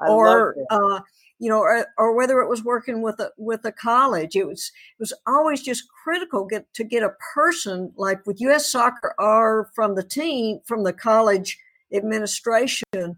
I 0.01 0.09
or 0.09 0.57
uh, 0.71 1.01
you 1.45 1.51
know, 1.51 1.59
or, 1.59 1.87
or, 1.99 2.17
whether 2.17 2.41
it 2.41 2.49
was 2.49 2.65
working 2.65 3.03
with 3.03 3.21
a 3.21 3.31
with 3.37 3.67
a 3.67 3.73
college. 3.73 4.35
It 4.35 4.47
was 4.47 4.73
it 4.99 5.03
was 5.03 5.13
always 5.27 5.61
just 5.61 5.85
critical 6.03 6.47
get 6.47 6.73
to 6.73 6.85
get 6.85 7.03
a 7.03 7.13
person 7.35 7.93
like 7.99 8.27
with 8.27 8.41
U.S. 8.41 8.73
Soccer 8.73 9.15
or 9.19 9.71
from 9.75 9.95
the 9.95 10.03
team 10.03 10.61
from 10.65 10.85
the 10.85 10.93
college 10.95 11.59
administration 11.93 13.17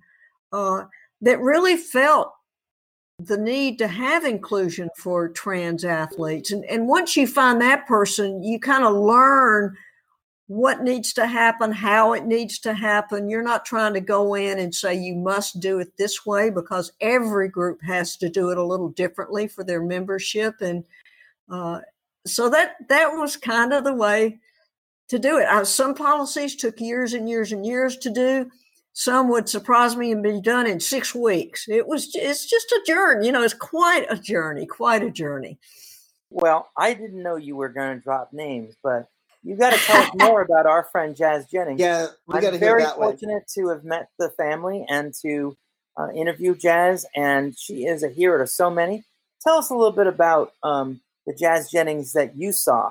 uh, 0.52 0.84
that 1.20 1.38
really 1.38 1.76
felt 1.76 2.32
the 3.20 3.38
need 3.38 3.78
to 3.78 3.86
have 3.86 4.24
inclusion 4.24 4.88
for 4.96 5.28
trans 5.28 5.84
athletes. 5.84 6.50
And, 6.50 6.64
and 6.64 6.88
once 6.88 7.16
you 7.16 7.28
find 7.28 7.60
that 7.60 7.86
person, 7.86 8.42
you 8.42 8.58
kind 8.58 8.82
of 8.82 8.92
learn 8.92 9.76
what 10.48 10.82
needs 10.82 11.12
to 11.14 11.26
happen, 11.26 11.72
how 11.72 12.12
it 12.12 12.24
needs 12.24 12.58
to 12.60 12.72
happen. 12.72 13.28
You're 13.28 13.42
not 13.42 13.64
trying 13.64 13.94
to 13.94 14.00
go 14.00 14.34
in 14.34 14.60
and 14.60 14.74
say 14.74 14.94
you 14.94 15.16
must 15.16 15.58
do 15.58 15.80
it 15.80 15.96
this 15.96 16.24
way 16.24 16.50
because 16.50 16.92
every 17.00 17.48
group 17.48 17.80
has 17.82 18.16
to 18.18 18.28
do 18.28 18.50
it 18.50 18.58
a 18.58 18.64
little 18.64 18.90
differently 18.90 19.48
for 19.48 19.64
their 19.64 19.82
membership. 19.82 20.60
And 20.60 20.84
uh, 21.50 21.80
so 22.26 22.48
that 22.50 22.76
that 22.88 23.08
was 23.08 23.36
kind 23.36 23.72
of 23.72 23.84
the 23.84 23.94
way 23.94 24.38
to 25.08 25.18
do 25.18 25.38
it. 25.38 25.46
Uh, 25.46 25.64
some 25.64 25.94
policies 25.94 26.54
took 26.54 26.80
years 26.80 27.12
and 27.12 27.28
years 27.28 27.52
and 27.52 27.66
years 27.66 27.96
to 27.98 28.10
do 28.10 28.50
some 28.98 29.28
would 29.28 29.46
surprise 29.46 29.94
me 29.94 30.10
and 30.10 30.22
be 30.22 30.40
done 30.40 30.66
in 30.66 30.80
six 30.80 31.14
weeks. 31.14 31.68
It 31.68 31.86
was 31.86 32.08
it's 32.14 32.46
just 32.46 32.72
a 32.72 32.82
journey, 32.86 33.26
you 33.26 33.32
know, 33.32 33.42
it's 33.42 33.52
quite 33.52 34.06
a 34.08 34.16
journey, 34.16 34.64
quite 34.64 35.02
a 35.02 35.10
journey. 35.10 35.58
Well, 36.30 36.70
I 36.78 36.94
didn't 36.94 37.22
know 37.22 37.36
you 37.36 37.56
were 37.56 37.68
going 37.68 37.98
to 37.98 38.02
drop 38.02 38.32
names, 38.32 38.74
but 38.82 39.06
you 39.46 39.56
got 39.56 39.72
to 39.72 39.78
tell 39.78 40.02
us 40.02 40.10
more 40.14 40.42
about 40.42 40.66
our 40.66 40.84
friend 40.90 41.16
Jazz 41.16 41.46
Jennings. 41.46 41.80
Yeah, 41.80 42.08
we 42.26 42.40
got 42.40 42.50
to 42.50 42.58
hear 42.58 42.78
that. 42.78 42.98
one. 42.98 43.08
Very 43.08 43.12
fortunate 43.12 43.48
to 43.54 43.68
have 43.68 43.84
met 43.84 44.08
the 44.18 44.30
family 44.30 44.84
and 44.88 45.14
to 45.22 45.56
uh, 45.96 46.10
interview 46.10 46.54
Jazz, 46.54 47.06
and 47.14 47.58
she 47.58 47.86
is 47.86 48.02
a 48.02 48.08
hero 48.08 48.38
to 48.38 48.46
so 48.46 48.70
many. 48.70 49.04
Tell 49.42 49.58
us 49.58 49.70
a 49.70 49.74
little 49.74 49.92
bit 49.92 50.06
about 50.06 50.52
um, 50.62 51.00
the 51.26 51.34
Jazz 51.34 51.70
Jennings 51.70 52.12
that 52.12 52.36
you 52.36 52.52
saw 52.52 52.90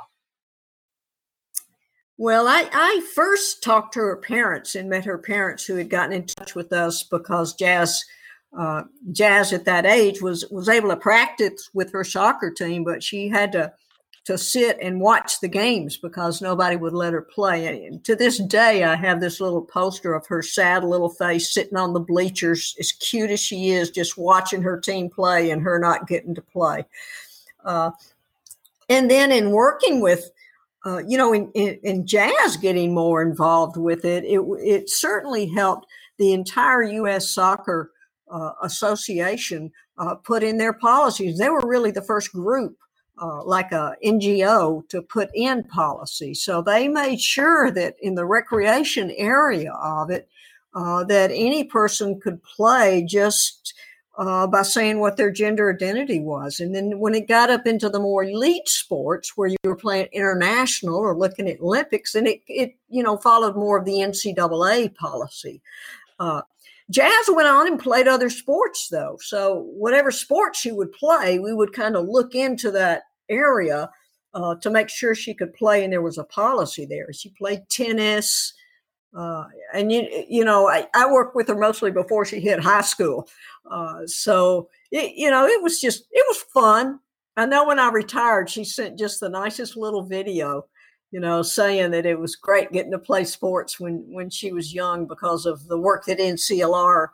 well, 2.17 2.47
I, 2.47 2.69
I 2.71 3.05
first 3.13 3.61
talked 3.61 3.93
to 3.93 3.99
her 3.99 4.15
parents 4.15 4.75
and 4.75 4.89
met 4.89 5.03
her 5.05 5.17
parents 5.17 5.65
who 5.65 5.75
had 5.75 5.89
gotten 5.89 6.13
in 6.13 6.25
touch 6.25 6.55
with 6.55 6.71
us 6.71 7.03
because 7.03 7.55
Jazz, 7.55 8.03
uh, 8.57 8.83
Jazz 9.11 9.51
at 9.51 9.65
that 9.65 9.85
age 9.85 10.21
was 10.21 10.45
was 10.49 10.69
able 10.69 10.89
to 10.89 10.95
practice 10.95 11.69
with 11.73 11.91
her 11.91 12.05
soccer 12.05 12.51
team, 12.51 12.85
but 12.85 13.03
she 13.03 13.27
had 13.27 13.51
to 13.51 13.73
to 14.26 14.38
sit 14.38 14.78
and 14.82 14.99
watch 14.99 15.39
the 15.39 15.47
games 15.47 15.97
because 15.97 16.41
nobody 16.41 16.76
would 16.76 16.93
let 16.93 17.13
her 17.13 17.21
play. 17.21 17.86
And 17.86 18.03
to 18.05 18.15
this 18.15 18.39
day, 18.39 18.84
I 18.84 18.95
have 18.95 19.21
this 19.21 19.39
little 19.39 19.61
poster 19.61 20.13
of 20.15 20.26
her 20.28 20.41
sad 20.41 20.84
little 20.84 21.09
face 21.09 21.53
sitting 21.53 21.78
on 21.78 21.93
the 21.93 21.99
bleachers, 21.99 22.76
as 22.80 22.91
cute 22.91 23.30
as 23.30 23.39
she 23.39 23.69
is, 23.69 23.91
just 23.91 24.17
watching 24.17 24.63
her 24.63 24.80
team 24.80 25.09
play 25.09 25.51
and 25.51 25.61
her 25.61 25.80
not 25.80 26.07
getting 26.07 26.34
to 26.36 26.41
play. 26.41 26.86
Uh, 27.63 27.91
and 28.89 29.09
then 29.09 29.32
in 29.32 29.51
working 29.51 30.01
with 30.01 30.32
uh, 30.86 30.99
you 30.99 31.17
know, 31.17 31.34
in, 31.34 31.51
in, 31.53 31.80
in, 31.82 32.05
jazz 32.05 32.57
getting 32.57 32.93
more 32.93 33.23
involved 33.23 33.76
with 33.76 34.05
it, 34.05 34.23
it, 34.23 34.39
it 34.59 34.88
certainly 34.88 35.47
helped 35.47 35.88
the 36.17 36.32
entire 36.32 36.84
U.S. 36.84 37.28
Soccer 37.28 37.91
uh, 38.30 38.51
Association 38.61 39.71
uh, 39.97 40.13
put 40.13 40.43
in 40.43 40.59
their 40.59 40.73
policies. 40.73 41.39
They 41.39 41.49
were 41.49 41.61
really 41.65 41.89
the 41.89 42.03
first 42.03 42.32
group, 42.32 42.78
uh, 43.22 43.43
like 43.43 43.72
a 43.72 43.95
NGO, 44.03 44.88
to 44.89 45.01
put 45.01 45.30
in 45.34 45.63
policy. 45.63 46.34
So 46.34 46.61
they 46.61 46.88
made 46.88 47.22
sure 47.22 47.72
that 47.72 47.95
in 48.01 48.16
the 48.16 48.26
recreation 48.26 49.11
area 49.11 49.72
of 49.74 50.09
it, 50.09 50.28
uh, 50.74 51.03
that 51.05 51.32
any 51.32 51.63
person 51.63 52.20
could 52.20 52.43
play 52.43 53.05
just 53.07 53.74
uh, 54.18 54.47
by 54.47 54.61
saying 54.61 54.99
what 54.99 55.18
their 55.18 55.32
gender 55.32 55.74
identity 55.74 56.20
was. 56.20 56.59
And 56.59 56.74
then 56.74 56.99
when 56.99 57.16
it 57.16 57.28
got 57.28 57.49
up 57.49 57.68
into 57.68 57.89
the 57.89 57.99
more 57.99 58.24
elite 58.24 58.68
sports 58.68 59.36
where 59.36 59.49
you 59.49 59.57
were 59.63 59.76
playing 59.76 60.07
international 60.11 60.95
or 60.95 61.18
looking 61.18 61.49
at 61.49 61.59
Olympics, 61.59 62.13
then 62.13 62.28
it, 62.28 62.41
it 62.47 62.76
you 62.89 63.03
know, 63.03 63.18
followed 63.18 63.55
more 63.55 63.78
of 63.78 63.86
the 63.86 63.99
NCAA 63.99 64.95
policy. 64.95 65.61
Uh, 66.20 66.41
Jazz 66.91 67.29
went 67.29 67.47
on 67.47 67.67
and 67.67 67.79
played 67.79 68.07
other 68.07 68.29
sports 68.29 68.89
though. 68.89 69.17
So 69.21 69.63
whatever 69.73 70.11
sports 70.11 70.59
she 70.59 70.71
would 70.71 70.91
play, 70.91 71.39
we 71.39 71.53
would 71.53 71.73
kind 71.73 71.95
of 71.95 72.07
look 72.07 72.36
into 72.36 72.71
that 72.71 73.03
area 73.29 73.89
uh, 74.36 74.55
to 74.55 74.69
make 74.69 74.89
sure 74.89 75.15
she 75.15 75.33
could 75.33 75.53
play 75.53 75.83
and 75.83 75.91
there 75.91 76.01
was 76.01 76.17
a 76.17 76.23
policy 76.25 76.86
there. 76.86 77.11
She 77.13 77.29
played 77.29 77.67
tennis, 77.69 78.53
uh, 79.15 79.45
and 79.73 79.91
you 79.91 80.25
you 80.29 80.43
know 80.43 80.67
I, 80.67 80.88
I 80.93 81.09
worked 81.09 81.36
with 81.36 81.47
her 81.47 81.57
mostly 81.57 81.89
before 81.89 82.25
she 82.25 82.39
hit 82.39 82.59
high 82.59 82.81
school, 82.81 83.29
uh, 83.71 84.05
so 84.05 84.69
it, 84.91 85.13
you 85.15 85.31
know 85.31 85.45
it 85.45 85.63
was 85.63 85.79
just 85.79 86.05
it 86.11 86.23
was 86.27 86.43
fun. 86.53 86.99
I 87.38 87.45
know 87.45 87.65
when 87.65 87.79
I 87.79 87.89
retired, 87.89 88.49
she 88.49 88.63
sent 88.65 88.99
just 88.99 89.19
the 89.19 89.29
nicest 89.29 89.77
little 89.77 90.03
video, 90.03 90.65
you 91.16 91.22
know, 91.22 91.41
saying 91.41 91.91
that 91.91 92.05
it 92.05 92.20
was 92.20 92.36
great 92.36 92.74
getting 92.74 92.91
to 92.91 92.99
play 92.99 93.24
sports 93.24 93.80
when 93.80 94.03
when 94.11 94.30
she 94.30 94.51
was 94.51 94.74
young 94.74 95.05
because 95.05 95.45
of 95.45 95.66
the 95.70 95.78
work 95.78 96.03
that 96.03 96.20
NCLR 96.20 97.07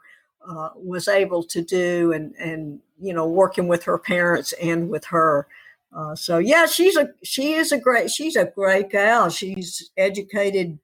uh, 0.49 0.69
was 0.75 1.07
able 1.07 1.43
to 1.43 1.61
do, 1.61 2.11
and 2.11 2.33
and 2.39 2.79
you 2.99 3.13
know 3.13 3.27
working 3.27 3.67
with 3.67 3.83
her 3.83 3.99
parents 3.99 4.53
and 4.53 4.89
with 4.89 5.05
her. 5.05 5.45
Uh, 5.95 6.15
so 6.15 6.39
yeah, 6.39 6.65
she's 6.65 6.97
a 6.97 7.11
she 7.21 7.53
is 7.53 7.71
a 7.71 7.77
great 7.77 8.09
she's 8.09 8.35
a 8.35 8.45
great 8.45 8.89
gal. 8.89 9.29
She's 9.29 9.91
educated 9.97 10.79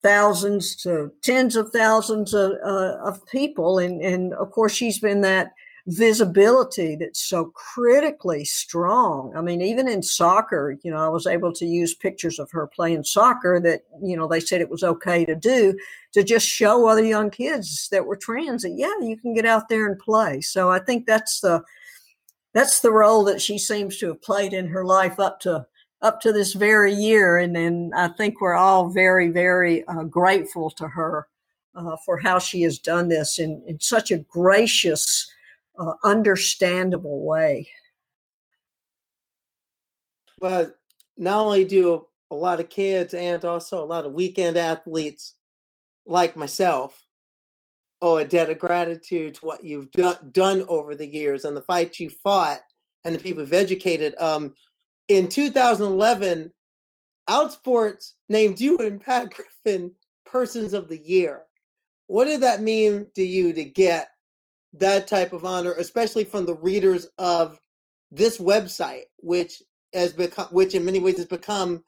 thousands 0.00 0.76
to 0.84 1.10
tens 1.22 1.56
of 1.56 1.72
thousands 1.72 2.34
of, 2.34 2.52
uh, 2.64 2.98
of 3.04 3.26
people. 3.26 3.80
And, 3.80 4.00
and 4.00 4.32
of 4.34 4.52
course, 4.52 4.72
she's 4.72 5.00
been 5.00 5.22
that 5.22 5.54
visibility 5.86 6.96
that's 6.96 7.20
so 7.20 7.46
critically 7.46 8.44
strong. 8.44 9.34
I 9.36 9.40
mean, 9.40 9.62
even 9.62 9.88
in 9.88 10.02
soccer, 10.02 10.76
you 10.82 10.90
know, 10.90 10.98
I 10.98 11.08
was 11.08 11.26
able 11.26 11.52
to 11.54 11.66
use 11.66 11.94
pictures 11.94 12.38
of 12.38 12.50
her 12.50 12.66
playing 12.66 13.04
soccer 13.04 13.60
that, 13.60 13.82
you 14.02 14.16
know, 14.16 14.28
they 14.28 14.40
said 14.40 14.60
it 14.60 14.70
was 14.70 14.84
okay 14.84 15.24
to 15.24 15.34
do 15.34 15.78
to 16.12 16.22
just 16.22 16.46
show 16.46 16.86
other 16.86 17.04
young 17.04 17.30
kids 17.30 17.88
that 17.90 18.04
were 18.04 18.16
trans 18.16 18.62
that, 18.62 18.72
yeah, 18.76 18.98
you 19.00 19.16
can 19.16 19.34
get 19.34 19.46
out 19.46 19.68
there 19.68 19.86
and 19.86 19.98
play. 19.98 20.40
So 20.40 20.70
I 20.70 20.80
think 20.80 21.06
that's 21.06 21.40
the, 21.40 21.62
that's 22.52 22.80
the 22.80 22.92
role 22.92 23.24
that 23.24 23.40
she 23.40 23.58
seems 23.58 23.98
to 23.98 24.08
have 24.08 24.22
played 24.22 24.52
in 24.52 24.66
her 24.68 24.84
life 24.84 25.20
up 25.20 25.40
to 25.40 25.66
up 26.02 26.20
to 26.22 26.32
this 26.32 26.54
very 26.54 26.94
year. 26.94 27.38
And 27.38 27.54
then 27.54 27.90
I 27.94 28.08
think 28.08 28.40
we're 28.40 28.54
all 28.54 28.88
very, 28.88 29.28
very 29.28 29.84
uh, 29.86 30.04
grateful 30.04 30.70
to 30.70 30.88
her 30.88 31.28
uh, 31.74 31.96
for 32.04 32.18
how 32.18 32.38
she 32.38 32.62
has 32.62 32.78
done 32.78 33.08
this 33.08 33.38
in, 33.38 33.62
in 33.66 33.78
such 33.80 34.10
a 34.10 34.18
gracious, 34.18 35.30
uh, 35.80 35.94
understandable 36.04 37.24
way. 37.24 37.68
Well, 40.40 40.72
not 41.16 41.44
only 41.44 41.64
do 41.64 42.06
a 42.30 42.34
lot 42.34 42.60
of 42.60 42.68
kids 42.68 43.14
and 43.14 43.44
also 43.44 43.82
a 43.82 43.86
lot 43.86 44.06
of 44.06 44.12
weekend 44.12 44.56
athletes 44.56 45.34
like 46.06 46.36
myself 46.36 47.04
owe 48.02 48.16
a 48.16 48.24
debt 48.24 48.50
of 48.50 48.58
gratitude 48.58 49.34
to 49.34 49.44
what 49.44 49.64
you've 49.64 49.90
do- 49.90 50.14
done 50.32 50.64
over 50.68 50.94
the 50.94 51.06
years 51.06 51.44
and 51.44 51.56
the 51.56 51.62
fight 51.62 51.98
you 51.98 52.08
fought 52.08 52.60
and 53.04 53.14
the 53.14 53.18
people 53.18 53.42
you've 53.42 53.52
educated. 53.52 54.14
Um, 54.18 54.54
in 55.08 55.28
2011, 55.28 56.52
Outsports 57.28 58.12
named 58.28 58.60
you 58.60 58.78
and 58.78 59.00
Pat 59.00 59.32
Griffin 59.32 59.92
Persons 60.24 60.72
of 60.72 60.88
the 60.88 60.98
Year. 60.98 61.42
What 62.06 62.24
did 62.24 62.40
that 62.40 62.62
mean 62.62 63.06
to 63.14 63.22
you 63.22 63.52
to 63.52 63.64
get 63.64 64.08
that 64.74 65.08
type 65.08 65.32
of 65.32 65.44
honor, 65.44 65.72
especially 65.74 66.24
from 66.24 66.46
the 66.46 66.54
readers 66.54 67.08
of 67.18 67.58
this 68.10 68.38
website, 68.38 69.04
which 69.18 69.62
has 69.94 70.12
become, 70.12 70.46
which 70.50 70.74
in 70.74 70.84
many 70.84 70.98
ways 70.98 71.16
has 71.16 71.26
become, 71.26 71.82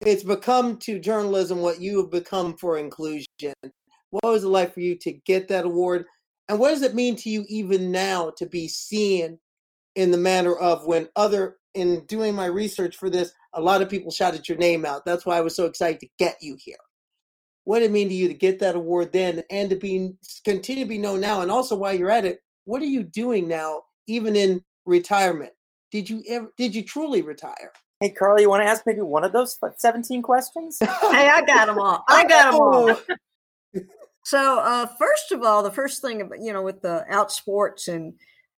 it's 0.00 0.24
become 0.24 0.76
to 0.78 0.98
journalism 0.98 1.60
what 1.60 1.80
you 1.80 1.98
have 1.98 2.10
become 2.10 2.56
for 2.56 2.78
inclusion. 2.78 3.26
What 4.10 4.24
was 4.24 4.44
it 4.44 4.48
like 4.48 4.74
for 4.74 4.80
you 4.80 4.96
to 4.96 5.12
get 5.12 5.48
that 5.48 5.64
award? 5.64 6.06
And 6.48 6.58
what 6.58 6.70
does 6.70 6.82
it 6.82 6.94
mean 6.94 7.14
to 7.16 7.30
you 7.30 7.44
even 7.48 7.92
now 7.92 8.30
to 8.38 8.46
be 8.46 8.66
seen 8.66 9.38
in 9.94 10.10
the 10.10 10.18
manner 10.18 10.54
of 10.54 10.86
when 10.86 11.08
other, 11.14 11.58
in 11.74 12.04
doing 12.06 12.34
my 12.34 12.46
research 12.46 12.96
for 12.96 13.08
this, 13.08 13.32
a 13.54 13.60
lot 13.60 13.82
of 13.82 13.88
people 13.88 14.10
shouted 14.10 14.48
your 14.48 14.58
name 14.58 14.84
out. 14.84 15.04
That's 15.04 15.24
why 15.24 15.36
I 15.36 15.42
was 15.42 15.54
so 15.54 15.66
excited 15.66 16.00
to 16.00 16.08
get 16.18 16.36
you 16.40 16.56
here. 16.58 16.76
What 17.70 17.78
did 17.78 17.90
it 17.90 17.92
mean 17.92 18.08
to 18.08 18.14
you 18.16 18.26
to 18.26 18.34
get 18.34 18.58
that 18.58 18.74
award 18.74 19.12
then 19.12 19.44
and 19.48 19.70
to 19.70 19.76
be 19.76 20.12
continue 20.44 20.82
to 20.82 20.88
be 20.88 20.98
known 20.98 21.20
now? 21.20 21.42
And 21.42 21.52
also 21.52 21.76
while 21.76 21.94
you're 21.94 22.10
at 22.10 22.24
it, 22.24 22.42
what 22.64 22.82
are 22.82 22.86
you 22.86 23.04
doing 23.04 23.46
now, 23.46 23.82
even 24.08 24.34
in 24.34 24.64
retirement? 24.86 25.52
Did 25.92 26.10
you 26.10 26.24
ever 26.28 26.52
did 26.58 26.74
you 26.74 26.82
truly 26.82 27.22
retire? 27.22 27.70
Hey, 28.00 28.10
Carl, 28.10 28.40
you 28.40 28.50
want 28.50 28.64
to 28.64 28.68
ask 28.68 28.82
maybe 28.86 29.02
one 29.02 29.22
of 29.22 29.30
those 29.30 29.56
17 29.76 30.20
questions? 30.20 30.78
hey, 30.82 30.88
I 31.28 31.44
got 31.46 31.66
them 31.66 31.78
all. 31.78 32.02
I 32.08 32.26
got 32.26 32.50
them 32.50 32.60
all. 32.60 32.90
Oh, 32.90 33.80
So, 34.24 34.58
uh, 34.58 34.86
first 34.98 35.30
of 35.30 35.44
all, 35.44 35.62
the 35.62 35.70
first 35.70 36.02
thing 36.02 36.22
about 36.22 36.40
you 36.40 36.52
know 36.52 36.62
with 36.62 36.82
the 36.82 37.06
Outsports 37.08 37.86
and 37.86 38.14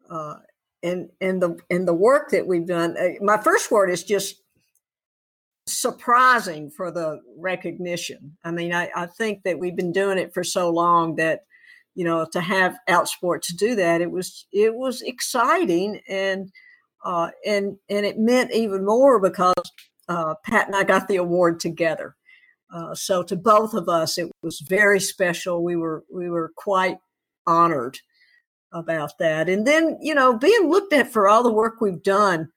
uh, 0.09 0.37
and 0.83 1.11
and 1.21 1.43
the 1.43 1.59
and 1.69 1.87
the 1.87 1.93
work 1.93 2.31
that 2.31 2.47
we've 2.47 2.67
done, 2.67 2.97
uh, 2.97 3.23
my 3.23 3.37
first 3.37 3.71
word 3.71 3.91
is 3.91 4.05
just 4.05 4.42
surprising 5.67 6.71
for 6.71 6.91
the 6.91 7.21
recognition. 7.37 8.37
I 8.45 8.51
mean, 8.51 8.73
I, 8.73 8.91
I 8.95 9.07
think 9.07 9.43
that 9.45 9.59
we've 9.59 9.77
been 9.77 9.93
doing 9.93 10.19
it 10.19 10.35
for 10.35 10.45
so 10.45 10.71
long 10.71 11.17
that 11.17 11.41
you 11.95 12.05
know 12.05 12.27
to 12.33 12.41
have 12.41 12.79
Outsports 12.89 13.55
do 13.57 13.75
that, 13.77 14.01
it 14.01 14.11
was 14.11 14.47
it 14.53 14.75
was 14.75 15.03
exciting 15.03 16.01
and 16.09 16.51
uh, 17.05 17.31
and 17.47 17.77
and 17.89 18.07
it 18.07 18.19
meant 18.19 18.53
even 18.53 18.85
more 18.85 19.21
because 19.21 19.55
uh, 20.09 20.35
Pat 20.45 20.67
and 20.67 20.77
I 20.77 20.85
got 20.85 21.09
the 21.09 21.17
award 21.17 21.61
together. 21.61 22.17
Uh, 22.73 22.95
so 22.95 23.23
to 23.23 23.37
both 23.37 23.75
of 23.75 23.89
us, 23.89 24.17
it 24.17 24.31
was 24.43 24.61
very 24.61 25.01
special. 25.01 25.63
We 25.63 25.77
were 25.77 26.05
we 26.13 26.31
were 26.31 26.53
quite 26.57 26.97
honored 27.47 27.99
about 28.73 29.19
that. 29.19 29.49
And 29.49 29.67
then 29.67 29.99
you 30.01 30.15
know, 30.15 30.37
being 30.37 30.71
looked 30.71 30.93
at 30.93 31.13
for 31.13 31.29
all 31.29 31.43
the 31.43 31.53
work 31.53 31.81
we've 31.81 32.03
done, 32.03 32.49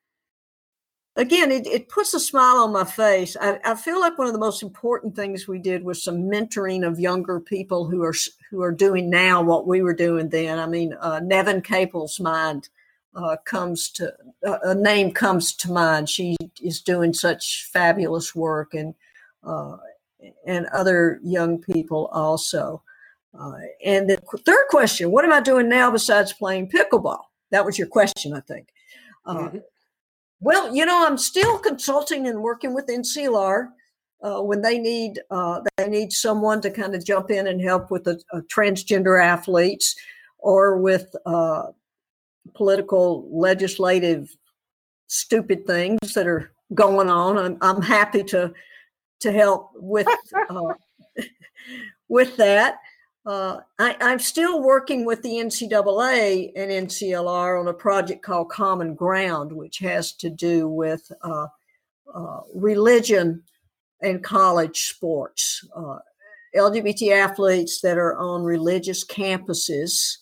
again, 1.16 1.52
it, 1.52 1.66
it 1.68 1.90
puts 1.90 2.14
a 2.14 2.20
smile 2.20 2.58
on 2.58 2.74
my 2.74 2.84
face. 2.84 3.36
I, 3.40 3.60
I 3.64 3.76
feel 3.76 4.00
like 4.00 4.18
one 4.18 4.28
of 4.28 4.34
the 4.34 4.40
most 4.40 4.64
important 4.64 5.16
things 5.16 5.48
we 5.48 5.60
did 5.60 5.84
was 5.84 6.04
some 6.04 6.24
mentoring 6.24 6.86
of 6.86 7.00
younger 7.00 7.40
people 7.40 7.86
who 7.86 8.04
are 8.04 8.14
who 8.50 8.62
are 8.62 8.72
doing 8.72 9.10
now 9.10 9.42
what 9.42 9.68
we 9.68 9.82
were 9.82 9.94
doing 9.94 10.30
then. 10.30 10.60
I 10.60 10.68
mean, 10.68 10.94
uh, 11.00 11.20
Nevin 11.24 11.62
Caple's 11.62 12.20
mind. 12.20 12.70
Uh, 13.18 13.38
comes 13.46 13.90
to 13.90 14.12
uh, 14.46 14.58
a 14.64 14.76
name 14.76 15.10
comes 15.10 15.54
to 15.56 15.72
mind. 15.72 16.10
She 16.10 16.36
is 16.62 16.82
doing 16.82 17.14
such 17.14 17.70
fabulous 17.72 18.36
work, 18.36 18.74
and 18.74 18.94
uh, 19.42 19.78
and 20.46 20.66
other 20.74 21.22
young 21.24 21.62
people 21.62 22.08
also. 22.08 22.84
Uh, 23.40 23.54
and 23.86 24.10
the 24.10 24.18
third 24.46 24.66
question 24.70 25.12
what 25.12 25.24
am 25.24 25.32
I 25.32 25.40
doing 25.40 25.70
now 25.70 25.90
besides 25.92 26.34
playing 26.34 26.70
pickleball? 26.70 27.22
That 27.52 27.66
was 27.66 27.78
your 27.78 27.88
question, 27.88 28.34
I 28.34 28.42
think. 28.42 28.74
Uh, 29.26 29.50
Mhm. 29.50 29.64
Well, 30.46 30.76
you 30.76 30.86
know, 30.86 31.08
I'm 31.08 31.18
still 31.18 31.58
consulting 31.58 32.28
and 32.28 32.44
working 32.44 32.76
with 32.76 32.86
NCLR. 32.86 33.70
Uh, 34.22 34.42
when 34.42 34.62
they 34.62 34.78
need 34.78 35.20
uh, 35.32 35.62
they 35.76 35.88
need 35.88 36.14
someone 36.14 36.62
to 36.62 36.70
kind 36.70 36.94
of 36.94 37.04
jump 37.04 37.32
in 37.32 37.48
and 37.48 37.60
help 37.60 37.90
with 37.90 38.04
the 38.04 38.22
uh, 38.32 38.42
transgender 38.42 39.20
athletes 39.20 39.96
or 40.38 40.78
with 40.78 41.16
uh, 41.26 41.64
political 42.54 43.28
legislative 43.32 44.38
stupid 45.08 45.66
things 45.66 46.14
that 46.14 46.28
are 46.28 46.52
going 46.76 47.10
on. 47.10 47.40
I'm, 47.40 47.58
I'm 47.62 47.82
happy 47.82 48.24
to 48.26 48.54
to 49.22 49.32
help 49.32 49.72
with 49.74 50.08
uh, 50.48 50.74
with 52.08 52.38
that. 52.38 52.78
Uh, 53.26 53.60
I, 53.80 53.96
I'm 54.02 54.20
still 54.20 54.62
working 54.62 55.04
with 55.04 55.24
the 55.24 55.34
NCAA 55.34 56.52
and 56.56 56.88
NCLR 56.88 57.60
on 57.60 57.68
a 57.68 57.74
project 57.74 58.24
called 58.24 58.50
Common 58.50 58.94
Ground, 58.94 59.52
which 59.52 59.80
has 59.80 60.14
to 60.18 60.30
do 60.30 60.70
with 60.70 61.12
uh, 61.24 61.48
uh, 62.14 62.42
religion 62.54 63.42
and 64.02 64.24
college 64.24 64.90
sports. 64.90 65.68
Uh, 65.76 65.98
LGBT 66.56 67.12
athletes 67.12 67.82
that 67.82 67.98
are 67.98 68.18
on 68.18 68.44
religious 68.44 69.06
campuses, 69.06 70.18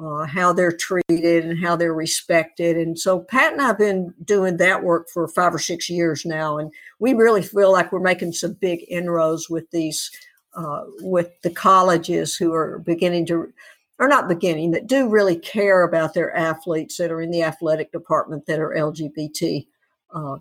uh, 0.00 0.24
how 0.24 0.52
they're 0.52 0.72
treated 0.72 1.44
and 1.44 1.62
how 1.62 1.76
they're 1.76 1.94
respected. 1.94 2.76
And 2.76 2.98
so 2.98 3.20
Pat 3.20 3.52
and 3.52 3.60
I 3.60 3.66
have 3.66 3.78
been 3.78 4.14
doing 4.24 4.56
that 4.56 4.82
work 4.82 5.08
for 5.12 5.28
five 5.28 5.54
or 5.54 5.58
six 5.58 5.90
years 5.90 6.24
now, 6.24 6.58
and 6.58 6.72
we 6.98 7.14
really 7.14 7.42
feel 7.42 7.72
like 7.72 7.92
we're 7.92 8.00
making 8.00 8.32
some 8.32 8.54
big 8.54 8.84
inroads 8.88 9.50
with 9.50 9.70
these, 9.70 10.10
uh, 10.56 10.84
with 11.00 11.40
the 11.42 11.50
colleges 11.50 12.36
who 12.36 12.52
are 12.52 12.78
beginning 12.78 13.26
to, 13.26 13.52
or 13.98 14.08
not 14.08 14.28
beginning, 14.28 14.72
that 14.72 14.86
do 14.86 15.08
really 15.08 15.36
care 15.36 15.82
about 15.82 16.14
their 16.14 16.34
athletes 16.36 16.96
that 16.96 17.10
are 17.10 17.20
in 17.20 17.30
the 17.30 17.42
athletic 17.42 17.92
department 17.92 18.46
that 18.46 18.60
are 18.60 18.74
LGBTQ, 18.74 19.66
Uh, 20.14 20.38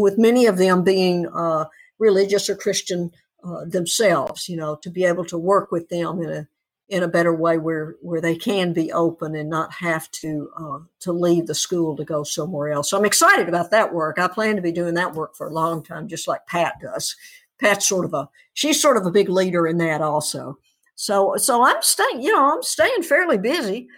with 0.00 0.18
many 0.18 0.46
of 0.46 0.58
them 0.58 0.82
being 0.82 1.26
uh, 1.28 1.64
religious 1.98 2.50
or 2.50 2.56
Christian 2.56 3.10
uh, 3.44 3.64
themselves, 3.64 4.48
you 4.48 4.56
know, 4.56 4.76
to 4.76 4.90
be 4.90 5.04
able 5.04 5.24
to 5.24 5.38
work 5.38 5.70
with 5.70 5.88
them 5.88 6.20
in 6.20 6.30
a 6.30 6.48
in 6.88 7.02
a 7.02 7.08
better 7.08 7.34
way 7.34 7.58
where 7.58 7.96
where 8.00 8.20
they 8.20 8.36
can 8.36 8.72
be 8.72 8.92
open 8.92 9.34
and 9.34 9.50
not 9.50 9.72
have 9.72 10.10
to 10.12 10.48
uh, 10.56 10.78
to 11.00 11.12
leave 11.12 11.46
the 11.46 11.54
school 11.54 11.96
to 11.96 12.04
go 12.04 12.22
somewhere 12.22 12.70
else. 12.70 12.90
So 12.90 12.98
I'm 12.98 13.04
excited 13.04 13.48
about 13.48 13.70
that 13.70 13.92
work. 13.92 14.18
I 14.18 14.28
plan 14.28 14.56
to 14.56 14.62
be 14.62 14.72
doing 14.72 14.94
that 14.94 15.14
work 15.14 15.34
for 15.34 15.48
a 15.48 15.52
long 15.52 15.82
time, 15.82 16.06
just 16.08 16.28
like 16.28 16.46
Pat 16.46 16.74
does. 16.80 17.16
Pat's 17.60 17.88
sort 17.88 18.04
of 18.04 18.14
a 18.14 18.28
she's 18.54 18.80
sort 18.80 18.96
of 18.96 19.06
a 19.06 19.10
big 19.10 19.28
leader 19.28 19.66
in 19.66 19.78
that 19.78 20.00
also. 20.00 20.58
So 20.94 21.36
so 21.36 21.64
I'm 21.64 21.82
staying, 21.82 22.22
you 22.22 22.32
know, 22.32 22.54
I'm 22.54 22.62
staying 22.62 23.02
fairly 23.02 23.38
busy. 23.38 23.88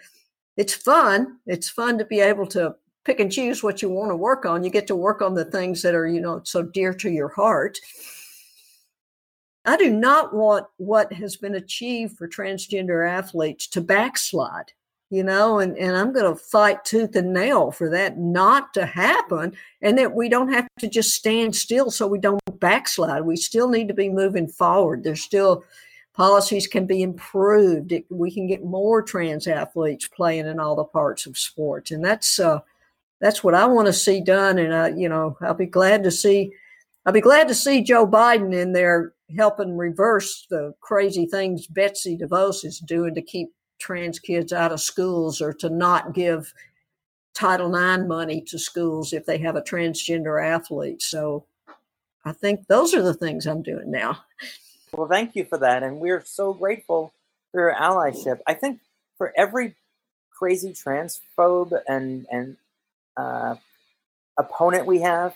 It's 0.56 0.74
fun. 0.74 1.38
It's 1.46 1.68
fun 1.68 1.98
to 1.98 2.04
be 2.04 2.20
able 2.20 2.46
to 2.48 2.74
pick 3.04 3.20
and 3.20 3.32
choose 3.32 3.62
what 3.62 3.80
you 3.80 3.88
want 3.88 4.10
to 4.10 4.16
work 4.16 4.44
on. 4.44 4.64
You 4.64 4.70
get 4.70 4.86
to 4.88 4.96
work 4.96 5.22
on 5.22 5.34
the 5.34 5.44
things 5.44 5.82
that 5.82 5.94
are, 5.94 6.06
you 6.06 6.20
know, 6.20 6.40
so 6.44 6.62
dear 6.62 6.92
to 6.94 7.10
your 7.10 7.28
heart. 7.28 7.78
I 9.64 9.76
do 9.76 9.90
not 9.90 10.34
want 10.34 10.66
what 10.78 11.12
has 11.12 11.36
been 11.36 11.54
achieved 11.54 12.16
for 12.16 12.28
transgender 12.28 13.08
athletes 13.08 13.66
to 13.68 13.80
backslide, 13.80 14.72
you 15.10 15.22
know, 15.22 15.58
and, 15.60 15.76
and 15.78 15.96
I'm 15.96 16.12
going 16.12 16.30
to 16.30 16.38
fight 16.38 16.84
tooth 16.84 17.16
and 17.16 17.32
nail 17.32 17.70
for 17.70 17.88
that 17.90 18.18
not 18.18 18.74
to 18.74 18.84
happen 18.84 19.54
and 19.80 19.96
that 19.96 20.14
we 20.14 20.28
don't 20.28 20.52
have 20.52 20.68
to 20.80 20.88
just 20.88 21.14
stand 21.14 21.56
still 21.56 21.90
so 21.90 22.06
we 22.06 22.18
don't 22.18 22.40
backslide. 22.60 23.24
We 23.24 23.36
still 23.36 23.68
need 23.68 23.88
to 23.88 23.94
be 23.94 24.10
moving 24.10 24.48
forward. 24.48 25.02
There's 25.02 25.22
still 25.22 25.64
policies 26.12 26.66
can 26.66 26.84
be 26.84 27.02
improved. 27.02 27.92
It, 27.92 28.04
we 28.10 28.30
can 28.30 28.46
get 28.46 28.64
more 28.64 29.02
trans 29.02 29.46
athletes 29.46 30.06
playing 30.08 30.46
in 30.46 30.60
all 30.60 30.76
the 30.76 30.84
parts 30.84 31.24
of 31.24 31.38
sports. 31.38 31.90
And 31.90 32.04
that's, 32.04 32.38
uh, 32.38 32.60
that's 33.20 33.42
what 33.42 33.54
I 33.54 33.64
want 33.66 33.86
to 33.86 33.92
see 33.92 34.20
done. 34.20 34.58
And 34.58 34.74
I, 34.74 34.88
you 34.88 35.08
know, 35.08 35.38
I'll 35.40 35.54
be 35.54 35.66
glad 35.66 36.04
to 36.04 36.10
see, 36.10 36.52
I'll 37.06 37.14
be 37.14 37.20
glad 37.22 37.48
to 37.48 37.54
see 37.54 37.82
Joe 37.82 38.06
Biden 38.06 38.52
in 38.52 38.72
there 38.72 39.14
helping 39.36 39.76
reverse 39.76 40.46
the 40.50 40.74
crazy 40.80 41.24
things 41.24 41.66
Betsy 41.66 42.16
DeVos 42.16 42.64
is 42.64 42.78
doing 42.80 43.14
to 43.14 43.22
keep 43.22 43.48
trans 43.78 44.18
kids 44.18 44.52
out 44.52 44.72
of 44.72 44.80
schools 44.80 45.40
or 45.40 45.52
to 45.54 45.70
not 45.70 46.14
give 46.14 46.52
Title 47.34 47.74
IX 47.74 48.06
money 48.06 48.40
to 48.42 48.58
schools 48.58 49.12
if 49.12 49.24
they 49.24 49.38
have 49.38 49.56
a 49.56 49.62
transgender 49.62 50.44
athlete. 50.44 51.02
So 51.02 51.44
I 52.24 52.32
think 52.32 52.66
those 52.66 52.94
are 52.94 53.02
the 53.02 53.14
things 53.14 53.46
I'm 53.46 53.62
doing 53.62 53.90
now. 53.90 54.18
Well, 54.92 55.08
thank 55.08 55.36
you 55.36 55.44
for 55.44 55.58
that. 55.58 55.82
And 55.82 56.00
we're 56.00 56.24
so 56.24 56.52
grateful 56.52 57.12
for 57.52 57.60
your 57.60 57.74
allyship. 57.74 58.40
I 58.46 58.54
think 58.54 58.80
for 59.16 59.32
every 59.36 59.76
crazy 60.30 60.72
transphobe 60.72 61.78
and, 61.86 62.26
and 62.30 62.56
uh, 63.16 63.56
opponent 64.36 64.86
we 64.86 65.00
have, 65.00 65.34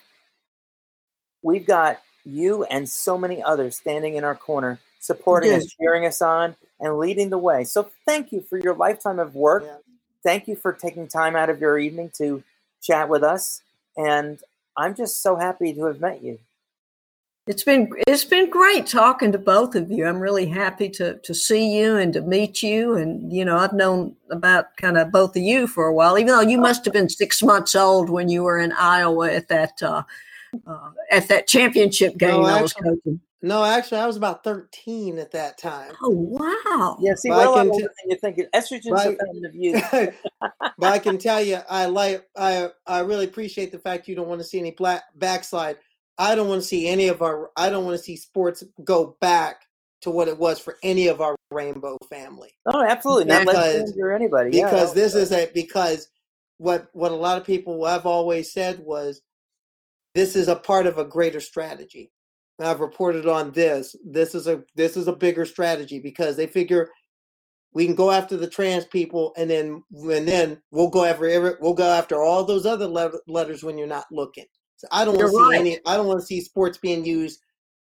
we've 1.42 1.66
got 1.66 2.00
you 2.24 2.64
and 2.64 2.88
so 2.88 3.18
many 3.18 3.42
others 3.42 3.76
standing 3.76 4.14
in 4.16 4.24
our 4.24 4.34
corner, 4.34 4.78
supporting 5.02 5.52
us, 5.52 5.66
cheering 5.78 6.06
us 6.06 6.22
on, 6.22 6.54
and 6.80 6.96
leading 6.98 7.28
the 7.28 7.38
way. 7.38 7.64
So 7.64 7.90
thank 8.06 8.32
you 8.32 8.40
for 8.40 8.56
your 8.56 8.74
lifetime 8.74 9.18
of 9.18 9.34
work. 9.34 9.64
Yeah. 9.66 9.76
Thank 10.22 10.46
you 10.46 10.54
for 10.56 10.72
taking 10.72 11.08
time 11.08 11.34
out 11.36 11.50
of 11.50 11.60
your 11.60 11.78
evening 11.78 12.10
to 12.18 12.42
chat 12.80 13.08
with 13.08 13.24
us. 13.24 13.60
And 13.96 14.38
I'm 14.76 14.94
just 14.94 15.20
so 15.20 15.34
happy 15.36 15.74
to 15.74 15.84
have 15.86 16.00
met 16.00 16.22
you. 16.22 16.38
It's 17.48 17.64
been 17.64 17.90
it's 18.06 18.24
been 18.24 18.48
great 18.48 18.86
talking 18.86 19.32
to 19.32 19.38
both 19.38 19.74
of 19.74 19.90
you. 19.90 20.06
I'm 20.06 20.20
really 20.20 20.46
happy 20.46 20.88
to 20.90 21.18
to 21.18 21.34
see 21.34 21.76
you 21.76 21.96
and 21.96 22.12
to 22.12 22.20
meet 22.20 22.62
you. 22.62 22.94
And 22.94 23.32
you 23.32 23.44
know, 23.44 23.56
I've 23.58 23.72
known 23.72 24.14
about 24.30 24.76
kind 24.76 24.96
of 24.96 25.10
both 25.10 25.34
of 25.34 25.42
you 25.42 25.66
for 25.66 25.86
a 25.86 25.92
while, 25.92 26.16
even 26.16 26.28
though 26.28 26.40
you 26.40 26.58
must 26.58 26.84
have 26.84 26.94
been 26.94 27.08
six 27.08 27.42
months 27.42 27.74
old 27.74 28.08
when 28.08 28.28
you 28.28 28.44
were 28.44 28.60
in 28.60 28.70
Iowa 28.70 29.28
at 29.32 29.48
that 29.48 29.82
uh, 29.82 30.04
uh, 30.64 30.90
at 31.10 31.26
that 31.26 31.48
championship 31.48 32.16
game 32.16 32.30
No, 32.30 32.44
I 32.44 32.62
was 32.62 32.70
actually- 32.72 32.90
coaching. 32.90 33.20
No, 33.44 33.64
actually, 33.64 33.98
I 33.98 34.06
was 34.06 34.16
about 34.16 34.44
13 34.44 35.18
at 35.18 35.32
that 35.32 35.58
time. 35.58 35.92
Oh 36.02 36.10
wow! 36.10 36.96
Yeah, 37.00 37.14
see, 37.16 37.28
But 37.28 37.38
we're 37.38 37.42
I 37.48 37.50
a 37.50 37.64
can 37.64 37.70
older 37.70 37.82
t- 37.88 37.94
than 38.02 38.10
you 38.10 38.16
think. 38.16 38.38
Estrogen's 38.54 38.86
a 38.86 38.92
Right. 38.92 39.18
feminine 39.18 39.46
of 39.46 39.54
youth. 39.54 40.14
but 40.78 40.92
I 40.92 40.98
can 41.00 41.18
tell 41.18 41.42
you, 41.42 41.58
I 41.68 41.86
like, 41.86 42.24
I, 42.36 42.70
I 42.86 43.00
really 43.00 43.24
appreciate 43.24 43.72
the 43.72 43.78
fact 43.80 44.06
you 44.06 44.14
don't 44.14 44.28
want 44.28 44.40
to 44.40 44.46
see 44.46 44.58
any 44.60 44.70
black 44.70 45.02
backslide. 45.16 45.78
I 46.18 46.34
don't 46.36 46.48
want 46.48 46.62
to 46.62 46.66
see 46.68 46.86
any 46.86 47.08
of 47.08 47.20
our, 47.22 47.50
I 47.56 47.68
don't 47.70 47.84
want 47.84 47.96
to 47.96 48.02
see 48.02 48.16
sports 48.16 48.62
go 48.84 49.16
back 49.20 49.62
to 50.02 50.10
what 50.10 50.28
it 50.28 50.38
was 50.38 50.60
for 50.60 50.76
any 50.84 51.08
of 51.08 51.20
our 51.20 51.34
rainbow 51.50 51.96
family. 52.10 52.50
Oh, 52.66 52.84
absolutely 52.84 53.24
not 53.24 53.46
Because- 53.46 53.56
lesbians 53.56 53.98
or 53.98 54.12
anybody. 54.12 54.50
Because 54.50 54.94
no, 54.94 55.02
this 55.02 55.14
is 55.16 55.32
a 55.32 55.50
because 55.52 56.08
what 56.58 56.86
what 56.92 57.10
a 57.10 57.16
lot 57.16 57.38
of 57.38 57.44
people 57.46 57.84
have 57.86 58.06
always 58.06 58.52
said 58.52 58.78
was 58.80 59.20
this 60.14 60.36
is 60.36 60.46
a 60.46 60.54
part 60.54 60.86
of 60.86 60.98
a 60.98 61.04
greater 61.04 61.40
strategy. 61.40 62.11
I've 62.60 62.80
reported 62.80 63.26
on 63.26 63.52
this. 63.52 63.96
This 64.04 64.34
is 64.34 64.46
a 64.46 64.62
this 64.76 64.96
is 64.96 65.08
a 65.08 65.12
bigger 65.12 65.44
strategy 65.44 65.98
because 65.98 66.36
they 66.36 66.46
figure 66.46 66.90
we 67.74 67.86
can 67.86 67.94
go 67.94 68.10
after 68.10 68.36
the 68.36 68.48
trans 68.48 68.84
people 68.84 69.32
and 69.36 69.50
then 69.50 69.82
and 69.92 70.28
then 70.28 70.60
we'll 70.70 70.90
go 70.90 71.04
after 71.04 71.56
we'll 71.60 71.74
go 71.74 71.90
after 71.90 72.22
all 72.22 72.44
those 72.44 72.66
other 72.66 72.86
le- 72.86 73.12
letters 73.26 73.62
when 73.62 73.78
you're 73.78 73.86
not 73.86 74.06
looking. 74.10 74.44
So 74.76 74.88
I 74.92 75.04
don't 75.04 75.16
want 75.16 75.28
to 75.28 75.36
see 75.36 75.42
right. 75.42 75.60
any 75.60 75.78
I 75.86 75.96
don't 75.96 76.06
want 76.06 76.20
to 76.20 76.26
see 76.26 76.40
sports 76.40 76.78
being 76.78 77.04
used 77.04 77.40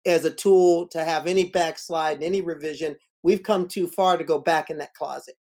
as 0.05 0.25
a 0.25 0.31
tool 0.31 0.87
to 0.89 1.03
have 1.03 1.27
any 1.27 1.49
backslide, 1.49 2.21
any 2.21 2.41
revision. 2.41 2.95
We've 3.23 3.43
come 3.43 3.67
too 3.67 3.87
far 3.87 4.17
to 4.17 4.23
go 4.23 4.39
back 4.39 4.69
in 4.69 4.77
that 4.77 4.93
closet. 4.93 5.35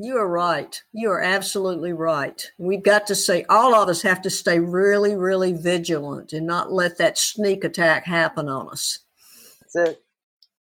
You 0.00 0.16
are 0.16 0.28
right. 0.28 0.80
You 0.92 1.10
are 1.10 1.20
absolutely 1.20 1.92
right. 1.92 2.40
We've 2.58 2.84
got 2.84 3.06
to 3.08 3.16
say, 3.16 3.44
all 3.48 3.74
of 3.74 3.88
us 3.88 4.00
have 4.02 4.22
to 4.22 4.30
stay 4.30 4.60
really, 4.60 5.16
really 5.16 5.52
vigilant 5.52 6.32
and 6.32 6.46
not 6.46 6.72
let 6.72 6.98
that 6.98 7.18
sneak 7.18 7.64
attack 7.64 8.04
happen 8.04 8.48
on 8.48 8.68
us. 8.68 9.00
That's 9.60 9.90
it. 9.90 10.02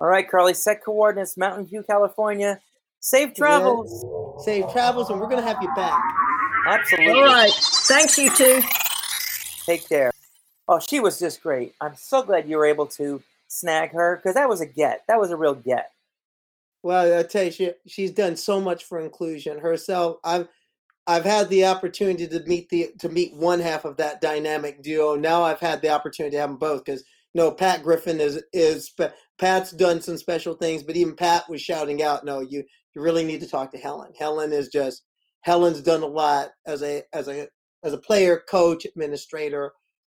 All 0.00 0.08
right, 0.08 0.28
Carly, 0.28 0.54
set 0.54 0.82
coordinates, 0.82 1.36
Mountain 1.36 1.66
View, 1.66 1.82
California. 1.82 2.58
Safe 3.00 3.34
travels. 3.34 4.44
Safe 4.44 4.64
travels, 4.72 5.10
and 5.10 5.20
we're 5.20 5.28
gonna 5.28 5.42
have 5.42 5.58
you 5.60 5.72
back. 5.74 6.00
Absolutely. 6.66 7.12
All 7.12 7.24
right. 7.24 7.52
Thanks, 7.52 8.16
you 8.16 8.34
two. 8.34 8.62
Take 9.66 9.86
care. 9.88 10.10
Oh, 10.68 10.78
she 10.78 11.00
was 11.00 11.18
just 11.18 11.42
great. 11.42 11.74
I'm 11.80 11.96
so 11.96 12.22
glad 12.22 12.48
you 12.48 12.56
were 12.56 12.66
able 12.66 12.86
to 12.86 13.22
snag 13.48 13.92
her 13.92 14.16
because 14.16 14.34
that 14.34 14.48
was 14.48 14.60
a 14.60 14.66
get. 14.66 15.02
That 15.06 15.20
was 15.20 15.30
a 15.30 15.36
real 15.36 15.54
get. 15.54 15.92
Well, 16.82 17.18
I 17.18 17.22
tell 17.24 17.44
you, 17.44 17.50
she, 17.50 17.72
she's 17.86 18.12
done 18.12 18.36
so 18.36 18.60
much 18.60 18.84
for 18.84 19.00
inclusion 19.00 19.58
herself. 19.58 20.18
I've 20.24 20.48
I've 21.06 21.24
had 21.24 21.48
the 21.48 21.64
opportunity 21.64 22.28
to 22.28 22.40
meet 22.44 22.68
the 22.68 22.90
to 22.98 23.08
meet 23.08 23.34
one 23.34 23.60
half 23.60 23.84
of 23.84 23.96
that 23.96 24.20
dynamic 24.20 24.82
duo. 24.82 25.16
Now 25.16 25.42
I've 25.42 25.60
had 25.60 25.80
the 25.80 25.88
opportunity 25.88 26.36
to 26.36 26.40
have 26.40 26.50
them 26.50 26.58
both 26.58 26.84
because 26.84 27.02
you 27.34 27.42
know 27.42 27.50
Pat 27.50 27.82
Griffin 27.82 28.20
is 28.20 28.42
is 28.52 28.92
Pat's 29.38 29.72
done 29.72 30.00
some 30.00 30.18
special 30.18 30.54
things, 30.54 30.82
but 30.82 30.96
even 30.96 31.16
Pat 31.16 31.48
was 31.48 31.62
shouting 31.62 32.02
out, 32.02 32.24
"No, 32.24 32.40
you 32.40 32.62
you 32.94 33.02
really 33.02 33.24
need 33.24 33.40
to 33.40 33.48
talk 33.48 33.72
to 33.72 33.78
Helen. 33.78 34.12
Helen 34.18 34.52
is 34.52 34.68
just 34.68 35.02
Helen's 35.40 35.80
done 35.80 36.02
a 36.02 36.06
lot 36.06 36.50
as 36.66 36.82
a 36.82 37.02
as 37.12 37.28
a 37.28 37.48
as 37.84 37.92
a 37.92 37.98
player, 37.98 38.42
coach, 38.48 38.84
administrator, 38.84 39.72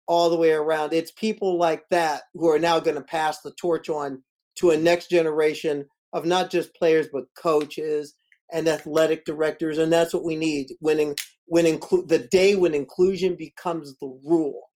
all 0.08 0.28
the 0.28 0.36
way 0.36 0.50
around. 0.52 0.92
It's 0.92 1.12
people 1.12 1.56
like 1.56 1.84
that 1.90 2.22
who 2.34 2.48
are 2.48 2.58
now 2.58 2.80
going 2.80 2.96
to 2.96 3.02
pass 3.02 3.40
the 3.42 3.52
torch 3.52 3.88
on 3.88 4.22
to 4.56 4.70
a 4.70 4.76
next 4.76 5.08
generation 5.08 5.86
of 6.12 6.24
not 6.24 6.50
just 6.50 6.74
players 6.74 7.08
but 7.12 7.24
coaches 7.36 8.14
and 8.52 8.68
athletic 8.68 9.24
directors, 9.24 9.78
and 9.78 9.92
that's 9.92 10.12
what 10.12 10.24
we 10.24 10.36
need 10.36 10.72
when 10.80 10.98
in, 10.98 11.14
when 11.46 11.66
include 11.66 12.08
the 12.08 12.18
day 12.18 12.56
when 12.56 12.74
inclusion 12.74 13.34
becomes 13.36 13.96
the 13.98 14.18
rule, 14.24 14.70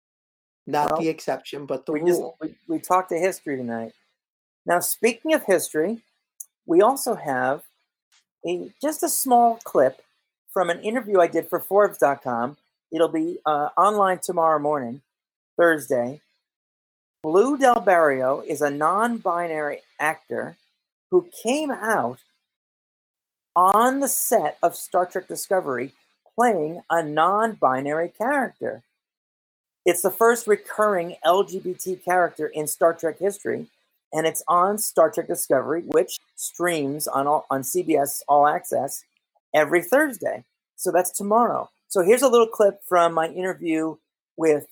not 0.67 0.93
Well, 0.93 1.01
the 1.01 1.09
exception, 1.09 1.67
but 1.67 1.87
the 1.87 1.93
we 1.93 2.01
just 2.01 2.21
rule. 2.21 2.37
we, 2.41 2.55
we 2.69 2.79
talked 2.79 3.11
to 3.11 3.19
history 3.19 3.57
tonight. 3.57 3.93
Now, 4.67 4.81
speaking 4.81 5.35
of 5.35 5.45
history, 5.45 6.03
we 6.67 6.81
also 6.81 7.15
have 7.15 7.63
a 8.47 8.73
just 8.81 9.03
a 9.03 9.09
small 9.09 9.59
clip 9.65 10.01
from 10.53 10.71
an 10.71 10.81
interview 10.81 11.21
I 11.21 11.27
did 11.27 11.49
for 11.49 11.61
Forbes.com. 11.61 12.57
It'll 12.93 13.09
be 13.09 13.39
uh, 13.45 13.71
online 13.77 14.21
tomorrow 14.23 14.61
morning, 14.61 15.03
Thursday. 15.57 16.21
Blu 17.23 17.57
Del 17.57 17.81
Barrio 17.81 18.41
is 18.41 18.61
a 18.61 18.71
non-binary 18.71 19.81
actor 19.99 20.57
who 21.15 21.29
came 21.45 21.71
out 21.71 22.19
on 23.55 24.01
the 24.01 24.09
set 24.09 24.59
of 24.61 24.75
Star 24.75 25.07
Trek 25.07 25.29
Discovery 25.29 25.93
playing 26.35 26.83
a 26.91 27.05
non-binary 27.05 28.09
character. 28.19 28.83
It's 29.87 30.03
the 30.03 30.11
first 30.11 30.49
recurring 30.49 31.15
LGBT 31.25 32.05
character 32.05 32.49
in 32.49 32.67
Star 32.67 32.95
Trek 32.95 33.21
history, 33.21 33.69
and 34.13 34.27
it's 34.27 34.43
on 34.49 34.77
Star 34.79 35.09
Trek 35.09 35.29
Discovery, 35.29 35.83
which 35.87 36.19
streams 36.35 37.07
on 37.07 37.29
all, 37.29 37.47
on 37.49 37.63
CBS 37.63 38.23
All 38.27 38.49
Access 38.49 39.05
every 39.55 39.85
Thursday. 39.85 40.43
So 40.75 40.91
that's 40.91 41.13
tomorrow. 41.13 41.71
So 41.87 42.03
here's 42.03 42.23
a 42.23 42.29
little 42.29 42.49
clip 42.49 42.81
from 42.85 43.15
my 43.15 43.29
interview 43.29 43.99
with 44.37 44.67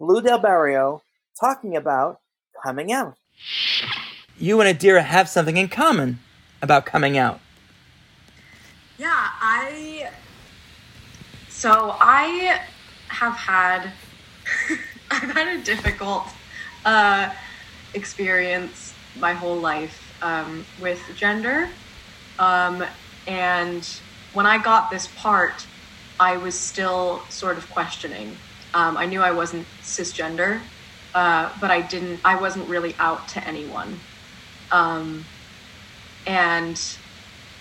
Blu 0.00 0.22
Del 0.22 0.38
Barrio 0.38 1.02
talking 1.38 1.76
about 1.76 2.20
coming 2.64 2.92
out. 2.92 3.18
You 4.38 4.60
and 4.60 4.78
Adira 4.78 5.02
have 5.02 5.28
something 5.28 5.56
in 5.56 5.68
common 5.68 6.18
about 6.60 6.84
coming 6.84 7.16
out. 7.16 7.40
Yeah, 8.98 9.08
I. 9.14 10.10
So 11.48 11.96
I 11.98 12.60
have 13.08 13.34
had. 13.34 13.92
I've 15.10 15.30
had 15.30 15.58
a 15.58 15.62
difficult 15.62 16.24
uh, 16.84 17.32
experience 17.94 18.92
my 19.18 19.32
whole 19.32 19.56
life 19.56 20.14
um, 20.22 20.66
with 20.80 21.00
gender. 21.14 21.68
Um, 22.38 22.84
and 23.26 23.88
when 24.34 24.46
I 24.46 24.58
got 24.58 24.90
this 24.90 25.08
part, 25.16 25.66
I 26.20 26.36
was 26.36 26.58
still 26.58 27.22
sort 27.28 27.56
of 27.56 27.70
questioning. 27.70 28.36
Um, 28.74 28.96
I 28.96 29.06
knew 29.06 29.22
I 29.22 29.30
wasn't 29.30 29.66
cisgender, 29.82 30.60
uh, 31.14 31.50
but 31.60 31.70
I 31.70 31.80
didn't. 31.80 32.20
I 32.24 32.38
wasn't 32.38 32.68
really 32.68 32.94
out 32.98 33.28
to 33.28 33.46
anyone. 33.46 33.98
Um, 34.72 35.24
and 36.26 36.80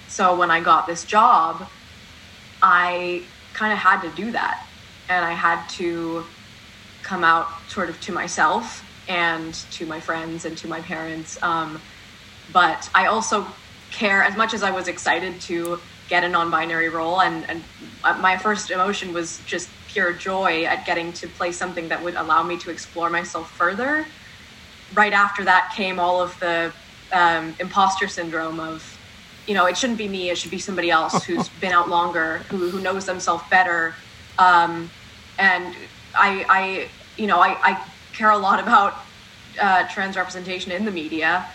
so 0.08 0.36
when 0.36 0.52
I 0.52 0.62
got 0.62 0.88
this 0.88 1.04
job, 1.04 1.68
I 2.62 3.24
kind 3.54 3.74
of 3.74 3.80
had 3.80 4.02
to 4.02 4.10
do 4.16 4.32
that. 4.32 4.66
And 5.10 5.24
I 5.24 5.34
had 5.34 5.68
to 5.72 6.26
come 7.04 7.24
out 7.24 7.48
sort 7.68 7.90
of 7.90 8.00
to 8.02 8.12
myself 8.12 8.84
and 9.08 9.54
to 9.72 9.86
my 9.86 10.00
friends 10.00 10.46
and 10.46 10.58
to 10.58 10.68
my 10.68 10.82
parents. 10.82 11.42
Um, 11.44 11.80
but 12.52 12.90
I 12.96 13.06
also 13.08 13.46
care 13.92 14.24
as 14.24 14.36
much 14.36 14.54
as 14.54 14.64
I 14.64 14.72
was 14.72 14.88
excited 14.88 15.40
to 15.42 15.80
get 16.10 16.24
a 16.24 16.30
non-binary 16.30 16.90
role 16.90 17.22
and, 17.22 17.50
and 17.50 17.64
my 18.04 18.38
first 18.38 18.70
emotion 18.70 19.14
was 19.14 19.42
just 19.46 19.70
pure 19.88 20.14
joy 20.14 20.66
at 20.66 20.86
getting 20.86 21.12
to 21.14 21.28
play 21.28 21.52
something 21.52 21.90
that 21.90 22.04
would 22.04 22.16
allow 22.16 22.44
me 22.44 22.58
to 22.58 22.70
explore 22.70 23.10
myself 23.10 23.50
further 23.52 24.06
right 24.94 25.14
after 25.14 25.44
that 25.44 25.74
came 25.76 26.00
all 26.00 26.22
of 26.22 26.40
the 26.40 26.72
um, 27.16 27.56
imposter 27.60 28.08
syndrome 28.10 28.60
of 28.60 29.00
you 29.48 29.56
know 29.56 29.66
it 29.68 29.78
shouldn't 29.78 30.00
be 30.00 30.10
me 30.10 30.30
it 30.30 30.38
should 30.38 30.52
be 30.52 30.60
somebody 30.60 30.92
else 30.92 31.24
who's 31.28 31.50
been 31.50 31.74
out 31.74 31.90
longer 31.90 32.48
who, 32.52 32.72
who 32.72 32.82
knows 32.82 33.08
themselves 33.08 33.44
better 33.52 33.98
um, 34.40 34.92
and 35.40 35.76
I, 36.16 36.46
I 36.50 36.92
you 37.18 37.28
know 37.28 37.40
I, 37.42 37.58
I 37.64 37.86
care 38.14 38.32
a 38.32 38.40
lot 38.40 38.60
about 38.62 38.94
uh, 39.62 39.86
trans 39.90 40.18
representation 40.18 40.72
in 40.74 40.86
the 40.86 40.92
media 40.92 41.48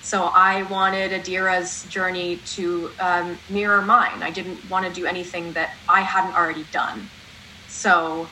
so 0.00 0.26
I 0.26 0.62
wanted 0.64 1.12
Adira's 1.12 1.82
journey 1.84 2.42
to 2.54 2.94
um, 3.00 3.40
mirror 3.48 3.82
mine. 3.82 4.22
I 4.22 4.30
didn't 4.30 4.64
want 4.64 4.86
to 4.86 4.92
do 4.92 5.06
anything 5.06 5.54
that 5.54 5.70
I 5.88 6.02
hadn't 6.02 6.34
already 6.34 6.64
done. 6.70 7.10
So 7.66 8.30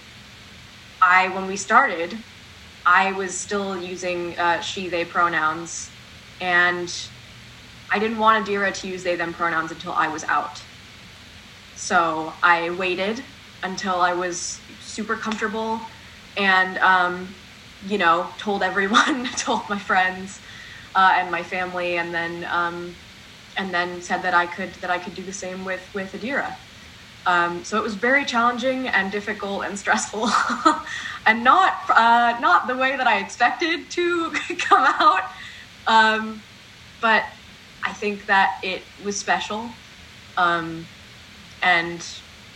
I, 1.03 1.28
when 1.28 1.47
we 1.47 1.57
started, 1.57 2.24
I 2.87 3.12
was 3.12 3.39
still 3.41 3.76
using 3.76 4.39
uh, 4.39 4.61
she, 4.61 4.89
they 4.89 5.05
pronouns, 5.05 5.93
and 6.45 6.90
I 7.90 7.99
didn't 7.99 8.18
want 8.18 8.47
Adira 8.47 8.72
to 8.80 8.88
use 8.88 9.03
they, 9.05 9.16
them 9.16 9.32
pronouns 9.32 9.72
until 9.72 9.92
I 9.92 10.09
was 10.09 10.24
out. 10.24 10.59
So 11.74 12.38
I 12.42 12.70
waited 12.70 13.24
until 13.62 14.01
I 14.01 14.12
was 14.12 14.62
super 14.78 15.16
comfortable 15.18 15.88
and, 16.36 16.78
um, 16.78 17.36
you 17.80 17.99
know, 17.99 18.34
told 18.38 18.62
everyone, 18.62 19.26
told 19.36 19.62
my 19.68 19.78
friends 19.78 20.40
uh, 20.95 21.12
and 21.16 21.30
my 21.30 21.45
family, 21.45 21.97
and 21.99 22.14
then 22.14 22.47
um, 22.51 22.99
and 23.57 23.74
then 23.74 24.03
said 24.03 24.22
that 24.22 24.34
I 24.34 24.47
could 24.47 24.76
that 24.76 24.90
I 24.90 24.99
could 24.99 25.14
do 25.14 25.24
the 25.24 25.32
same 25.32 25.64
with 25.64 25.90
with 25.95 26.12
Adira. 26.12 26.57
Um, 27.26 27.64
so 27.64 27.78
it 27.78 27.82
was 27.82 27.97
very 27.97 28.24
challenging 28.26 28.88
and 28.88 29.12
difficult 29.12 29.64
and 29.64 29.78
stressful, 29.78 30.30
and 31.26 31.45
not 31.45 31.74
uh, 31.90 32.36
not 32.40 32.68
the 32.68 32.76
way 32.76 32.97
that 32.97 33.07
I 33.07 33.18
expected 33.18 33.90
to 33.92 34.32
come 34.68 34.84
out. 35.01 35.22
Um, 35.87 36.43
but 37.01 37.24
I 37.82 37.93
think 37.93 38.26
that 38.26 38.61
it 38.62 38.82
was 39.05 39.18
special 39.18 39.68
um, 40.37 40.87
and 41.62 42.01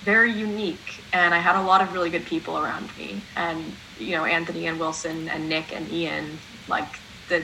very 0.03 0.33
unique. 0.33 1.03
And 1.13 1.35
I 1.35 1.39
had 1.39 1.57
a 1.57 1.63
lot 1.63 1.83
of 1.83 1.93
really 1.93 2.11
good 2.11 2.25
people 2.25 2.59
around 2.59 2.89
me, 2.97 3.21
and 3.37 3.65
you 3.99 4.13
know 4.13 4.25
Anthony 4.25 4.67
and 4.67 4.79
Wilson 4.79 5.29
and 5.29 5.49
Nick 5.49 5.75
and 5.75 5.91
Ian, 5.91 6.39
like 6.69 6.99
the 7.29 7.43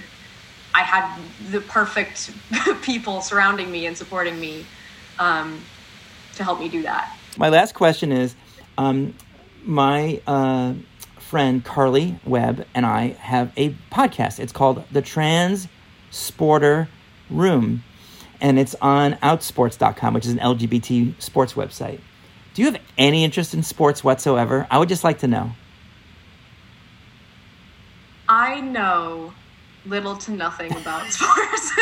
I 0.74 0.80
had 0.80 1.20
the 1.50 1.60
perfect 1.60 2.32
people 2.82 3.20
surrounding 3.20 3.70
me 3.70 3.86
and 3.86 3.96
supporting 3.96 4.40
me 4.40 4.66
um, 5.18 5.60
to 6.34 6.44
help 6.44 6.58
me 6.58 6.68
do 6.68 6.82
that. 6.82 7.16
My 7.36 7.48
last 7.48 7.74
question 7.74 8.10
is 8.10 8.34
um, 8.76 9.14
my 9.64 10.20
uh, 10.26 10.74
friend 11.18 11.64
Carly 11.64 12.18
Webb 12.24 12.66
and 12.74 12.84
I 12.84 13.08
have 13.08 13.52
a 13.56 13.70
podcast. 13.92 14.40
It's 14.40 14.52
called 14.52 14.84
The 14.90 15.02
Trans 15.02 15.68
Sporter 16.14 16.86
Room, 17.28 17.82
and 18.40 18.58
it's 18.58 18.76
on 18.80 19.14
outsports.com, 19.14 20.14
which 20.14 20.26
is 20.26 20.32
an 20.32 20.38
LGBT 20.38 21.20
sports 21.20 21.54
website. 21.54 21.98
Do 22.54 22.62
you 22.62 22.70
have 22.70 22.80
any 22.96 23.24
interest 23.24 23.52
in 23.52 23.64
sports 23.64 24.04
whatsoever? 24.04 24.66
I 24.70 24.78
would 24.78 24.88
just 24.88 25.02
like 25.02 25.18
to 25.18 25.26
know. 25.26 25.50
I 28.28 28.60
know 28.60 29.34
little 29.84 30.16
to 30.16 30.30
nothing 30.30 30.74
about 30.76 31.04
sports. 31.10 31.72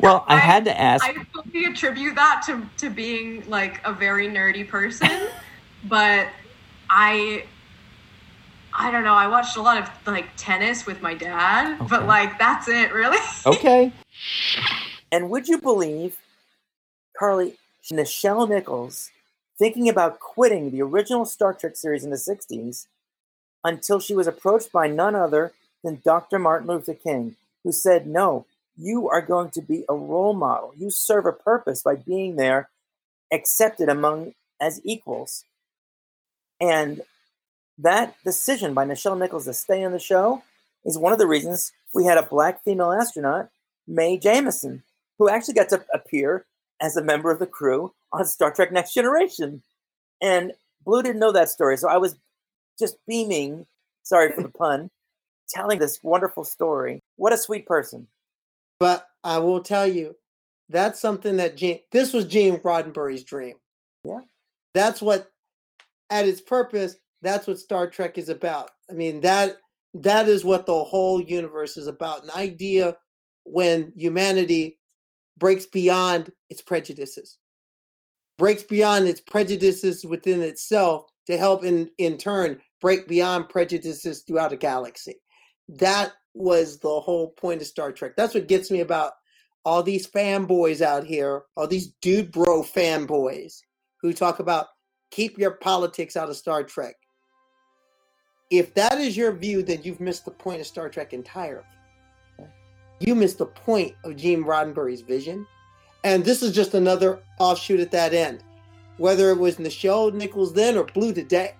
well, 0.00 0.24
I, 0.26 0.34
I, 0.34 0.36
had 0.36 0.64
to 0.64 0.80
ask. 0.80 1.04
I 1.04 1.14
fully 1.34 1.66
attribute 1.66 2.14
that 2.14 2.42
to, 2.46 2.62
to 2.78 2.90
being 2.90 3.48
like 3.48 3.82
a 3.84 3.92
very 3.92 4.26
nerdy 4.26 4.66
person, 4.66 5.10
but 5.84 6.28
I 6.88 7.44
I 8.80 8.90
don't 8.92 9.02
know. 9.02 9.14
I 9.14 9.26
watched 9.26 9.56
a 9.56 9.62
lot 9.62 9.82
of 9.82 9.90
like 10.06 10.28
tennis 10.36 10.86
with 10.86 11.02
my 11.02 11.12
dad, 11.12 11.74
okay. 11.74 11.86
but 11.90 12.06
like 12.06 12.38
that's 12.38 12.68
it, 12.68 12.92
really. 12.92 13.18
okay. 13.46 13.92
And 15.10 15.30
would 15.30 15.48
you 15.48 15.58
believe, 15.58 16.18
Carly, 17.18 17.54
Nichelle 17.90 18.48
Nichols 18.48 19.10
thinking 19.58 19.88
about 19.88 20.20
quitting 20.20 20.70
the 20.70 20.82
original 20.82 21.24
Star 21.24 21.52
Trek 21.52 21.76
series 21.76 22.04
in 22.04 22.10
the 22.10 22.16
60s 22.16 22.86
until 23.64 23.98
she 23.98 24.14
was 24.14 24.28
approached 24.28 24.70
by 24.70 24.86
none 24.86 25.16
other 25.16 25.52
than 25.82 26.00
Dr. 26.04 26.38
Martin 26.38 26.68
Luther 26.68 26.94
King, 26.94 27.34
who 27.64 27.72
said, 27.72 28.06
No, 28.06 28.46
you 28.76 29.08
are 29.08 29.22
going 29.22 29.50
to 29.50 29.60
be 29.60 29.84
a 29.88 29.94
role 29.94 30.34
model. 30.34 30.72
You 30.76 30.90
serve 30.90 31.26
a 31.26 31.32
purpose 31.32 31.82
by 31.82 31.96
being 31.96 32.36
there, 32.36 32.68
accepted 33.32 33.88
among 33.88 34.34
as 34.60 34.80
equals. 34.84 35.44
And 36.60 37.02
that 37.78 38.16
decision 38.24 38.74
by 38.74 38.84
Nichelle 38.84 39.18
Nichols 39.18 39.44
to 39.44 39.54
stay 39.54 39.84
on 39.84 39.92
the 39.92 39.98
show 39.98 40.42
is 40.84 40.98
one 40.98 41.12
of 41.12 41.18
the 41.18 41.26
reasons 41.26 41.72
we 41.94 42.04
had 42.04 42.18
a 42.18 42.22
black 42.22 42.62
female 42.64 42.92
astronaut, 42.92 43.48
Mae 43.86 44.18
Jemison, 44.18 44.82
who 45.18 45.28
actually 45.28 45.54
got 45.54 45.68
to 45.70 45.84
appear 45.94 46.44
as 46.80 46.96
a 46.96 47.02
member 47.02 47.30
of 47.30 47.38
the 47.38 47.46
crew 47.46 47.92
on 48.12 48.24
Star 48.24 48.52
Trek 48.52 48.72
Next 48.72 48.94
Generation. 48.94 49.62
And 50.20 50.52
Blu 50.84 51.02
didn't 51.02 51.20
know 51.20 51.32
that 51.32 51.48
story, 51.48 51.76
so 51.76 51.88
I 51.88 51.96
was 51.96 52.16
just 52.78 52.96
beaming, 53.06 53.66
sorry 54.02 54.32
for 54.32 54.42
the 54.42 54.48
pun, 54.48 54.90
telling 55.48 55.78
this 55.78 56.02
wonderful 56.02 56.44
story. 56.44 57.02
What 57.16 57.32
a 57.32 57.38
sweet 57.38 57.66
person. 57.66 58.06
But 58.78 59.08
I 59.24 59.38
will 59.38 59.60
tell 59.60 59.86
you, 59.86 60.16
that's 60.68 61.00
something 61.00 61.36
that 61.36 61.56
Gene, 61.56 61.80
this 61.90 62.12
was 62.12 62.26
Gene 62.26 62.58
Roddenberry's 62.58 63.24
dream. 63.24 63.56
Yeah. 64.04 64.20
That's 64.74 65.00
what, 65.00 65.30
at 66.10 66.28
its 66.28 66.40
purpose, 66.40 66.96
that's 67.22 67.46
what 67.46 67.58
Star 67.58 67.88
Trek 67.88 68.18
is 68.18 68.28
about. 68.28 68.70
I 68.90 68.94
mean, 68.94 69.20
that 69.22 69.56
that 69.94 70.28
is 70.28 70.44
what 70.44 70.66
the 70.66 70.84
whole 70.84 71.20
universe 71.20 71.76
is 71.76 71.86
about. 71.86 72.24
An 72.24 72.30
idea 72.36 72.96
when 73.44 73.92
humanity 73.96 74.78
breaks 75.38 75.66
beyond 75.66 76.30
its 76.50 76.62
prejudices, 76.62 77.38
breaks 78.36 78.62
beyond 78.62 79.08
its 79.08 79.20
prejudices 79.20 80.04
within 80.04 80.42
itself 80.42 81.06
to 81.26 81.36
help 81.36 81.64
in, 81.64 81.90
in 81.98 82.16
turn 82.18 82.60
break 82.80 83.08
beyond 83.08 83.48
prejudices 83.48 84.22
throughout 84.22 84.52
a 84.52 84.56
galaxy. 84.56 85.16
That 85.68 86.12
was 86.34 86.78
the 86.78 87.00
whole 87.00 87.30
point 87.30 87.60
of 87.60 87.66
Star 87.66 87.92
Trek. 87.92 88.12
That's 88.16 88.34
what 88.34 88.48
gets 88.48 88.70
me 88.70 88.80
about 88.80 89.12
all 89.64 89.82
these 89.82 90.06
fanboys 90.06 90.80
out 90.80 91.04
here, 91.04 91.42
all 91.56 91.66
these 91.66 91.92
dude 92.00 92.32
bro 92.32 92.62
fanboys 92.62 93.60
who 94.00 94.12
talk 94.12 94.38
about 94.38 94.66
keep 95.10 95.38
your 95.38 95.52
politics 95.52 96.16
out 96.16 96.28
of 96.28 96.36
Star 96.36 96.62
Trek. 96.62 96.94
If 98.50 98.74
that 98.74 98.98
is 98.98 99.16
your 99.16 99.32
view, 99.32 99.62
then 99.62 99.80
you've 99.82 100.00
missed 100.00 100.24
the 100.24 100.30
point 100.30 100.60
of 100.60 100.66
Star 100.66 100.88
Trek 100.88 101.12
entirely. 101.12 101.64
You 103.00 103.14
missed 103.14 103.38
the 103.38 103.46
point 103.46 103.94
of 104.04 104.16
Gene 104.16 104.42
Roddenberry's 104.42 105.02
vision. 105.02 105.46
And 106.04 106.24
this 106.24 106.42
is 106.42 106.54
just 106.54 106.74
another 106.74 107.20
offshoot 107.38 107.80
at 107.80 107.90
that 107.90 108.14
end. 108.14 108.42
Whether 108.96 109.30
it 109.30 109.38
was 109.38 109.56
Nichelle 109.56 110.12
Nichols 110.12 110.52
then 110.52 110.76
or 110.76 110.84
Blu 110.84 111.12
today, 111.12 111.54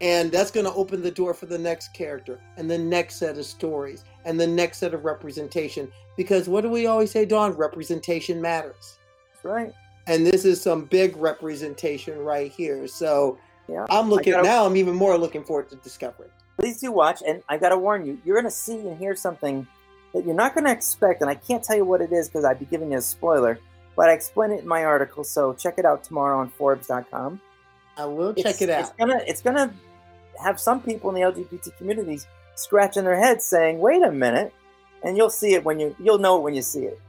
and 0.00 0.32
that's 0.32 0.50
going 0.50 0.64
to 0.64 0.72
open 0.72 1.02
the 1.02 1.10
door 1.10 1.34
for 1.34 1.46
the 1.46 1.58
next 1.58 1.92
character 1.92 2.40
and 2.56 2.70
the 2.70 2.78
next 2.78 3.16
set 3.16 3.36
of 3.36 3.44
stories 3.44 4.04
and 4.24 4.40
the 4.40 4.46
next 4.46 4.78
set 4.78 4.94
of 4.94 5.04
representation. 5.04 5.90
Because 6.16 6.48
what 6.48 6.62
do 6.62 6.70
we 6.70 6.86
always 6.86 7.10
say, 7.10 7.26
Dawn? 7.26 7.52
Representation 7.52 8.40
matters. 8.40 8.98
That's 9.32 9.44
right. 9.44 9.72
And 10.06 10.26
this 10.26 10.44
is 10.44 10.60
some 10.60 10.86
big 10.86 11.16
representation 11.16 12.18
right 12.18 12.50
here. 12.50 12.86
So 12.88 13.38
yeah, 13.70 13.86
I'm 13.90 14.10
looking 14.10 14.32
gotta, 14.32 14.46
now. 14.46 14.66
I'm 14.66 14.76
even 14.76 14.94
more 14.94 15.16
looking 15.16 15.44
forward 15.44 15.68
to 15.70 15.76
discovering. 15.76 16.30
Please 16.58 16.80
do 16.80 16.92
watch, 16.92 17.22
and 17.26 17.42
I 17.48 17.58
got 17.58 17.70
to 17.70 17.78
warn 17.78 18.04
you, 18.04 18.20
you're 18.24 18.34
going 18.34 18.50
to 18.50 18.50
see 18.50 18.78
and 18.78 18.98
hear 18.98 19.14
something 19.14 19.66
that 20.12 20.26
you're 20.26 20.34
not 20.34 20.54
going 20.54 20.64
to 20.64 20.72
expect, 20.72 21.22
and 21.22 21.30
I 21.30 21.34
can't 21.34 21.62
tell 21.62 21.76
you 21.76 21.84
what 21.84 22.00
it 22.00 22.12
is 22.12 22.28
because 22.28 22.44
I'd 22.44 22.58
be 22.58 22.66
giving 22.66 22.92
you 22.92 22.98
a 22.98 23.02
spoiler. 23.02 23.58
But 23.96 24.08
I 24.08 24.12
explain 24.12 24.50
it 24.52 24.60
in 24.60 24.68
my 24.68 24.84
article, 24.84 25.24
so 25.24 25.52
check 25.54 25.78
it 25.78 25.84
out 25.84 26.04
tomorrow 26.04 26.38
on 26.38 26.48
Forbes.com. 26.48 27.40
I 27.96 28.04
will 28.06 28.34
check 28.34 28.62
it 28.62 28.70
out. 28.70 28.80
It's 28.80 28.90
gonna 28.90 29.20
it's 29.26 29.42
gonna 29.42 29.74
have 30.42 30.58
some 30.58 30.80
people 30.80 31.10
in 31.10 31.16
the 31.16 31.20
LGBT 31.20 31.76
communities 31.76 32.26
scratching 32.54 33.04
their 33.04 33.18
heads 33.18 33.44
saying, 33.44 33.78
wait 33.78 34.02
a 34.02 34.10
minute, 34.10 34.54
and 35.02 35.16
you'll 35.16 35.30
see 35.30 35.54
it 35.54 35.64
when 35.64 35.80
you 35.80 35.94
you'll 35.98 36.18
know 36.18 36.38
it 36.38 36.42
when 36.42 36.54
you 36.54 36.62
see 36.62 36.84
it. 36.84 37.00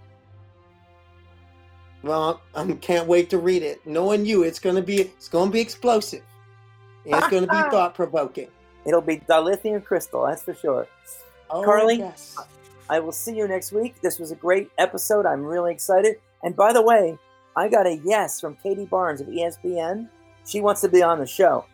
Well, 2.03 2.41
I 2.55 2.69
can't 2.73 3.07
wait 3.07 3.29
to 3.29 3.37
read 3.37 3.61
it. 3.61 3.85
Knowing 3.85 4.25
you, 4.25 4.43
it's 4.43 4.59
gonna 4.59 4.81
be 4.81 5.01
it's 5.01 5.29
gonna 5.29 5.51
be 5.51 5.61
explosive. 5.61 6.23
It's 7.05 7.27
gonna 7.27 7.47
be 7.47 7.47
thought 7.71 7.95
provoking. 7.95 8.47
It'll 8.85 9.01
be 9.01 9.17
dilithium 9.17 9.83
crystal, 9.83 10.25
that's 10.25 10.43
for 10.43 10.53
sure. 10.53 10.87
Oh, 11.49 11.63
Carly, 11.63 11.97
yes. 11.97 12.37
I 12.89 12.99
will 12.99 13.11
see 13.11 13.35
you 13.35 13.47
next 13.47 13.71
week. 13.71 14.01
This 14.01 14.19
was 14.19 14.31
a 14.31 14.35
great 14.35 14.69
episode. 14.77 15.25
I'm 15.25 15.43
really 15.43 15.71
excited. 15.71 16.17
And 16.43 16.55
by 16.55 16.73
the 16.73 16.81
way, 16.81 17.17
I 17.55 17.69
got 17.69 17.85
a 17.85 17.97
yes 18.03 18.39
from 18.39 18.55
Katie 18.55 18.85
Barnes 18.85 19.21
of 19.21 19.27
ESPN. 19.27 20.09
She 20.45 20.61
wants 20.61 20.81
to 20.81 20.89
be 20.89 21.03
on 21.03 21.19
the 21.19 21.27
show. 21.27 21.65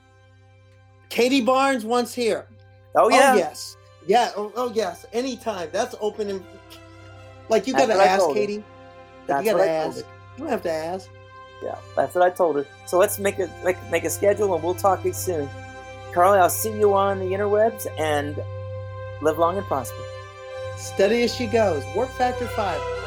Katie 1.09 1.41
Barnes 1.41 1.85
wants 1.85 2.13
here. 2.13 2.47
Oh, 2.95 3.05
oh 3.05 3.09
yeah. 3.09 3.33
Oh 3.33 3.37
yes. 3.37 3.77
Yeah. 4.05 4.31
Oh, 4.35 4.51
oh 4.55 4.71
yes. 4.73 5.05
Anytime. 5.13 5.69
That's 5.71 5.95
open 6.01 6.29
and 6.29 6.43
like 7.49 7.67
you 7.67 7.73
gotta 7.73 7.93
ask 7.93 8.25
Katie. 8.33 8.63
That's 9.25 9.45
you 9.45 9.51
gotta 9.51 9.69
ask. 9.69 9.97
You 9.97 10.43
don't 10.43 10.49
have 10.49 10.63
to 10.63 10.71
ask. 10.71 11.09
Yeah, 11.63 11.77
that's 11.95 12.13
what 12.15 12.23
I 12.23 12.29
told 12.29 12.57
her. 12.57 12.65
So 12.85 12.97
let's 12.97 13.19
make 13.19 13.39
a 13.39 13.49
make, 13.63 13.77
make 13.89 14.03
a 14.03 14.09
schedule 14.09 14.53
and 14.53 14.63
we'll 14.63 14.75
talk 14.75 15.05
soon. 15.13 15.49
Carly, 16.13 16.39
I'll 16.39 16.49
see 16.49 16.77
you 16.77 16.93
on 16.93 17.19
the 17.19 17.25
interwebs 17.25 17.87
and 17.99 18.37
live 19.21 19.37
long 19.37 19.57
and 19.57 19.65
prosper. 19.67 19.97
Steady 20.77 21.23
as 21.23 21.33
she 21.33 21.47
goes. 21.47 21.83
Warp 21.95 22.09
Factor 22.11 22.47
5. 22.47 22.57
Let's 22.57 23.06